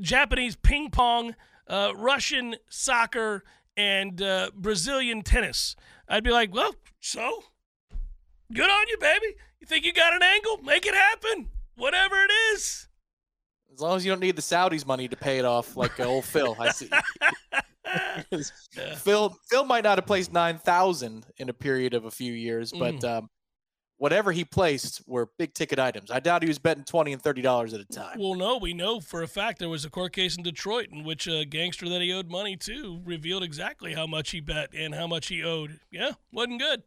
Japanese 0.00 0.56
ping 0.56 0.90
pong, 0.90 1.36
uh, 1.68 1.92
Russian 1.96 2.56
soccer, 2.68 3.44
and 3.76 4.20
uh, 4.20 4.50
Brazilian 4.54 5.22
tennis, 5.22 5.76
I'd 6.08 6.24
be 6.24 6.30
like, 6.30 6.54
well, 6.54 6.74
so 7.00 7.42
good 8.52 8.68
on 8.70 8.88
you, 8.88 8.98
baby. 8.98 9.26
You 9.60 9.66
think 9.66 9.84
you 9.84 9.92
got 9.92 10.12
an 10.14 10.22
angle? 10.22 10.58
Make 10.62 10.86
it 10.86 10.94
happen. 10.94 11.50
Whatever 11.76 12.16
it 12.24 12.30
is. 12.52 12.86
as 13.72 13.80
long 13.80 13.96
as 13.96 14.04
you 14.04 14.12
don't 14.12 14.20
need 14.20 14.36
the 14.36 14.42
Saudis' 14.42 14.86
money 14.86 15.08
to 15.08 15.16
pay 15.16 15.38
it 15.38 15.44
off, 15.44 15.76
like 15.76 15.98
uh, 15.98 16.04
old 16.04 16.24
Phil. 16.24 16.56
I 16.60 16.70
see. 16.70 16.88
Phil 18.96 19.36
Phil 19.48 19.64
might 19.64 19.84
not 19.84 19.98
have 19.98 20.06
placed 20.06 20.32
nine 20.32 20.58
thousand 20.58 21.26
in 21.36 21.48
a 21.48 21.52
period 21.52 21.94
of 21.94 22.04
a 22.04 22.10
few 22.10 22.32
years, 22.32 22.72
but 22.72 22.94
Mm. 22.96 23.18
um, 23.18 23.30
whatever 24.04 24.32
he 24.32 24.44
placed 24.44 25.00
were 25.06 25.30
big 25.38 25.54
ticket 25.54 25.78
items. 25.78 26.10
I 26.10 26.20
doubt 26.20 26.42
he 26.42 26.48
was 26.48 26.58
betting 26.58 26.84
twenty 26.84 27.14
and 27.14 27.22
thirty 27.22 27.40
dollars 27.40 27.72
at 27.72 27.80
a 27.80 27.86
time. 27.86 28.18
Well, 28.18 28.34
no, 28.34 28.58
we 28.58 28.74
know 28.74 29.00
for 29.00 29.22
a 29.22 29.26
fact 29.26 29.60
there 29.60 29.70
was 29.70 29.86
a 29.86 29.88
court 29.88 30.12
case 30.12 30.36
in 30.36 30.42
Detroit 30.42 30.88
in 30.92 31.04
which 31.04 31.26
a 31.26 31.46
gangster 31.46 31.88
that 31.88 32.02
he 32.02 32.12
owed 32.12 32.28
money 32.28 32.54
to 32.58 33.00
revealed 33.06 33.42
exactly 33.42 33.94
how 33.94 34.06
much 34.06 34.32
he 34.32 34.40
bet 34.40 34.74
and 34.76 34.94
how 34.94 35.06
much 35.06 35.28
he 35.28 35.42
owed. 35.42 35.80
Yeah, 35.90 36.10
wasn't 36.30 36.60
good. 36.60 36.82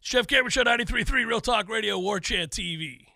Jeff 0.00 0.28
Cameron 0.28 0.50
Show 0.50 0.62
93.3 0.62 1.26
Real 1.26 1.40
Talk 1.40 1.68
Radio, 1.68 1.98
War 1.98 2.20
Chant 2.20 2.52
TV. 2.52 3.06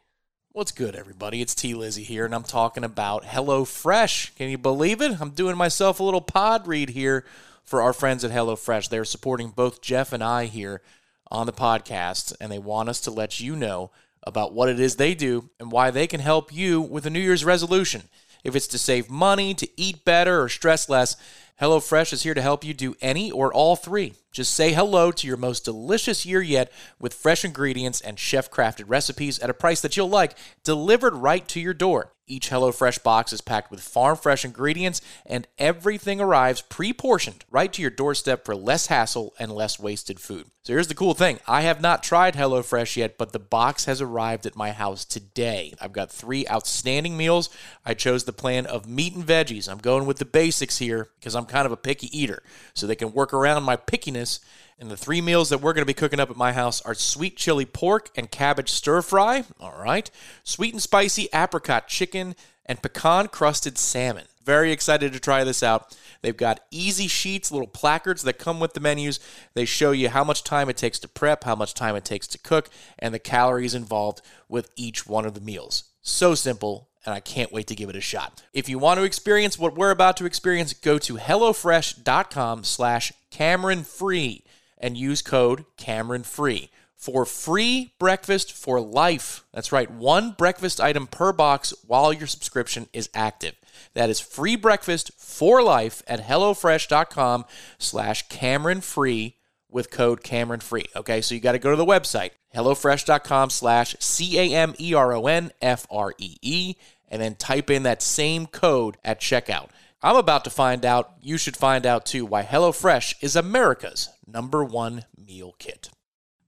What's 0.51 0.73
good, 0.73 0.97
everybody? 0.97 1.41
It's 1.41 1.55
T 1.55 1.75
Lizzy 1.75 2.03
here, 2.03 2.25
and 2.25 2.35
I'm 2.35 2.43
talking 2.43 2.83
about 2.83 3.23
HelloFresh. 3.23 4.35
Can 4.35 4.51
you 4.51 4.59
believe 4.59 5.01
it? 5.01 5.21
I'm 5.21 5.31
doing 5.31 5.57
myself 5.57 6.01
a 6.01 6.03
little 6.03 6.21
pod 6.21 6.67
read 6.67 6.89
here 6.89 7.25
for 7.63 7.81
our 7.83 7.93
friends 7.93 8.25
at 8.25 8.33
HelloFresh. 8.33 8.89
They're 8.89 9.05
supporting 9.05 9.51
both 9.51 9.81
Jeff 9.81 10.13
and 10.13 10.25
I 10.25 10.47
here 10.47 10.83
on 11.31 11.47
the 11.47 11.53
podcast, 11.53 12.35
and 12.41 12.51
they 12.51 12.59
want 12.59 12.89
us 12.89 13.01
to 13.03 13.11
let 13.11 13.41
you 13.41 13.57
know 13.57 13.91
about 14.23 14.55
what 14.55 14.69
it 14.69 14.81
is 14.81 14.97
they 14.97 15.15
do 15.15 15.51
and 15.61 15.71
why 15.71 15.91
they 15.91 16.07
can 16.07 16.21
help 16.21 16.53
you 16.53 16.81
with 16.81 17.07
a 17.07 17.11
New 17.11 17.21
Year's 17.21 17.45
resolution. 17.45 18.03
If 18.43 18.55
it's 18.55 18.67
to 18.69 18.79
save 18.79 19.11
money, 19.11 19.55
to 19.55 19.69
eat 19.77 20.05
better, 20.05 20.43
or 20.43 20.49
stress 20.49 20.89
less, 20.89 21.17
HelloFresh 21.61 22.13
is 22.13 22.25
here 22.25 22.35
to 22.35 22.43
help 22.43 22.65
you 22.65 22.75
do 22.75 22.97
any 23.01 23.31
or 23.31 23.53
all 23.53 23.77
three. 23.77 24.15
Just 24.33 24.55
say 24.55 24.73
hello 24.73 25.13
to 25.13 25.27
your 25.27 25.37
most 25.37 25.65
delicious 25.65 26.27
year 26.27 26.43
yet 26.43 26.73
with 26.99 27.15
fresh 27.15 27.45
ingredients 27.45 28.01
and 28.01 28.19
chef 28.19 28.51
crafted 28.51 28.85
recipes 28.89 29.39
at 29.39 29.51
a 29.51 29.55
price 29.55 29.81
that 29.81 29.97
you'll 29.97 30.09
like, 30.09 30.37
delivered 30.65 31.15
right 31.15 31.47
to 31.49 31.61
your 31.61 31.75
door. 31.75 32.14
Each 32.27 32.49
HelloFresh 32.49 33.03
box 33.03 33.35
is 33.35 33.43
packed 33.43 33.71
with 33.71 33.81
farm 33.81 34.17
fresh 34.17 34.45
ingredients, 34.45 35.03
and 35.27 35.47
everything 35.59 36.21
arrives 36.21 36.63
pre 36.63 36.93
portioned 36.93 37.45
right 37.51 37.73
to 37.73 37.83
your 37.83 37.91
doorstep 37.91 38.45
for 38.45 38.57
less 38.57 38.87
hassle 38.87 39.35
and 39.39 39.53
less 39.53 39.79
wasted 39.79 40.19
food. 40.19 40.47
So 40.63 40.73
here's 40.73 40.89
the 40.89 40.95
cool 40.95 41.13
thing 41.13 41.39
I 41.47 41.61
have 41.63 41.83
not 41.83 42.03
tried 42.03 42.35
HelloFresh 42.35 42.97
yet, 42.97 43.19
but 43.19 43.33
the 43.33 43.39
box 43.39 43.85
has 43.85 44.01
arrived 44.01 44.47
at 44.47 44.57
my 44.57 44.73
house 44.73 45.05
today. 45.05 45.75
I've 45.79 45.93
got 45.93 46.11
three 46.11 46.49
outstanding 46.49 47.19
meals. 47.19 47.51
I 47.85 47.93
chose 47.93 48.25
the 48.25 48.33
plan 48.33 48.65
of 48.65 48.89
meat 48.89 49.15
and 49.15 49.27
veggies. 49.27 49.69
I'm 49.69 49.79
going 49.79 50.07
with 50.07 50.17
the 50.17 50.25
basics 50.25 50.79
here 50.79 51.11
because 51.21 51.35
I'm 51.35 51.45
kind 51.45 51.67
of 51.67 51.73
a 51.73 51.77
picky 51.77 52.09
eater, 52.19 52.43
so 52.73 52.87
they 52.87 52.97
can 52.97 53.13
work 53.13 53.35
around 53.35 53.65
my 53.65 53.77
pickiness. 53.77 54.41
And 54.79 54.91
the 54.91 54.97
three 54.97 55.21
meals 55.21 55.51
that 55.51 55.59
we're 55.59 55.73
going 55.73 55.83
to 55.83 55.87
be 55.87 55.95
cooking 55.95 56.21
up 56.21 56.31
at 56.31 56.37
my 56.37 56.53
house 56.53 56.81
are 56.83 56.95
sweet 56.95 57.37
chili 57.37 57.65
pork 57.65 58.11
and 58.17 58.31
cabbage 58.31 58.71
stir 58.71 59.03
fry. 59.03 59.45
All 59.61 59.79
right. 59.79 60.11
Sweet 60.43 60.75
and 60.75 60.83
spicy 60.83 61.29
apricot 61.33 61.87
chicken 61.89 62.35
and 62.67 62.83
pecan 62.83 63.29
crusted 63.29 63.79
salmon. 63.79 64.25
Very 64.45 64.73
excited 64.73 65.13
to 65.13 65.21
try 65.21 65.45
this 65.45 65.63
out. 65.63 65.97
They've 66.21 66.37
got 66.37 66.61
easy 66.71 67.07
sheets, 67.07 67.51
little 67.51 67.67
placards 67.67 68.23
that 68.23 68.39
come 68.39 68.61
with 68.61 68.75
the 68.75 68.81
menus. 68.81 69.21
They 69.55 69.65
show 69.65 69.93
you 69.93 70.11
how 70.11 70.25
much 70.25 70.45
time 70.45 70.69
it 70.69 70.77
takes 70.77 70.99
to 71.01 71.09
prep, 71.09 71.45
how 71.45 71.55
much 71.55 71.75
time 71.75 71.97
it 71.97 72.05
takes 72.05 72.27
to 72.29 72.39
cook, 72.39 72.69
and 72.99 73.15
the 73.15 73.19
calories 73.19 73.75
involved 73.75 74.23
with 74.49 74.71
each 74.77 75.07
one 75.07 75.25
of 75.25 75.35
the 75.35 75.41
meals. 75.41 75.85
So 76.03 76.35
simple, 76.35 76.89
and 77.07 77.15
I 77.15 77.21
can't 77.21 77.53
wait 77.53 77.67
to 77.69 77.75
give 77.75 77.89
it 77.89 77.97
a 77.97 78.01
shot. 78.01 78.43
If 78.53 78.69
you 78.69 78.79
want 78.79 78.99
to 79.01 79.05
experience 79.05 79.59
what 79.59 79.77
we're 79.77 79.91
about 79.91 80.17
to 80.19 80.27
experience, 80.27 80.73
go 80.75 80.99
to 80.99 81.17
HelloFresh.com 81.17 82.65
slash 82.65 83.13
Cameron 83.31 83.83
Free 83.83 84.44
and 84.85 84.99
use 84.99 85.23
code 85.23 85.65
Cameron 85.79 86.25
Free 86.25 86.71
for 86.95 87.25
free 87.25 87.95
breakfast 87.99 88.53
for 88.53 88.83
life. 88.83 89.43
That's 89.51 89.73
right, 89.73 89.91
one 89.91 90.33
breakfast 90.33 90.79
item 90.79 91.07
per 91.07 91.33
box 91.33 91.73
while 91.87 92.13
your 92.13 92.27
subscription 92.27 92.89
is 92.93 93.09
active. 93.15 93.55
That 93.95 94.11
is 94.11 94.21
free 94.21 94.57
breakfast 94.57 95.11
for 95.17 95.63
life 95.63 96.03
at 96.07 96.21
HelloFresh.com 96.21 97.47
slash 97.79 98.29
Cameron 98.29 98.83
Free 98.83 99.37
with 99.71 99.91
code 99.91 100.23
Cameron 100.23 100.61
Free. 100.61 100.85
Okay, 100.95 101.23
so 101.23 101.35
you 101.35 101.41
got 101.41 101.53
to 101.53 101.59
go 101.59 101.71
to 101.71 101.77
the 101.77 101.87
website, 101.87 102.33
HelloFresh.com 102.55 103.49
slash 103.49 103.97
C 104.01 104.39
A 104.39 104.55
M 104.55 104.75
E 104.79 104.93
R 104.93 105.15
O 105.15 105.27
N 105.27 105.51
F 105.63 105.87
R 105.91 106.13
E 106.19 106.37
E, 106.43 106.75
and 107.09 107.23
then 107.23 107.37
type 107.37 107.71
in 107.71 107.85
that 107.85 108.03
same 108.03 108.47
code 108.47 108.99
at 109.03 109.19
checkout. 109.19 109.71
I'm 110.05 110.17
about 110.17 110.45
to 110.45 110.51
find 110.51 110.85
out, 110.85 111.15
you 111.23 111.39
should 111.39 111.57
find 111.57 111.87
out 111.87 112.05
too, 112.05 112.27
why 112.27 112.43
HelloFresh 112.43 113.15
is 113.23 113.37
America's 113.37 114.11
number 114.27 114.63
one 114.63 115.07
meal 115.17 115.55
kit. 115.59 115.89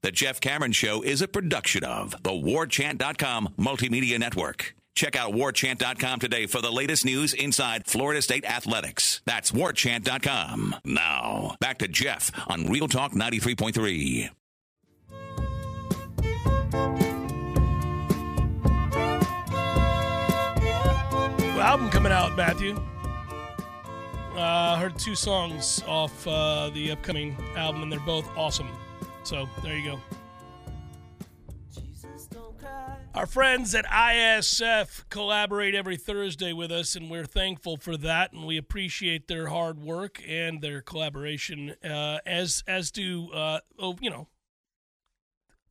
The 0.02 0.12
Jeff 0.12 0.42
Cameron 0.42 0.72
Show 0.72 1.00
is 1.00 1.22
a 1.22 1.26
production 1.26 1.82
of 1.82 2.22
the 2.22 2.32
WarChant.com 2.32 3.54
Multimedia 3.58 4.18
Network. 4.18 4.74
Check 4.94 5.16
out 5.16 5.32
WarChant.com 5.32 6.20
today 6.20 6.44
for 6.44 6.60
the 6.60 6.70
latest 6.70 7.06
news 7.06 7.32
inside 7.32 7.86
Florida 7.86 8.20
State 8.20 8.44
athletics. 8.44 9.22
That's 9.24 9.52
WarChant.com. 9.52 10.76
Now, 10.84 11.56
back 11.58 11.78
to 11.78 11.88
Jeff 11.88 12.30
on 12.48 12.66
Real 12.66 12.88
Talk 12.88 13.12
93.3. 13.12 14.28
Well, 21.56 21.60
album 21.62 21.88
coming 21.88 22.12
out, 22.12 22.36
Matthew. 22.36 22.78
Uh, 24.36 24.74
I 24.76 24.78
heard 24.78 24.98
two 24.98 25.14
songs 25.14 25.82
off 25.88 26.26
uh, 26.26 26.68
the 26.74 26.90
upcoming 26.90 27.34
album, 27.56 27.82
and 27.82 27.90
they're 27.90 27.98
both 28.00 28.28
awesome. 28.36 28.68
So 29.22 29.48
there 29.62 29.78
you 29.78 29.92
go. 29.92 30.00
Our 33.14 33.24
friends 33.24 33.74
at 33.74 33.86
ISF 33.86 35.08
collaborate 35.08 35.74
every 35.74 35.96
Thursday 35.96 36.52
with 36.52 36.70
us, 36.70 36.94
and 36.96 37.10
we're 37.10 37.24
thankful 37.24 37.78
for 37.78 37.96
that, 37.96 38.34
and 38.34 38.46
we 38.46 38.58
appreciate 38.58 39.26
their 39.26 39.46
hard 39.46 39.78
work 39.78 40.20
and 40.28 40.60
their 40.60 40.82
collaboration, 40.82 41.74
uh, 41.82 42.18
as 42.26 42.62
as 42.68 42.90
do 42.90 43.30
uh, 43.32 43.60
oh, 43.78 43.96
you 44.02 44.10
know 44.10 44.28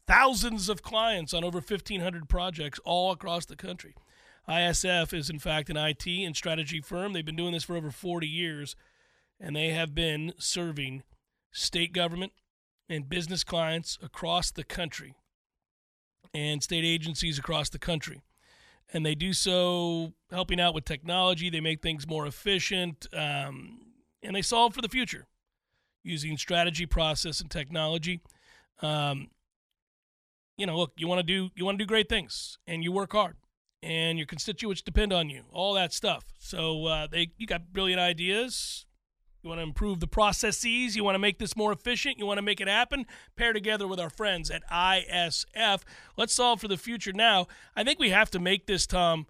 thousands 0.08 0.70
of 0.70 0.82
clients 0.82 1.36
on 1.36 1.44
over 1.44 1.60
1,500 1.60 2.28
projects 2.28 2.80
all 2.84 3.12
across 3.12 3.46
the 3.46 3.56
country. 3.56 3.94
ISF 4.48 5.14
is, 5.14 5.30
in 5.30 5.40
fact, 5.40 5.70
an 5.70 5.78
IT 5.78 6.06
and 6.06 6.36
strategy 6.36 6.80
firm. 6.80 7.14
They've 7.14 7.26
been 7.26 7.36
doing 7.36 7.54
this 7.54 7.64
for 7.64 7.76
over 7.76 7.92
40 7.92 8.28
years, 8.28 8.76
and 9.40 9.56
they 9.56 9.70
have 9.70 9.96
been 9.96 10.34
serving 10.38 11.04
state 11.52 11.94
government 11.94 12.34
and 12.88 13.10
business 13.10 13.44
clients 13.44 13.98
across 14.04 14.52
the 14.52 14.64
country 14.64 15.16
and 16.34 16.62
state 16.62 16.86
agencies 16.86 17.40
across 17.40 17.70
the 17.70 17.80
country. 17.80 18.22
And 18.94 19.06
they 19.06 19.16
do 19.16 19.34
so 19.34 20.14
helping 20.30 20.60
out 20.60 20.76
with 20.76 20.86
technology. 20.86 21.50
They 21.50 21.62
make 21.62 21.82
things 21.82 22.08
more 22.08 22.28
efficient, 22.28 23.08
um, 23.14 23.80
and 24.22 24.36
they 24.36 24.44
solve 24.44 24.76
for 24.76 24.82
the 24.82 24.90
future 24.90 25.26
using 26.04 26.38
strategy, 26.38 26.86
process, 26.86 27.42
and 27.42 27.50
technology. 27.50 28.22
Um, 28.82 29.30
you 30.56 30.68
know, 30.68 30.78
look, 30.78 30.92
you 30.98 31.08
want 31.08 31.20
to 31.20 31.24
do 31.24 31.50
you 31.56 31.66
want 31.66 31.80
to 31.80 31.84
do 31.84 31.88
great 31.88 32.10
things, 32.10 32.60
and 32.68 32.84
you 32.84 32.92
work 32.92 33.14
hard 33.14 33.38
and 33.86 34.18
your 34.18 34.26
constituents 34.26 34.82
depend 34.82 35.14
on 35.14 35.30
you, 35.30 35.44
all 35.52 35.76
that 35.76 35.94
stuff. 35.94 36.26
So 36.40 36.88
uh, 36.88 37.08
they, 37.08 37.32
you 37.38 37.46
got 37.46 37.72
brilliant 37.72 38.02
ideas. 38.02 38.88
You 39.44 39.50
want 39.50 39.60
to 39.60 39.64
improve 39.64 40.00
the 40.00 40.08
processes. 40.08 40.96
You 40.96 41.04
want 41.04 41.14
to 41.14 41.20
make 41.20 41.38
this 41.38 41.56
more 41.56 41.72
efficient. 41.72 42.18
You 42.18 42.26
want 42.26 42.40
to 42.40 42.42
make 42.42 42.60
it 42.60 42.68
happen. 42.68 43.06
Pair 43.36 43.54
together 43.54 43.88
with 43.88 44.00
our 44.00 44.10
friends 44.10 44.50
at 44.50 44.68
ISF. 44.72 45.84
Let's 46.18 46.34
solve 46.34 46.62
for 46.62 46.68
the 46.68 46.78
future 46.78 47.14
now. 47.14 47.46
I 47.76 47.84
think 47.84 48.00
we 48.00 48.10
have 48.10 48.32
to 48.32 48.40
make 48.40 48.66
this, 48.66 48.88
Tom, 48.88 49.28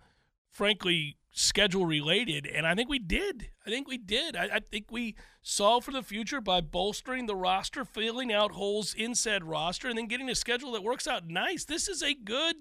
frankly, 0.49 1.17
schedule 1.31 1.85
related. 1.85 2.47
And 2.47 2.65
I 2.65 2.75
think 2.75 2.87
we 2.87 2.97
did. 2.97 3.49
I 3.67 3.69
think 3.69 3.89
we 3.89 3.97
did. 3.97 4.37
I, 4.37 4.43
I 4.53 4.59
think 4.61 4.85
we 4.89 5.15
solve 5.41 5.83
for 5.83 5.91
the 5.91 6.01
future 6.01 6.39
by 6.39 6.61
bolstering 6.61 7.25
the 7.25 7.35
roster, 7.35 7.83
filling 7.83 8.31
out 8.31 8.53
holes 8.53 8.93
in 8.93 9.15
said 9.15 9.43
roster, 9.43 9.89
and 9.89 9.97
then 9.97 10.07
getting 10.07 10.29
a 10.29 10.35
schedule 10.35 10.71
that 10.71 10.83
works 10.83 11.07
out 11.07 11.27
nice. 11.27 11.65
This 11.65 11.89
is 11.89 12.01
a 12.01 12.13
good 12.13 12.55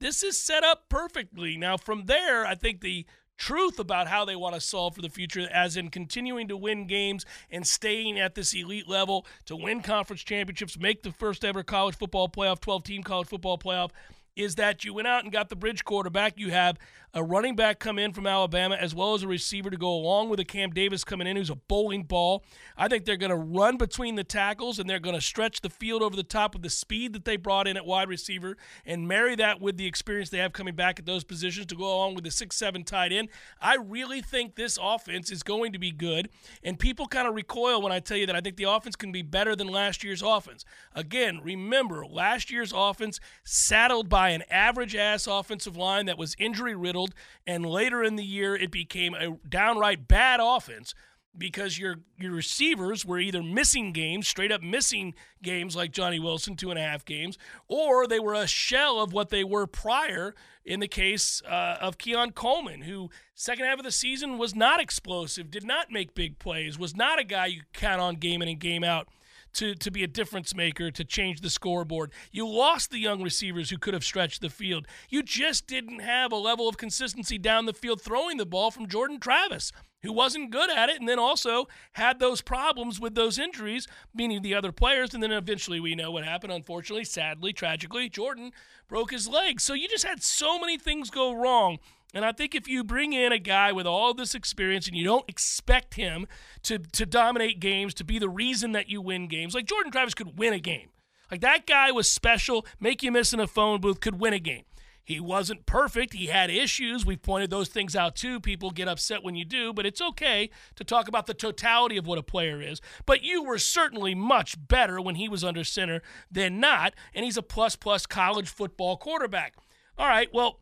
this 0.00 0.22
is 0.22 0.38
set 0.38 0.64
up 0.64 0.88
perfectly. 0.88 1.56
Now, 1.56 1.76
from 1.76 2.06
there, 2.06 2.46
I 2.46 2.54
think 2.54 2.80
the 2.80 3.06
truth 3.36 3.78
about 3.78 4.06
how 4.06 4.24
they 4.24 4.36
want 4.36 4.54
to 4.54 4.60
solve 4.60 4.94
for 4.94 5.02
the 5.02 5.08
future, 5.08 5.48
as 5.52 5.76
in 5.76 5.88
continuing 5.88 6.48
to 6.48 6.56
win 6.56 6.86
games 6.86 7.24
and 7.50 7.66
staying 7.66 8.18
at 8.18 8.34
this 8.34 8.54
elite 8.54 8.88
level 8.88 9.26
to 9.46 9.56
win 9.56 9.80
conference 9.82 10.22
championships, 10.22 10.78
make 10.78 11.02
the 11.02 11.12
first 11.12 11.44
ever 11.44 11.62
college 11.62 11.96
football 11.96 12.28
playoff, 12.28 12.60
12 12.60 12.84
team 12.84 13.02
college 13.02 13.28
football 13.28 13.56
playoff, 13.56 13.90
is 14.36 14.56
that 14.56 14.84
you 14.84 14.94
went 14.94 15.08
out 15.08 15.24
and 15.24 15.32
got 15.32 15.48
the 15.48 15.56
bridge 15.56 15.84
quarterback. 15.84 16.38
You 16.38 16.50
have 16.50 16.78
a 17.12 17.22
running 17.22 17.56
back 17.56 17.78
come 17.78 17.98
in 17.98 18.12
from 18.12 18.26
Alabama 18.26 18.76
as 18.76 18.94
well 18.94 19.14
as 19.14 19.22
a 19.22 19.28
receiver 19.28 19.70
to 19.70 19.76
go 19.76 19.90
along 19.90 20.28
with 20.28 20.38
a 20.40 20.44
Cam 20.44 20.70
Davis 20.70 21.04
coming 21.04 21.26
in 21.26 21.36
who's 21.36 21.50
a 21.50 21.56
bowling 21.56 22.04
ball. 22.04 22.44
I 22.76 22.88
think 22.88 23.04
they're 23.04 23.16
going 23.16 23.30
to 23.30 23.36
run 23.36 23.76
between 23.76 24.14
the 24.14 24.24
tackles 24.24 24.78
and 24.78 24.88
they're 24.88 25.00
going 25.00 25.14
to 25.14 25.20
stretch 25.20 25.60
the 25.60 25.70
field 25.70 26.02
over 26.02 26.14
the 26.14 26.22
top 26.22 26.54
with 26.54 26.62
the 26.62 26.70
speed 26.70 27.12
that 27.14 27.24
they 27.24 27.36
brought 27.36 27.66
in 27.66 27.76
at 27.76 27.86
wide 27.86 28.08
receiver 28.08 28.56
and 28.86 29.08
marry 29.08 29.34
that 29.36 29.60
with 29.60 29.76
the 29.76 29.86
experience 29.86 30.30
they 30.30 30.38
have 30.38 30.52
coming 30.52 30.74
back 30.74 30.98
at 30.98 31.06
those 31.06 31.24
positions 31.24 31.66
to 31.66 31.74
go 31.74 31.84
along 31.84 32.14
with 32.14 32.24
the 32.24 32.30
6-7 32.30 32.84
tight 32.86 33.12
end. 33.12 33.28
I 33.60 33.76
really 33.76 34.20
think 34.20 34.54
this 34.54 34.78
offense 34.80 35.30
is 35.30 35.42
going 35.42 35.72
to 35.72 35.78
be 35.78 35.90
good 35.90 36.28
and 36.62 36.78
people 36.78 37.06
kind 37.06 37.26
of 37.26 37.34
recoil 37.34 37.82
when 37.82 37.92
I 37.92 38.00
tell 38.00 38.16
you 38.16 38.26
that 38.26 38.36
I 38.36 38.40
think 38.40 38.56
the 38.56 38.64
offense 38.64 38.96
can 38.96 39.12
be 39.12 39.22
better 39.22 39.56
than 39.56 39.68
last 39.68 40.04
year's 40.04 40.22
offense. 40.22 40.64
Again, 40.94 41.40
remember 41.42 42.06
last 42.06 42.50
year's 42.50 42.72
offense 42.74 43.18
saddled 43.42 44.08
by 44.08 44.30
an 44.30 44.44
average 44.50 44.94
ass 44.94 45.26
offensive 45.26 45.76
line 45.76 46.06
that 46.06 46.18
was 46.18 46.36
injury 46.38 46.74
riddled, 46.74 46.99
and 47.46 47.66
later 47.66 48.02
in 48.02 48.16
the 48.16 48.24
year 48.24 48.54
it 48.54 48.70
became 48.70 49.14
a 49.14 49.36
downright 49.48 50.08
bad 50.08 50.40
offense 50.42 50.94
because 51.36 51.78
your 51.78 51.96
your 52.18 52.32
receivers 52.32 53.04
were 53.04 53.18
either 53.18 53.42
missing 53.42 53.92
games, 53.92 54.28
straight 54.28 54.50
up 54.50 54.62
missing 54.62 55.14
games 55.42 55.76
like 55.76 55.92
Johnny 55.92 56.18
Wilson, 56.18 56.56
two 56.56 56.70
and 56.70 56.78
a 56.78 56.82
half 56.82 57.04
games, 57.04 57.38
or 57.68 58.06
they 58.06 58.20
were 58.20 58.34
a 58.34 58.46
shell 58.46 59.00
of 59.00 59.12
what 59.12 59.30
they 59.30 59.44
were 59.44 59.66
prior. 59.66 60.34
In 60.62 60.80
the 60.80 60.88
case 60.88 61.42
uh, 61.48 61.78
of 61.80 61.98
Keon 61.98 62.32
Coleman, 62.32 62.82
who 62.82 63.10
second 63.34 63.64
half 63.64 63.78
of 63.78 63.84
the 63.84 63.90
season 63.90 64.38
was 64.38 64.54
not 64.54 64.78
explosive, 64.78 65.50
did 65.50 65.64
not 65.64 65.90
make 65.90 66.14
big 66.14 66.38
plays, 66.38 66.78
was 66.78 66.94
not 66.94 67.18
a 67.18 67.24
guy 67.24 67.46
you 67.46 67.62
count 67.72 68.00
on 68.00 68.16
game 68.16 68.42
in 68.42 68.48
and 68.48 68.60
game 68.60 68.84
out 68.84 69.08
to, 69.54 69.74
to 69.74 69.90
be 69.90 70.02
a 70.02 70.08
difference 70.08 70.54
maker, 70.54 70.90
to 70.90 71.04
change 71.04 71.40
the 71.40 71.50
scoreboard. 71.50 72.12
You 72.30 72.46
lost 72.48 72.90
the 72.90 72.98
young 72.98 73.22
receivers 73.22 73.70
who 73.70 73.78
could 73.78 73.94
have 73.94 74.04
stretched 74.04 74.40
the 74.40 74.50
field. 74.50 74.86
You 75.08 75.22
just 75.22 75.66
didn't 75.66 76.00
have 76.00 76.32
a 76.32 76.36
level 76.36 76.68
of 76.68 76.76
consistency 76.76 77.38
down 77.38 77.66
the 77.66 77.72
field 77.72 78.00
throwing 78.00 78.36
the 78.36 78.46
ball 78.46 78.70
from 78.70 78.88
Jordan 78.88 79.20
Travis, 79.20 79.72
who 80.02 80.12
wasn't 80.12 80.50
good 80.50 80.70
at 80.70 80.88
it, 80.88 80.98
and 80.98 81.08
then 81.08 81.18
also 81.18 81.66
had 81.92 82.18
those 82.18 82.40
problems 82.40 82.98
with 82.98 83.14
those 83.14 83.38
injuries, 83.38 83.86
meaning 84.14 84.42
the 84.42 84.54
other 84.54 84.72
players. 84.72 85.12
And 85.12 85.22
then 85.22 85.32
eventually 85.32 85.80
we 85.80 85.94
know 85.94 86.10
what 86.10 86.24
happened, 86.24 86.52
unfortunately, 86.52 87.04
sadly, 87.04 87.52
tragically. 87.52 88.08
Jordan 88.08 88.52
broke 88.88 89.10
his 89.10 89.28
leg. 89.28 89.60
So 89.60 89.74
you 89.74 89.88
just 89.88 90.06
had 90.06 90.22
so 90.22 90.58
many 90.58 90.78
things 90.78 91.10
go 91.10 91.32
wrong 91.32 91.78
and 92.14 92.24
I 92.24 92.32
think 92.32 92.54
if 92.54 92.68
you 92.68 92.82
bring 92.82 93.12
in 93.12 93.32
a 93.32 93.38
guy 93.38 93.72
with 93.72 93.86
all 93.86 94.14
this 94.14 94.34
experience 94.34 94.88
and 94.88 94.96
you 94.96 95.04
don't 95.04 95.28
expect 95.28 95.94
him 95.94 96.26
to, 96.62 96.78
to 96.78 97.06
dominate 97.06 97.60
games, 97.60 97.94
to 97.94 98.04
be 98.04 98.18
the 98.18 98.28
reason 98.28 98.72
that 98.72 98.88
you 98.88 99.00
win 99.00 99.28
games, 99.28 99.54
like 99.54 99.66
Jordan 99.66 99.92
Travis 99.92 100.14
could 100.14 100.38
win 100.38 100.52
a 100.52 100.58
game. 100.58 100.90
Like 101.30 101.40
that 101.42 101.66
guy 101.66 101.92
was 101.92 102.10
special, 102.10 102.66
make 102.80 103.02
you 103.02 103.12
miss 103.12 103.32
in 103.32 103.40
a 103.40 103.46
phone 103.46 103.80
booth, 103.80 104.00
could 104.00 104.20
win 104.20 104.32
a 104.32 104.40
game. 104.40 104.64
He 105.10 105.18
wasn't 105.18 105.66
perfect. 105.66 106.12
He 106.12 106.26
had 106.26 106.50
issues. 106.50 107.04
We've 107.04 107.20
pointed 107.20 107.50
those 107.50 107.68
things 107.68 107.96
out 107.96 108.14
too. 108.14 108.38
People 108.38 108.70
get 108.70 108.86
upset 108.86 109.24
when 109.24 109.34
you 109.34 109.44
do, 109.44 109.72
but 109.72 109.86
it's 109.86 110.00
okay 110.00 110.50
to 110.76 110.84
talk 110.84 111.08
about 111.08 111.26
the 111.26 111.34
totality 111.34 111.96
of 111.96 112.06
what 112.06 112.18
a 112.18 112.22
player 112.22 112.60
is. 112.60 112.80
But 113.06 113.22
you 113.22 113.42
were 113.42 113.58
certainly 113.58 114.14
much 114.14 114.54
better 114.68 115.00
when 115.00 115.16
he 115.16 115.28
was 115.28 115.42
under 115.42 115.64
center 115.64 116.02
than 116.30 116.60
not, 116.60 116.94
and 117.12 117.24
he's 117.24 117.36
a 117.36 117.42
plus 117.42 117.74
plus 117.74 118.06
college 118.06 118.48
football 118.48 118.96
quarterback. 118.96 119.54
All 119.98 120.06
right, 120.06 120.28
well, 120.32 120.60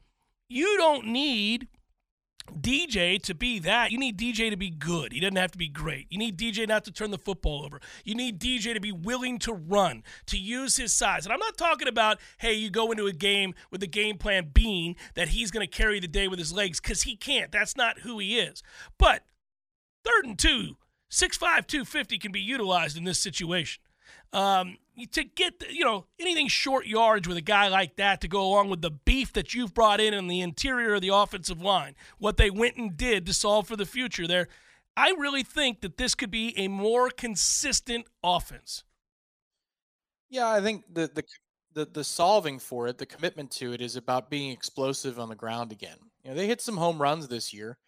you 0.48 0.76
don't 0.78 1.06
need 1.06 1.68
DJ 2.52 3.20
to 3.22 3.34
be 3.34 3.58
that. 3.60 3.90
You 3.90 3.98
need 3.98 4.18
DJ 4.18 4.50
to 4.50 4.56
be 4.56 4.70
good. 4.70 5.12
He 5.12 5.20
doesn't 5.20 5.36
have 5.36 5.50
to 5.52 5.58
be 5.58 5.68
great. 5.68 6.06
You 6.10 6.18
need 6.18 6.38
DJ 6.38 6.66
not 6.66 6.84
to 6.84 6.92
turn 6.92 7.10
the 7.10 7.18
football 7.18 7.64
over. 7.64 7.80
You 8.04 8.14
need 8.14 8.40
DJ 8.40 8.74
to 8.74 8.80
be 8.80 8.92
willing 8.92 9.38
to 9.40 9.52
run, 9.52 10.02
to 10.26 10.38
use 10.38 10.76
his 10.76 10.92
size. 10.92 11.26
And 11.26 11.32
I'm 11.32 11.38
not 11.38 11.58
talking 11.58 11.88
about, 11.88 12.18
hey, 12.38 12.54
you 12.54 12.70
go 12.70 12.90
into 12.90 13.06
a 13.06 13.12
game 13.12 13.54
with 13.70 13.80
the 13.80 13.86
game 13.86 14.18
plan 14.18 14.50
being 14.52 14.96
that 15.14 15.28
he's 15.28 15.50
going 15.50 15.66
to 15.66 15.70
carry 15.70 16.00
the 16.00 16.08
day 16.08 16.28
with 16.28 16.38
his 16.38 16.52
legs, 16.52 16.80
because 16.80 17.02
he 17.02 17.16
can't. 17.16 17.52
That's 17.52 17.76
not 17.76 18.00
who 18.00 18.18
he 18.18 18.38
is. 18.38 18.62
But 18.98 19.24
third 20.04 20.24
and 20.24 20.38
two, 20.38 20.76
6'5, 21.10 21.66
250 21.66 22.18
can 22.18 22.32
be 22.32 22.40
utilized 22.40 22.96
in 22.96 23.04
this 23.04 23.18
situation. 23.18 23.82
Um, 24.32 24.78
to 25.06 25.24
get 25.24 25.64
you 25.70 25.84
know 25.84 26.06
anything 26.18 26.48
short 26.48 26.86
yards 26.86 27.28
with 27.28 27.36
a 27.36 27.42
guy 27.42 27.68
like 27.68 27.96
that 27.96 28.20
to 28.20 28.28
go 28.28 28.42
along 28.42 28.70
with 28.70 28.82
the 28.82 28.90
beef 28.90 29.32
that 29.32 29.54
you've 29.54 29.74
brought 29.74 30.00
in 30.00 30.14
in 30.14 30.28
the 30.28 30.40
interior 30.40 30.94
of 30.94 31.02
the 31.02 31.14
offensive 31.14 31.60
line, 31.60 31.94
what 32.18 32.36
they 32.36 32.50
went 32.50 32.76
and 32.76 32.96
did 32.96 33.26
to 33.26 33.32
solve 33.32 33.66
for 33.68 33.76
the 33.76 33.86
future 33.86 34.26
there, 34.26 34.48
I 34.96 35.10
really 35.18 35.42
think 35.42 35.80
that 35.82 35.96
this 35.96 36.14
could 36.14 36.30
be 36.30 36.58
a 36.58 36.68
more 36.68 37.10
consistent 37.10 38.06
offense. 38.22 38.84
Yeah, 40.30 40.48
I 40.48 40.60
think 40.60 40.84
the 40.92 41.10
the 41.14 41.22
the, 41.74 41.84
the 41.84 42.04
solving 42.04 42.58
for 42.58 42.88
it, 42.88 42.98
the 42.98 43.06
commitment 43.06 43.50
to 43.52 43.72
it, 43.72 43.80
is 43.80 43.96
about 43.96 44.30
being 44.30 44.50
explosive 44.50 45.20
on 45.20 45.28
the 45.28 45.36
ground 45.36 45.70
again. 45.70 45.98
You 46.24 46.30
know, 46.30 46.36
they 46.36 46.46
hit 46.46 46.60
some 46.60 46.76
home 46.76 47.00
runs 47.00 47.28
this 47.28 47.54
year 47.54 47.78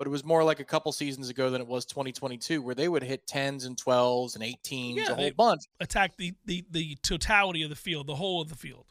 but 0.00 0.06
it 0.06 0.10
was 0.10 0.24
more 0.24 0.42
like 0.42 0.60
a 0.60 0.64
couple 0.64 0.90
seasons 0.92 1.28
ago 1.28 1.50
than 1.50 1.60
it 1.60 1.66
was 1.66 1.84
2022, 1.84 2.62
where 2.62 2.74
they 2.74 2.88
would 2.88 3.02
hit 3.02 3.26
10s 3.26 3.66
and 3.66 3.76
12s 3.76 4.34
and 4.34 4.42
18s, 4.42 4.96
yeah, 4.96 5.12
a 5.12 5.14
whole 5.14 5.30
bunch. 5.36 5.64
Attack 5.78 6.16
the, 6.16 6.32
the, 6.46 6.64
the 6.70 6.96
totality 7.02 7.62
of 7.62 7.68
the 7.68 7.76
field, 7.76 8.06
the 8.06 8.14
whole 8.14 8.40
of 8.40 8.48
the 8.48 8.56
field. 8.56 8.86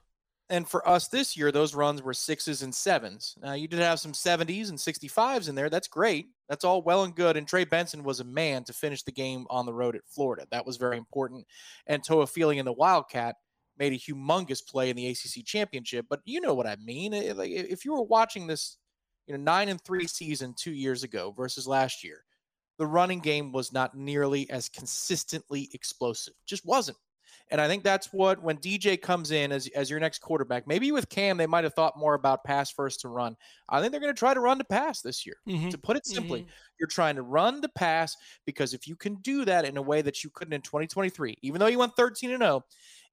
And 0.51 0.69
for 0.69 0.87
us 0.87 1.07
this 1.07 1.35
year, 1.35 1.51
those 1.51 1.73
runs 1.73 2.03
were 2.03 2.13
sixes 2.13 2.61
and 2.61 2.73
sevens. 2.73 3.33
Now, 3.41 3.53
you 3.53 3.67
did 3.67 3.79
have 3.79 3.99
some 3.99 4.11
70s 4.11 4.69
and 4.69 4.77
65s 4.77 5.49
in 5.49 5.55
there. 5.55 5.71
That's 5.71 5.87
great. 5.87 6.27
That's 6.47 6.63
all 6.63 6.83
well 6.83 7.05
and 7.05 7.15
good. 7.15 7.37
And 7.37 7.47
Trey 7.47 7.63
Benson 7.63 8.03
was 8.03 8.19
a 8.19 8.23
man 8.23 8.63
to 8.65 8.73
finish 8.73 9.01
the 9.01 9.11
game 9.11 9.47
on 9.49 9.65
the 9.65 9.73
road 9.73 9.95
at 9.95 10.05
Florida. 10.05 10.45
That 10.51 10.67
was 10.67 10.77
very 10.77 10.97
important. 10.97 11.47
And 11.87 12.05
Toafili 12.05 12.57
in 12.57 12.65
the 12.65 12.73
Wildcat 12.73 13.35
made 13.79 13.93
a 13.93 13.97
humongous 13.97 14.63
play 14.63 14.91
in 14.91 14.95
the 14.95 15.07
ACC 15.07 15.43
championship. 15.43 16.05
But 16.07 16.19
you 16.25 16.39
know 16.39 16.53
what 16.53 16.67
I 16.67 16.75
mean. 16.75 17.13
Like 17.35 17.49
if 17.49 17.83
you 17.83 17.93
were 17.93 18.03
watching 18.03 18.45
this, 18.45 18.77
you 19.29 19.37
know, 19.37 19.43
nine 19.43 19.69
and 19.69 19.79
three 19.81 20.07
season 20.07 20.55
two 20.57 20.73
years 20.73 21.03
ago 21.03 21.31
versus 21.37 21.67
last 21.67 22.03
year, 22.03 22.23
the 22.79 22.87
running 22.87 23.19
game 23.19 23.51
was 23.51 23.71
not 23.71 23.95
nearly 23.95 24.49
as 24.49 24.69
consistently 24.69 25.69
explosive. 25.73 26.33
Just 26.47 26.65
wasn't. 26.65 26.97
And 27.51 27.61
I 27.61 27.67
think 27.67 27.83
that's 27.83 28.11
what 28.11 28.41
when 28.41 28.57
DJ 28.57 28.99
comes 28.99 29.31
in 29.31 29.51
as, 29.51 29.67
as 29.75 29.89
your 29.89 29.99
next 29.99 30.19
quarterback, 30.19 30.67
maybe 30.67 30.91
with 30.91 31.09
Cam, 31.09 31.37
they 31.37 31.47
might 31.47 31.63
have 31.63 31.73
thought 31.73 31.97
more 31.97 32.15
about 32.15 32.43
pass 32.43 32.71
first 32.71 33.01
to 33.01 33.07
run. 33.07 33.35
I 33.67 33.79
think 33.79 33.91
they're 33.91 34.01
going 34.01 34.13
to 34.13 34.17
try 34.19 34.33
to 34.33 34.39
run 34.39 34.57
to 34.59 34.63
pass 34.63 35.01
this 35.01 35.25
year. 35.25 35.35
Mm-hmm. 35.47 35.69
To 35.69 35.77
put 35.77 35.97
it 35.97 36.05
simply, 36.05 36.41
mm-hmm. 36.41 36.49
you're 36.79 36.87
trying 36.87 37.15
to 37.15 37.23
run 37.23 37.61
the 37.61 37.69
pass 37.69 38.15
because 38.45 38.73
if 38.73 38.87
you 38.87 38.95
can 38.95 39.15
do 39.17 39.45
that 39.45 39.65
in 39.65 39.77
a 39.77 39.81
way 39.81 40.01
that 40.01 40.23
you 40.23 40.29
couldn't 40.31 40.53
in 40.53 40.61
2023, 40.61 41.37
even 41.41 41.59
though 41.59 41.67
you 41.67 41.79
went 41.79 41.95
13 41.95 42.31
and 42.31 42.41
0, 42.41 42.63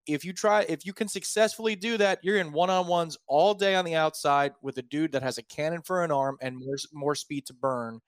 if 0.06 0.24
you 0.24 0.32
try, 0.32 0.62
if 0.68 0.86
you 0.86 0.92
can 0.92 1.08
successfully 1.08 1.76
do 1.76 1.96
that, 1.98 2.20
you're 2.22 2.38
in 2.38 2.52
one 2.52 2.70
on 2.70 2.86
ones 2.86 3.18
all 3.26 3.54
day 3.54 3.74
on 3.74 3.84
the 3.84 3.94
outside 3.94 4.52
with 4.62 4.78
a 4.78 4.82
dude 4.82 5.12
that 5.12 5.22
has 5.22 5.38
a 5.38 5.42
cannon 5.42 5.82
for 5.82 6.04
an 6.04 6.12
arm 6.12 6.36
and 6.40 6.56
more, 6.56 6.76
more 6.92 7.14
speed 7.14 7.46
to 7.46 7.54
burn 7.54 8.00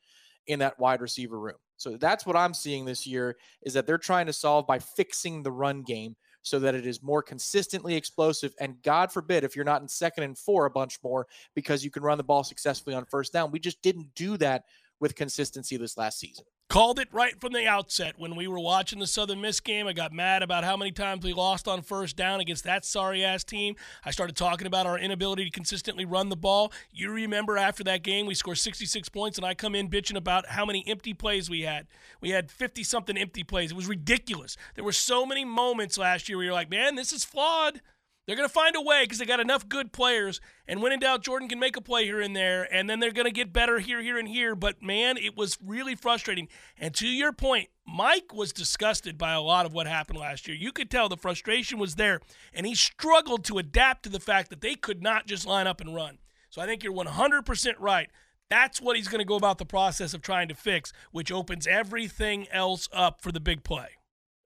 in 0.46 0.58
that 0.60 0.78
wide 0.78 1.00
receiver 1.00 1.38
room. 1.38 1.56
So 1.76 1.96
that's 1.96 2.26
what 2.26 2.36
I'm 2.36 2.54
seeing 2.54 2.84
this 2.84 3.06
year 3.06 3.36
is 3.62 3.74
that 3.74 3.86
they're 3.86 3.98
trying 3.98 4.26
to 4.26 4.32
solve 4.32 4.66
by 4.66 4.78
fixing 4.78 5.42
the 5.42 5.52
run 5.52 5.82
game 5.82 6.16
so 6.42 6.58
that 6.58 6.74
it 6.74 6.86
is 6.86 7.02
more 7.02 7.22
consistently 7.22 7.94
explosive. 7.94 8.54
And 8.60 8.80
God 8.82 9.12
forbid 9.12 9.44
if 9.44 9.54
you're 9.54 9.64
not 9.64 9.82
in 9.82 9.88
second 9.88 10.24
and 10.24 10.38
four 10.38 10.66
a 10.66 10.70
bunch 10.70 10.98
more 11.02 11.26
because 11.54 11.84
you 11.84 11.90
can 11.90 12.02
run 12.02 12.18
the 12.18 12.24
ball 12.24 12.44
successfully 12.44 12.96
on 12.96 13.04
first 13.04 13.32
down. 13.32 13.50
We 13.50 13.60
just 13.60 13.82
didn't 13.82 14.14
do 14.14 14.36
that 14.38 14.64
with 15.00 15.14
consistency 15.14 15.76
this 15.76 15.96
last 15.96 16.18
season. 16.18 16.44
Called 16.68 16.98
it 16.98 17.08
right 17.12 17.40
from 17.40 17.54
the 17.54 17.66
outset 17.66 18.16
when 18.18 18.36
we 18.36 18.46
were 18.46 18.58
watching 18.58 18.98
the 18.98 19.06
Southern 19.06 19.40
Miss 19.40 19.58
game. 19.58 19.86
I 19.86 19.94
got 19.94 20.12
mad 20.12 20.42
about 20.42 20.64
how 20.64 20.76
many 20.76 20.92
times 20.92 21.24
we 21.24 21.32
lost 21.32 21.66
on 21.66 21.80
first 21.80 22.14
down 22.14 22.40
against 22.40 22.64
that 22.64 22.84
sorry 22.84 23.24
ass 23.24 23.42
team. 23.42 23.74
I 24.04 24.10
started 24.10 24.36
talking 24.36 24.66
about 24.66 24.86
our 24.86 24.98
inability 24.98 25.46
to 25.46 25.50
consistently 25.50 26.04
run 26.04 26.28
the 26.28 26.36
ball. 26.36 26.70
You 26.92 27.10
remember 27.10 27.56
after 27.56 27.82
that 27.84 28.02
game, 28.02 28.26
we 28.26 28.34
scored 28.34 28.58
66 28.58 29.08
points, 29.08 29.38
and 29.38 29.46
I 29.46 29.54
come 29.54 29.74
in 29.74 29.88
bitching 29.88 30.18
about 30.18 30.44
how 30.44 30.66
many 30.66 30.84
empty 30.86 31.14
plays 31.14 31.48
we 31.48 31.62
had. 31.62 31.86
We 32.20 32.30
had 32.30 32.50
50 32.50 32.84
something 32.84 33.16
empty 33.16 33.44
plays. 33.44 33.70
It 33.70 33.76
was 33.76 33.88
ridiculous. 33.88 34.58
There 34.74 34.84
were 34.84 34.92
so 34.92 35.24
many 35.24 35.46
moments 35.46 35.96
last 35.96 36.28
year 36.28 36.36
where 36.36 36.44
you're 36.44 36.52
like, 36.52 36.68
man, 36.68 36.96
this 36.96 37.14
is 37.14 37.24
flawed. 37.24 37.80
They're 38.28 38.36
going 38.36 38.46
to 38.46 38.52
find 38.52 38.76
a 38.76 38.82
way 38.82 39.04
because 39.04 39.16
they 39.16 39.24
got 39.24 39.40
enough 39.40 39.66
good 39.70 39.90
players. 39.90 40.38
And 40.66 40.82
when 40.82 40.92
in 40.92 41.00
doubt, 41.00 41.22
Jordan 41.22 41.48
can 41.48 41.58
make 41.58 41.78
a 41.78 41.80
play 41.80 42.04
here 42.04 42.20
and 42.20 42.36
there, 42.36 42.68
and 42.70 42.88
then 42.88 43.00
they're 43.00 43.10
going 43.10 43.24
to 43.24 43.32
get 43.32 43.54
better 43.54 43.78
here, 43.78 44.02
here, 44.02 44.18
and 44.18 44.28
here. 44.28 44.54
But 44.54 44.82
man, 44.82 45.16
it 45.16 45.34
was 45.34 45.56
really 45.64 45.94
frustrating. 45.94 46.48
And 46.76 46.94
to 46.96 47.06
your 47.06 47.32
point, 47.32 47.70
Mike 47.86 48.34
was 48.34 48.52
disgusted 48.52 49.16
by 49.16 49.32
a 49.32 49.40
lot 49.40 49.64
of 49.64 49.72
what 49.72 49.86
happened 49.86 50.18
last 50.18 50.46
year. 50.46 50.58
You 50.58 50.72
could 50.72 50.90
tell 50.90 51.08
the 51.08 51.16
frustration 51.16 51.78
was 51.78 51.94
there, 51.94 52.20
and 52.52 52.66
he 52.66 52.74
struggled 52.74 53.44
to 53.46 53.56
adapt 53.56 54.02
to 54.02 54.10
the 54.10 54.20
fact 54.20 54.50
that 54.50 54.60
they 54.60 54.74
could 54.74 55.02
not 55.02 55.26
just 55.26 55.46
line 55.46 55.66
up 55.66 55.80
and 55.80 55.94
run. 55.94 56.18
So 56.50 56.60
I 56.60 56.66
think 56.66 56.84
you're 56.84 56.92
100% 56.92 57.74
right. 57.78 58.10
That's 58.50 58.78
what 58.78 58.96
he's 58.96 59.08
going 59.08 59.20
to 59.20 59.24
go 59.24 59.36
about 59.36 59.56
the 59.56 59.64
process 59.64 60.12
of 60.12 60.20
trying 60.20 60.48
to 60.48 60.54
fix, 60.54 60.92
which 61.12 61.32
opens 61.32 61.66
everything 61.66 62.46
else 62.50 62.90
up 62.92 63.22
for 63.22 63.32
the 63.32 63.40
big 63.40 63.64
play. 63.64 63.88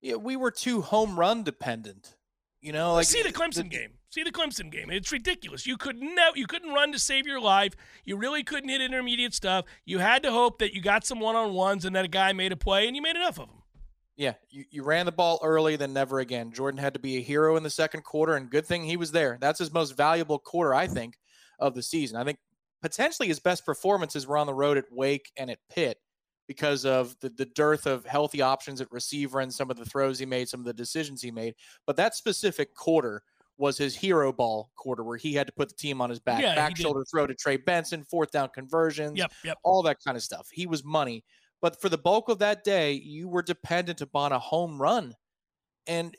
Yeah, 0.00 0.16
we 0.16 0.36
were 0.36 0.52
too 0.52 0.82
home 0.82 1.18
run 1.18 1.42
dependent. 1.42 2.14
You 2.62 2.72
know, 2.72 2.94
like 2.94 3.06
see 3.06 3.22
the 3.22 3.32
Clemson 3.32 3.64
the, 3.64 3.76
game. 3.76 3.90
See 4.10 4.22
the 4.22 4.30
Clemson 4.30 4.70
game. 4.70 4.88
It's 4.88 5.10
ridiculous. 5.10 5.66
You 5.66 5.76
could 5.76 6.00
never, 6.00 6.38
you 6.38 6.46
couldn't 6.46 6.72
run 6.72 6.92
to 6.92 6.98
save 6.98 7.26
your 7.26 7.40
life. 7.40 7.74
You 8.04 8.16
really 8.16 8.44
couldn't 8.44 8.68
hit 8.68 8.80
intermediate 8.80 9.34
stuff. 9.34 9.64
You 9.84 9.98
had 9.98 10.22
to 10.22 10.30
hope 10.30 10.60
that 10.60 10.72
you 10.72 10.80
got 10.80 11.04
some 11.04 11.18
one 11.18 11.34
on 11.34 11.54
ones 11.54 11.84
and 11.84 11.96
that 11.96 12.04
a 12.04 12.08
guy 12.08 12.32
made 12.32 12.52
a 12.52 12.56
play, 12.56 12.86
and 12.86 12.94
you 12.94 13.02
made 13.02 13.16
enough 13.16 13.40
of 13.40 13.48
them. 13.48 13.62
Yeah, 14.16 14.34
you, 14.48 14.64
you 14.70 14.84
ran 14.84 15.06
the 15.06 15.12
ball 15.12 15.40
early, 15.42 15.74
then 15.74 15.92
never 15.92 16.20
again. 16.20 16.52
Jordan 16.52 16.78
had 16.78 16.94
to 16.94 17.00
be 17.00 17.16
a 17.16 17.20
hero 17.20 17.56
in 17.56 17.64
the 17.64 17.70
second 17.70 18.04
quarter, 18.04 18.36
and 18.36 18.48
good 18.48 18.66
thing 18.66 18.84
he 18.84 18.96
was 18.96 19.10
there. 19.10 19.38
That's 19.40 19.58
his 19.58 19.72
most 19.72 19.96
valuable 19.96 20.38
quarter, 20.38 20.72
I 20.72 20.86
think, 20.86 21.18
of 21.58 21.74
the 21.74 21.82
season. 21.82 22.16
I 22.16 22.22
think 22.22 22.38
potentially 22.80 23.26
his 23.26 23.40
best 23.40 23.66
performances 23.66 24.24
were 24.24 24.36
on 24.36 24.46
the 24.46 24.54
road 24.54 24.78
at 24.78 24.84
Wake 24.92 25.32
and 25.36 25.50
at 25.50 25.58
Pitt 25.68 25.98
because 26.48 26.84
of 26.84 27.16
the, 27.20 27.30
the 27.30 27.46
dearth 27.46 27.86
of 27.86 28.04
healthy 28.04 28.42
options 28.42 28.80
at 28.80 28.90
receiver 28.90 29.40
and 29.40 29.52
some 29.52 29.70
of 29.70 29.76
the 29.76 29.84
throws 29.84 30.18
he 30.18 30.26
made, 30.26 30.48
some 30.48 30.60
of 30.60 30.66
the 30.66 30.72
decisions 30.72 31.22
he 31.22 31.30
made. 31.30 31.54
But 31.86 31.96
that 31.96 32.14
specific 32.14 32.74
quarter 32.74 33.22
was 33.58 33.78
his 33.78 33.94
hero 33.94 34.32
ball 34.32 34.70
quarter 34.76 35.04
where 35.04 35.16
he 35.16 35.32
had 35.32 35.46
to 35.46 35.52
put 35.52 35.68
the 35.68 35.74
team 35.74 36.00
on 36.00 36.10
his 36.10 36.18
back, 36.18 36.42
yeah, 36.42 36.54
back 36.54 36.76
shoulder 36.76 37.04
throw 37.10 37.26
to 37.26 37.34
Trey 37.34 37.56
Benson, 37.56 38.02
fourth 38.04 38.30
down 38.30 38.48
conversions, 38.54 39.16
yep, 39.16 39.32
yep. 39.44 39.58
all 39.62 39.82
that 39.82 39.98
kind 40.04 40.16
of 40.16 40.22
stuff. 40.22 40.48
He 40.50 40.66
was 40.66 40.84
money. 40.84 41.24
But 41.60 41.80
for 41.80 41.88
the 41.88 41.98
bulk 41.98 42.28
of 42.28 42.40
that 42.40 42.64
day, 42.64 42.92
you 42.92 43.28
were 43.28 43.42
dependent 43.42 44.00
upon 44.00 44.32
a 44.32 44.38
home 44.38 44.82
run. 44.82 45.14
And 45.86 46.16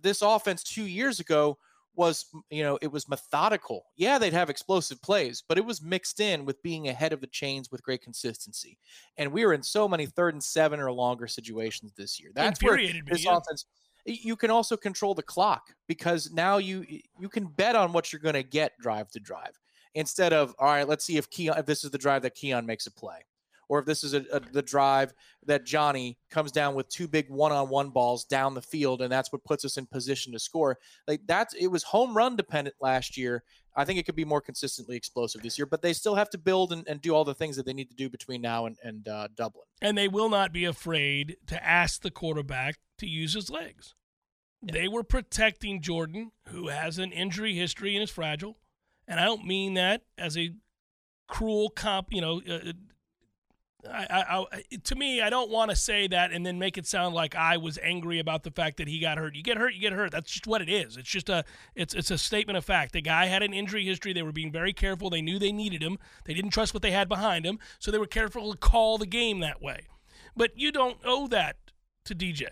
this 0.00 0.20
offense 0.22 0.64
two 0.64 0.84
years 0.84 1.20
ago 1.20 1.58
was, 2.00 2.24
you 2.48 2.62
know, 2.62 2.78
it 2.80 2.90
was 2.90 3.10
methodical. 3.10 3.84
Yeah, 3.94 4.16
they'd 4.16 4.32
have 4.32 4.48
explosive 4.48 5.02
plays, 5.02 5.44
but 5.46 5.58
it 5.58 5.64
was 5.66 5.82
mixed 5.82 6.18
in 6.18 6.46
with 6.46 6.62
being 6.62 6.88
ahead 6.88 7.12
of 7.12 7.20
the 7.20 7.26
chains 7.26 7.70
with 7.70 7.82
great 7.82 8.00
consistency. 8.00 8.78
And 9.18 9.30
we 9.30 9.44
were 9.44 9.52
in 9.52 9.62
so 9.62 9.86
many 9.86 10.06
third 10.06 10.32
and 10.32 10.42
seven 10.42 10.80
or 10.80 10.90
longer 10.90 11.26
situations 11.26 11.92
this 11.94 12.18
year. 12.18 12.30
That's 12.34 12.62
where 12.62 12.78
this 13.06 13.24
yeah. 13.24 13.36
offense. 13.36 13.66
You 14.06 14.34
can 14.34 14.50
also 14.50 14.78
control 14.78 15.14
the 15.14 15.22
clock 15.22 15.74
because 15.86 16.32
now 16.32 16.56
you 16.56 16.86
you 17.18 17.28
can 17.28 17.44
bet 17.44 17.76
on 17.76 17.92
what 17.92 18.10
you're 18.10 18.20
going 18.20 18.34
to 18.34 18.42
get 18.42 18.72
drive 18.80 19.10
to 19.10 19.20
drive 19.20 19.60
instead 19.94 20.32
of 20.32 20.54
all 20.58 20.68
right. 20.68 20.88
Let's 20.88 21.04
see 21.04 21.18
if 21.18 21.28
Keon 21.28 21.58
if 21.58 21.66
this 21.66 21.84
is 21.84 21.90
the 21.90 21.98
drive 21.98 22.22
that 22.22 22.34
Keon 22.34 22.64
makes 22.64 22.86
a 22.86 22.90
play 22.90 23.26
or 23.70 23.78
if 23.78 23.86
this 23.86 24.02
is 24.02 24.14
a, 24.14 24.24
a, 24.32 24.40
the 24.52 24.62
drive 24.62 25.14
that 25.46 25.64
Johnny 25.64 26.18
comes 26.28 26.50
down 26.50 26.74
with 26.74 26.88
two 26.88 27.06
big 27.06 27.30
one-on-one 27.30 27.90
balls 27.90 28.24
down 28.24 28.52
the 28.52 28.60
field, 28.60 29.00
and 29.00 29.10
that's 29.10 29.32
what 29.32 29.44
puts 29.44 29.64
us 29.64 29.76
in 29.76 29.86
position 29.86 30.32
to 30.32 30.40
score. 30.40 30.76
Like 31.06 31.20
that's 31.26 31.54
it 31.54 31.68
was 31.68 31.84
home 31.84 32.16
run 32.16 32.34
dependent 32.34 32.74
last 32.80 33.16
year. 33.16 33.44
I 33.76 33.84
think 33.84 34.00
it 34.00 34.06
could 34.06 34.16
be 34.16 34.24
more 34.24 34.40
consistently 34.40 34.96
explosive 34.96 35.42
this 35.42 35.56
year, 35.56 35.66
but 35.66 35.82
they 35.82 35.92
still 35.92 36.16
have 36.16 36.28
to 36.30 36.38
build 36.38 36.72
and, 36.72 36.86
and 36.88 37.00
do 37.00 37.14
all 37.14 37.24
the 37.24 37.32
things 37.32 37.56
that 37.56 37.64
they 37.64 37.72
need 37.72 37.88
to 37.90 37.94
do 37.94 38.10
between 38.10 38.42
now 38.42 38.66
and, 38.66 38.76
and 38.82 39.06
uh, 39.06 39.28
Dublin. 39.36 39.64
And 39.80 39.96
they 39.96 40.08
will 40.08 40.28
not 40.28 40.52
be 40.52 40.64
afraid 40.64 41.36
to 41.46 41.64
ask 41.64 42.02
the 42.02 42.10
quarterback 42.10 42.80
to 42.98 43.06
use 43.06 43.34
his 43.34 43.50
legs. 43.50 43.94
Yeah. 44.62 44.72
They 44.72 44.88
were 44.88 45.04
protecting 45.04 45.80
Jordan, 45.80 46.32
who 46.48 46.66
has 46.66 46.98
an 46.98 47.12
injury 47.12 47.54
history 47.54 47.94
and 47.94 48.02
is 48.02 48.10
fragile. 48.10 48.58
And 49.06 49.20
I 49.20 49.24
don't 49.24 49.46
mean 49.46 49.74
that 49.74 50.02
as 50.18 50.36
a 50.36 50.50
cruel 51.28 51.70
comp, 51.70 52.08
you 52.10 52.20
know, 52.20 52.42
uh, 52.48 52.72
I, 53.88 54.46
I, 54.52 54.62
to 54.84 54.94
me, 54.94 55.20
I 55.20 55.30
don't 55.30 55.50
want 55.50 55.70
to 55.70 55.76
say 55.76 56.06
that 56.08 56.32
and 56.32 56.44
then 56.44 56.58
make 56.58 56.76
it 56.76 56.86
sound 56.86 57.14
like 57.14 57.34
I 57.34 57.56
was 57.56 57.78
angry 57.82 58.18
about 58.18 58.42
the 58.42 58.50
fact 58.50 58.76
that 58.76 58.88
he 58.88 58.98
got 58.98 59.18
hurt. 59.18 59.34
You 59.34 59.42
get 59.42 59.56
hurt, 59.56 59.74
you 59.74 59.80
get 59.80 59.92
hurt. 59.92 60.10
That's 60.12 60.30
just 60.30 60.46
what 60.46 60.60
it 60.60 60.68
is. 60.68 60.96
It's 60.96 61.08
just 61.08 61.28
a, 61.28 61.44
it's, 61.74 61.94
it's 61.94 62.10
a 62.10 62.18
statement 62.18 62.56
of 62.56 62.64
fact. 62.64 62.92
The 62.92 63.00
guy 63.00 63.26
had 63.26 63.42
an 63.42 63.54
injury 63.54 63.84
history. 63.84 64.12
They 64.12 64.22
were 64.22 64.32
being 64.32 64.52
very 64.52 64.72
careful. 64.72 65.10
They 65.10 65.22
knew 65.22 65.38
they 65.38 65.52
needed 65.52 65.82
him. 65.82 65.98
They 66.24 66.34
didn't 66.34 66.50
trust 66.50 66.74
what 66.74 66.82
they 66.82 66.90
had 66.90 67.08
behind 67.08 67.46
him, 67.46 67.58
so 67.78 67.90
they 67.90 67.98
were 67.98 68.06
careful 68.06 68.52
to 68.52 68.58
call 68.58 68.98
the 68.98 69.06
game 69.06 69.40
that 69.40 69.62
way. 69.62 69.86
But 70.36 70.52
you 70.56 70.72
don't 70.72 70.98
owe 71.04 71.26
that 71.28 71.56
to 72.04 72.14
DJ. 72.14 72.46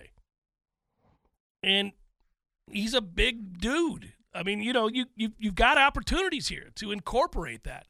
And 1.63 1.93
he's 2.71 2.95
a 2.95 3.01
big 3.01 3.61
dude. 3.61 4.13
I 4.35 4.43
mean, 4.43 4.63
you 4.63 4.73
know, 4.73 4.89
you 4.89 5.07
you 5.17 5.33
you've 5.39 5.55
got 5.55 5.79
opportunities 5.79 6.49
here 6.49 6.69
to 6.77 6.93
incorporate 6.93 7.65
that. 7.65 7.87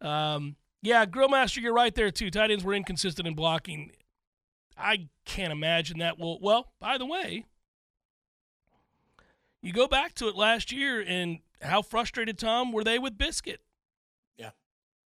Um, 0.00 0.56
yeah, 0.82 1.06
Grillmaster, 1.06 1.60
you're 1.60 1.74
right 1.74 1.94
there 1.94 2.10
too. 2.10 2.30
Tight 2.30 2.50
ends 2.50 2.64
were 2.64 2.74
inconsistent 2.74 3.26
in 3.26 3.34
blocking. 3.34 3.92
I 4.76 5.08
can't 5.24 5.52
imagine 5.52 5.98
that 5.98 6.18
will. 6.18 6.38
Well, 6.40 6.72
by 6.80 6.98
the 6.98 7.06
way, 7.06 7.46
you 9.60 9.72
go 9.72 9.88
back 9.88 10.14
to 10.16 10.28
it 10.28 10.36
last 10.36 10.70
year 10.70 11.04
and 11.06 11.40
how 11.60 11.82
frustrated 11.82 12.38
Tom 12.38 12.72
were 12.72 12.84
they 12.84 12.98
with 12.98 13.18
Biscuit? 13.18 13.60
Yeah, 14.36 14.50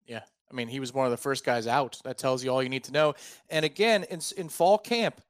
yeah. 0.07 0.23
I 0.51 0.55
mean, 0.55 0.69
he 0.69 0.81
was 0.81 0.93
one 0.93 1.07
of 1.07 1.11
the 1.11 1.17
first 1.17 1.45
guys 1.45 1.67
out. 1.67 1.99
That 2.05 2.19
tells 2.19 2.45
you 2.45 2.51
all 2.51 2.63
you 2.63 2.69
need 2.69 2.85
to 2.85 2.93
know. 2.93 3.15
And 3.49 3.65
again, 3.65 4.05
in, 4.05 4.21
in 4.37 4.51
fall 4.51 4.77
camp, 4.77 5.23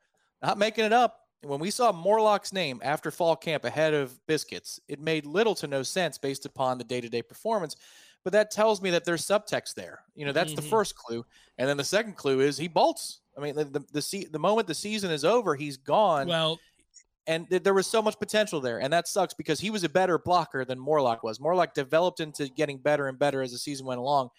not 0.42 0.58
making 0.58 0.84
it 0.84 0.92
up. 0.92 1.20
When 1.44 1.60
we 1.60 1.70
saw 1.70 1.92
Morlock's 1.92 2.52
name 2.52 2.80
after 2.84 3.10
fall 3.10 3.34
camp 3.34 3.64
ahead 3.64 3.94
of 3.94 4.24
Biscuits, 4.26 4.80
it 4.88 5.00
made 5.00 5.26
little 5.26 5.54
to 5.56 5.66
no 5.66 5.82
sense 5.82 6.18
based 6.18 6.46
upon 6.46 6.78
the 6.78 6.84
day 6.84 7.00
to 7.00 7.08
day 7.08 7.22
performance 7.22 7.76
but 8.24 8.32
that 8.32 8.50
tells 8.50 8.80
me 8.80 8.90
that 8.90 9.04
there's 9.04 9.24
subtext 9.24 9.74
there. 9.74 10.00
You 10.14 10.26
know, 10.26 10.32
that's 10.32 10.52
mm-hmm. 10.52 10.56
the 10.56 10.68
first 10.68 10.96
clue, 10.96 11.24
and 11.58 11.68
then 11.68 11.76
the 11.76 11.84
second 11.84 12.16
clue 12.16 12.40
is 12.40 12.56
he 12.56 12.68
bolts. 12.68 13.20
I 13.36 13.40
mean, 13.40 13.54
the 13.54 13.64
the 13.64 13.80
the, 13.92 14.28
the 14.30 14.38
moment 14.38 14.66
the 14.66 14.74
season 14.74 15.10
is 15.10 15.24
over, 15.24 15.54
he's 15.54 15.76
gone. 15.76 16.28
Well, 16.28 16.58
and 17.26 17.48
th- 17.48 17.62
there 17.62 17.74
was 17.74 17.86
so 17.86 18.02
much 18.02 18.18
potential 18.18 18.60
there, 18.60 18.80
and 18.80 18.92
that 18.92 19.08
sucks 19.08 19.34
because 19.34 19.60
he 19.60 19.70
was 19.70 19.84
a 19.84 19.88
better 19.88 20.18
blocker 20.18 20.64
than 20.64 20.78
Morlock 20.78 21.22
was. 21.22 21.40
Morlock 21.40 21.74
developed 21.74 22.20
into 22.20 22.48
getting 22.48 22.78
better 22.78 23.08
and 23.08 23.18
better 23.18 23.42
as 23.42 23.52
the 23.52 23.58
season 23.58 23.86
went 23.86 24.00
along, 24.00 24.30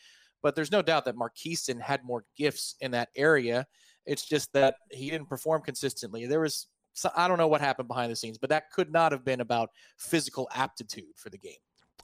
but 0.41 0.55
there's 0.55 0.71
no 0.71 0.81
doubt 0.81 1.05
that 1.05 1.15
Markeston 1.15 1.79
had 1.79 2.03
more 2.03 2.25
gifts 2.37 2.75
in 2.81 2.91
that 2.91 3.09
area. 3.15 3.65
It's 4.05 4.25
just 4.25 4.51
that 4.53 4.75
he 4.91 5.09
didn't 5.09 5.29
perform 5.29 5.61
consistently. 5.61 6.25
There 6.25 6.41
was 6.41 6.67
I 7.15 7.27
don't 7.27 7.37
know 7.37 7.47
what 7.47 7.61
happened 7.61 7.87
behind 7.87 8.11
the 8.11 8.15
scenes, 8.15 8.37
but 8.37 8.49
that 8.49 8.71
could 8.71 8.91
not 8.91 9.11
have 9.11 9.25
been 9.25 9.41
about 9.41 9.69
physical 9.97 10.47
aptitude 10.53 11.15
for 11.15 11.29
the 11.29 11.37
game. 11.37 11.53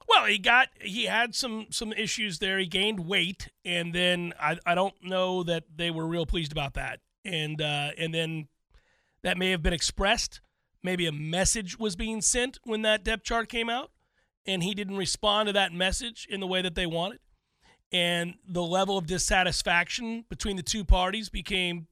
Well, 0.09 0.25
he 0.25 0.39
got 0.39 0.69
he 0.81 1.05
had 1.05 1.35
some 1.35 1.67
some 1.69 1.93
issues 1.93 2.39
there. 2.39 2.57
He 2.57 2.65
gained 2.65 3.01
weight, 3.01 3.49
and 3.63 3.93
then 3.93 4.33
I 4.41 4.57
I 4.65 4.73
don't 4.73 4.95
know 5.03 5.43
that 5.43 5.65
they 5.75 5.91
were 5.91 6.07
real 6.07 6.25
pleased 6.25 6.51
about 6.51 6.73
that. 6.73 6.99
And 7.23 7.61
uh, 7.61 7.91
and 7.97 8.13
then 8.13 8.47
that 9.21 9.37
may 9.37 9.51
have 9.51 9.61
been 9.61 9.73
expressed. 9.73 10.41
Maybe 10.81 11.05
a 11.05 11.11
message 11.11 11.77
was 11.77 11.95
being 11.95 12.21
sent 12.21 12.57
when 12.63 12.81
that 12.83 13.03
depth 13.03 13.23
chart 13.23 13.49
came 13.49 13.69
out, 13.69 13.91
and 14.45 14.63
he 14.63 14.73
didn't 14.73 14.97
respond 14.97 15.47
to 15.47 15.53
that 15.53 15.73
message 15.73 16.25
in 16.29 16.39
the 16.39 16.47
way 16.47 16.61
that 16.61 16.73
they 16.73 16.87
wanted. 16.87 17.19
And 17.91 18.35
the 18.47 18.63
level 18.63 18.97
of 18.97 19.05
dissatisfaction 19.05 20.25
between 20.29 20.55
the 20.55 20.63
two 20.63 20.85
parties 20.85 21.29
became 21.29 21.87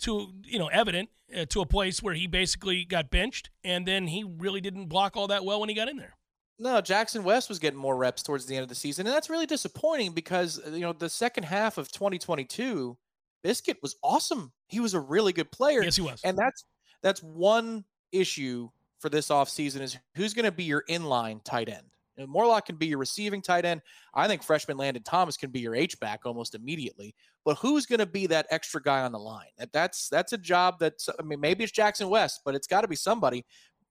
to 0.00 0.32
you 0.44 0.60
know 0.60 0.68
evident 0.68 1.08
uh, 1.36 1.44
to 1.46 1.60
a 1.60 1.66
place 1.66 2.02
where 2.02 2.14
he 2.14 2.28
basically 2.28 2.84
got 2.84 3.10
benched, 3.10 3.50
and 3.64 3.84
then 3.84 4.06
he 4.06 4.22
really 4.22 4.60
didn't 4.60 4.86
block 4.86 5.16
all 5.16 5.26
that 5.26 5.44
well 5.44 5.58
when 5.58 5.68
he 5.68 5.74
got 5.74 5.88
in 5.88 5.96
there. 5.96 6.17
No, 6.58 6.80
Jackson 6.80 7.22
West 7.22 7.48
was 7.48 7.58
getting 7.58 7.78
more 7.78 7.96
reps 7.96 8.22
towards 8.22 8.46
the 8.46 8.56
end 8.56 8.64
of 8.64 8.68
the 8.68 8.74
season, 8.74 9.06
and 9.06 9.14
that's 9.14 9.30
really 9.30 9.46
disappointing 9.46 10.12
because 10.12 10.60
uh, 10.66 10.70
you 10.70 10.80
know 10.80 10.92
the 10.92 11.08
second 11.08 11.44
half 11.44 11.78
of 11.78 11.90
2022, 11.92 12.96
Biscuit 13.42 13.78
was 13.80 13.96
awesome. 14.02 14.52
He 14.66 14.80
was 14.80 14.94
a 14.94 15.00
really 15.00 15.32
good 15.32 15.52
player. 15.52 15.82
Yes, 15.82 15.96
he 15.96 16.02
was. 16.02 16.20
And 16.24 16.36
that's 16.36 16.64
that's 17.02 17.22
one 17.22 17.84
issue 18.10 18.68
for 18.98 19.08
this 19.08 19.28
offseason 19.28 19.80
is 19.80 19.96
who's 20.16 20.34
going 20.34 20.44
to 20.44 20.52
be 20.52 20.64
your 20.64 20.82
inline 20.88 21.42
tight 21.44 21.68
end. 21.68 21.86
You 22.16 22.24
know, 22.24 22.32
Morlock 22.32 22.66
can 22.66 22.74
be 22.74 22.86
your 22.86 22.98
receiving 22.98 23.40
tight 23.40 23.64
end. 23.64 23.80
I 24.12 24.26
think 24.26 24.42
freshman 24.42 24.76
Landon 24.76 25.04
Thomas 25.04 25.36
can 25.36 25.50
be 25.50 25.60
your 25.60 25.76
H 25.76 26.00
back 26.00 26.22
almost 26.24 26.56
immediately. 26.56 27.14
But 27.44 27.58
who's 27.58 27.86
going 27.86 28.00
to 28.00 28.06
be 28.06 28.26
that 28.26 28.48
extra 28.50 28.82
guy 28.82 29.02
on 29.02 29.12
the 29.12 29.20
line? 29.20 29.46
That, 29.58 29.72
that's 29.72 30.08
that's 30.08 30.32
a 30.32 30.38
job 30.38 30.80
that's 30.80 31.08
I 31.08 31.22
mean 31.22 31.40
maybe 31.40 31.62
it's 31.62 31.72
Jackson 31.72 32.08
West, 32.08 32.40
but 32.44 32.56
it's 32.56 32.66
got 32.66 32.80
to 32.80 32.88
be 32.88 32.96
somebody 32.96 33.44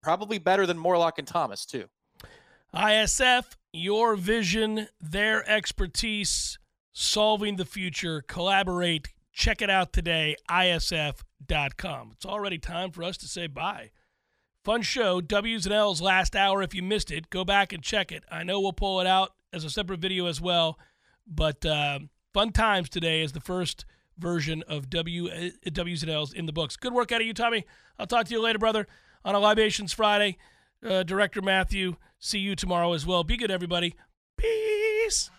probably 0.03 0.37
better 0.37 0.65
than 0.65 0.77
Morlock 0.77 1.19
and 1.19 1.27
Thomas 1.27 1.65
too. 1.65 1.85
ISF, 2.77 3.57
your 3.73 4.15
vision, 4.15 4.87
their 5.01 5.49
expertise, 5.49 6.59
solving 6.93 7.55
the 7.55 7.65
future. 7.65 8.21
Collaborate. 8.21 9.09
Check 9.33 9.63
it 9.63 9.69
out 9.69 9.93
today, 9.93 10.35
isf.com. 10.49 12.11
It's 12.13 12.25
already 12.25 12.59
time 12.59 12.91
for 12.91 13.03
us 13.03 13.17
to 13.17 13.27
say 13.27 13.47
bye. 13.47 13.89
Fun 14.63 14.83
show, 14.83 15.21
W's 15.21 15.65
and 15.65 15.73
L's 15.73 16.01
last 16.01 16.35
hour. 16.35 16.61
If 16.61 16.75
you 16.75 16.83
missed 16.83 17.09
it, 17.09 17.31
go 17.31 17.43
back 17.43 17.73
and 17.73 17.81
check 17.81 18.11
it. 18.11 18.23
I 18.31 18.43
know 18.43 18.59
we'll 18.59 18.73
pull 18.73 19.01
it 19.01 19.07
out 19.07 19.33
as 19.51 19.63
a 19.63 19.71
separate 19.71 19.99
video 19.99 20.27
as 20.27 20.39
well, 20.39 20.77
but 21.25 21.65
uh, 21.65 21.99
fun 22.31 22.51
times 22.51 22.89
today 22.89 23.23
is 23.23 23.31
the 23.31 23.39
first 23.39 23.85
version 24.19 24.63
of 24.67 24.89
W 24.89 25.29
uh, 25.29 25.49
W's 25.71 26.03
and 26.03 26.11
L's 26.11 26.33
in 26.33 26.45
the 26.45 26.53
books. 26.53 26.75
Good 26.75 26.93
work 26.93 27.11
out 27.11 27.21
of 27.21 27.27
you, 27.27 27.33
Tommy. 27.33 27.65
I'll 27.97 28.07
talk 28.07 28.27
to 28.27 28.33
you 28.33 28.41
later, 28.41 28.59
brother, 28.59 28.87
on 29.25 29.33
a 29.33 29.39
Libations 29.39 29.93
Friday. 29.93 30.37
Uh, 30.85 31.03
Director 31.03 31.41
Matthew, 31.41 31.95
see 32.19 32.39
you 32.39 32.55
tomorrow 32.55 32.93
as 32.93 33.05
well. 33.05 33.23
Be 33.23 33.37
good, 33.37 33.51
everybody. 33.51 33.95
Peace. 34.37 35.29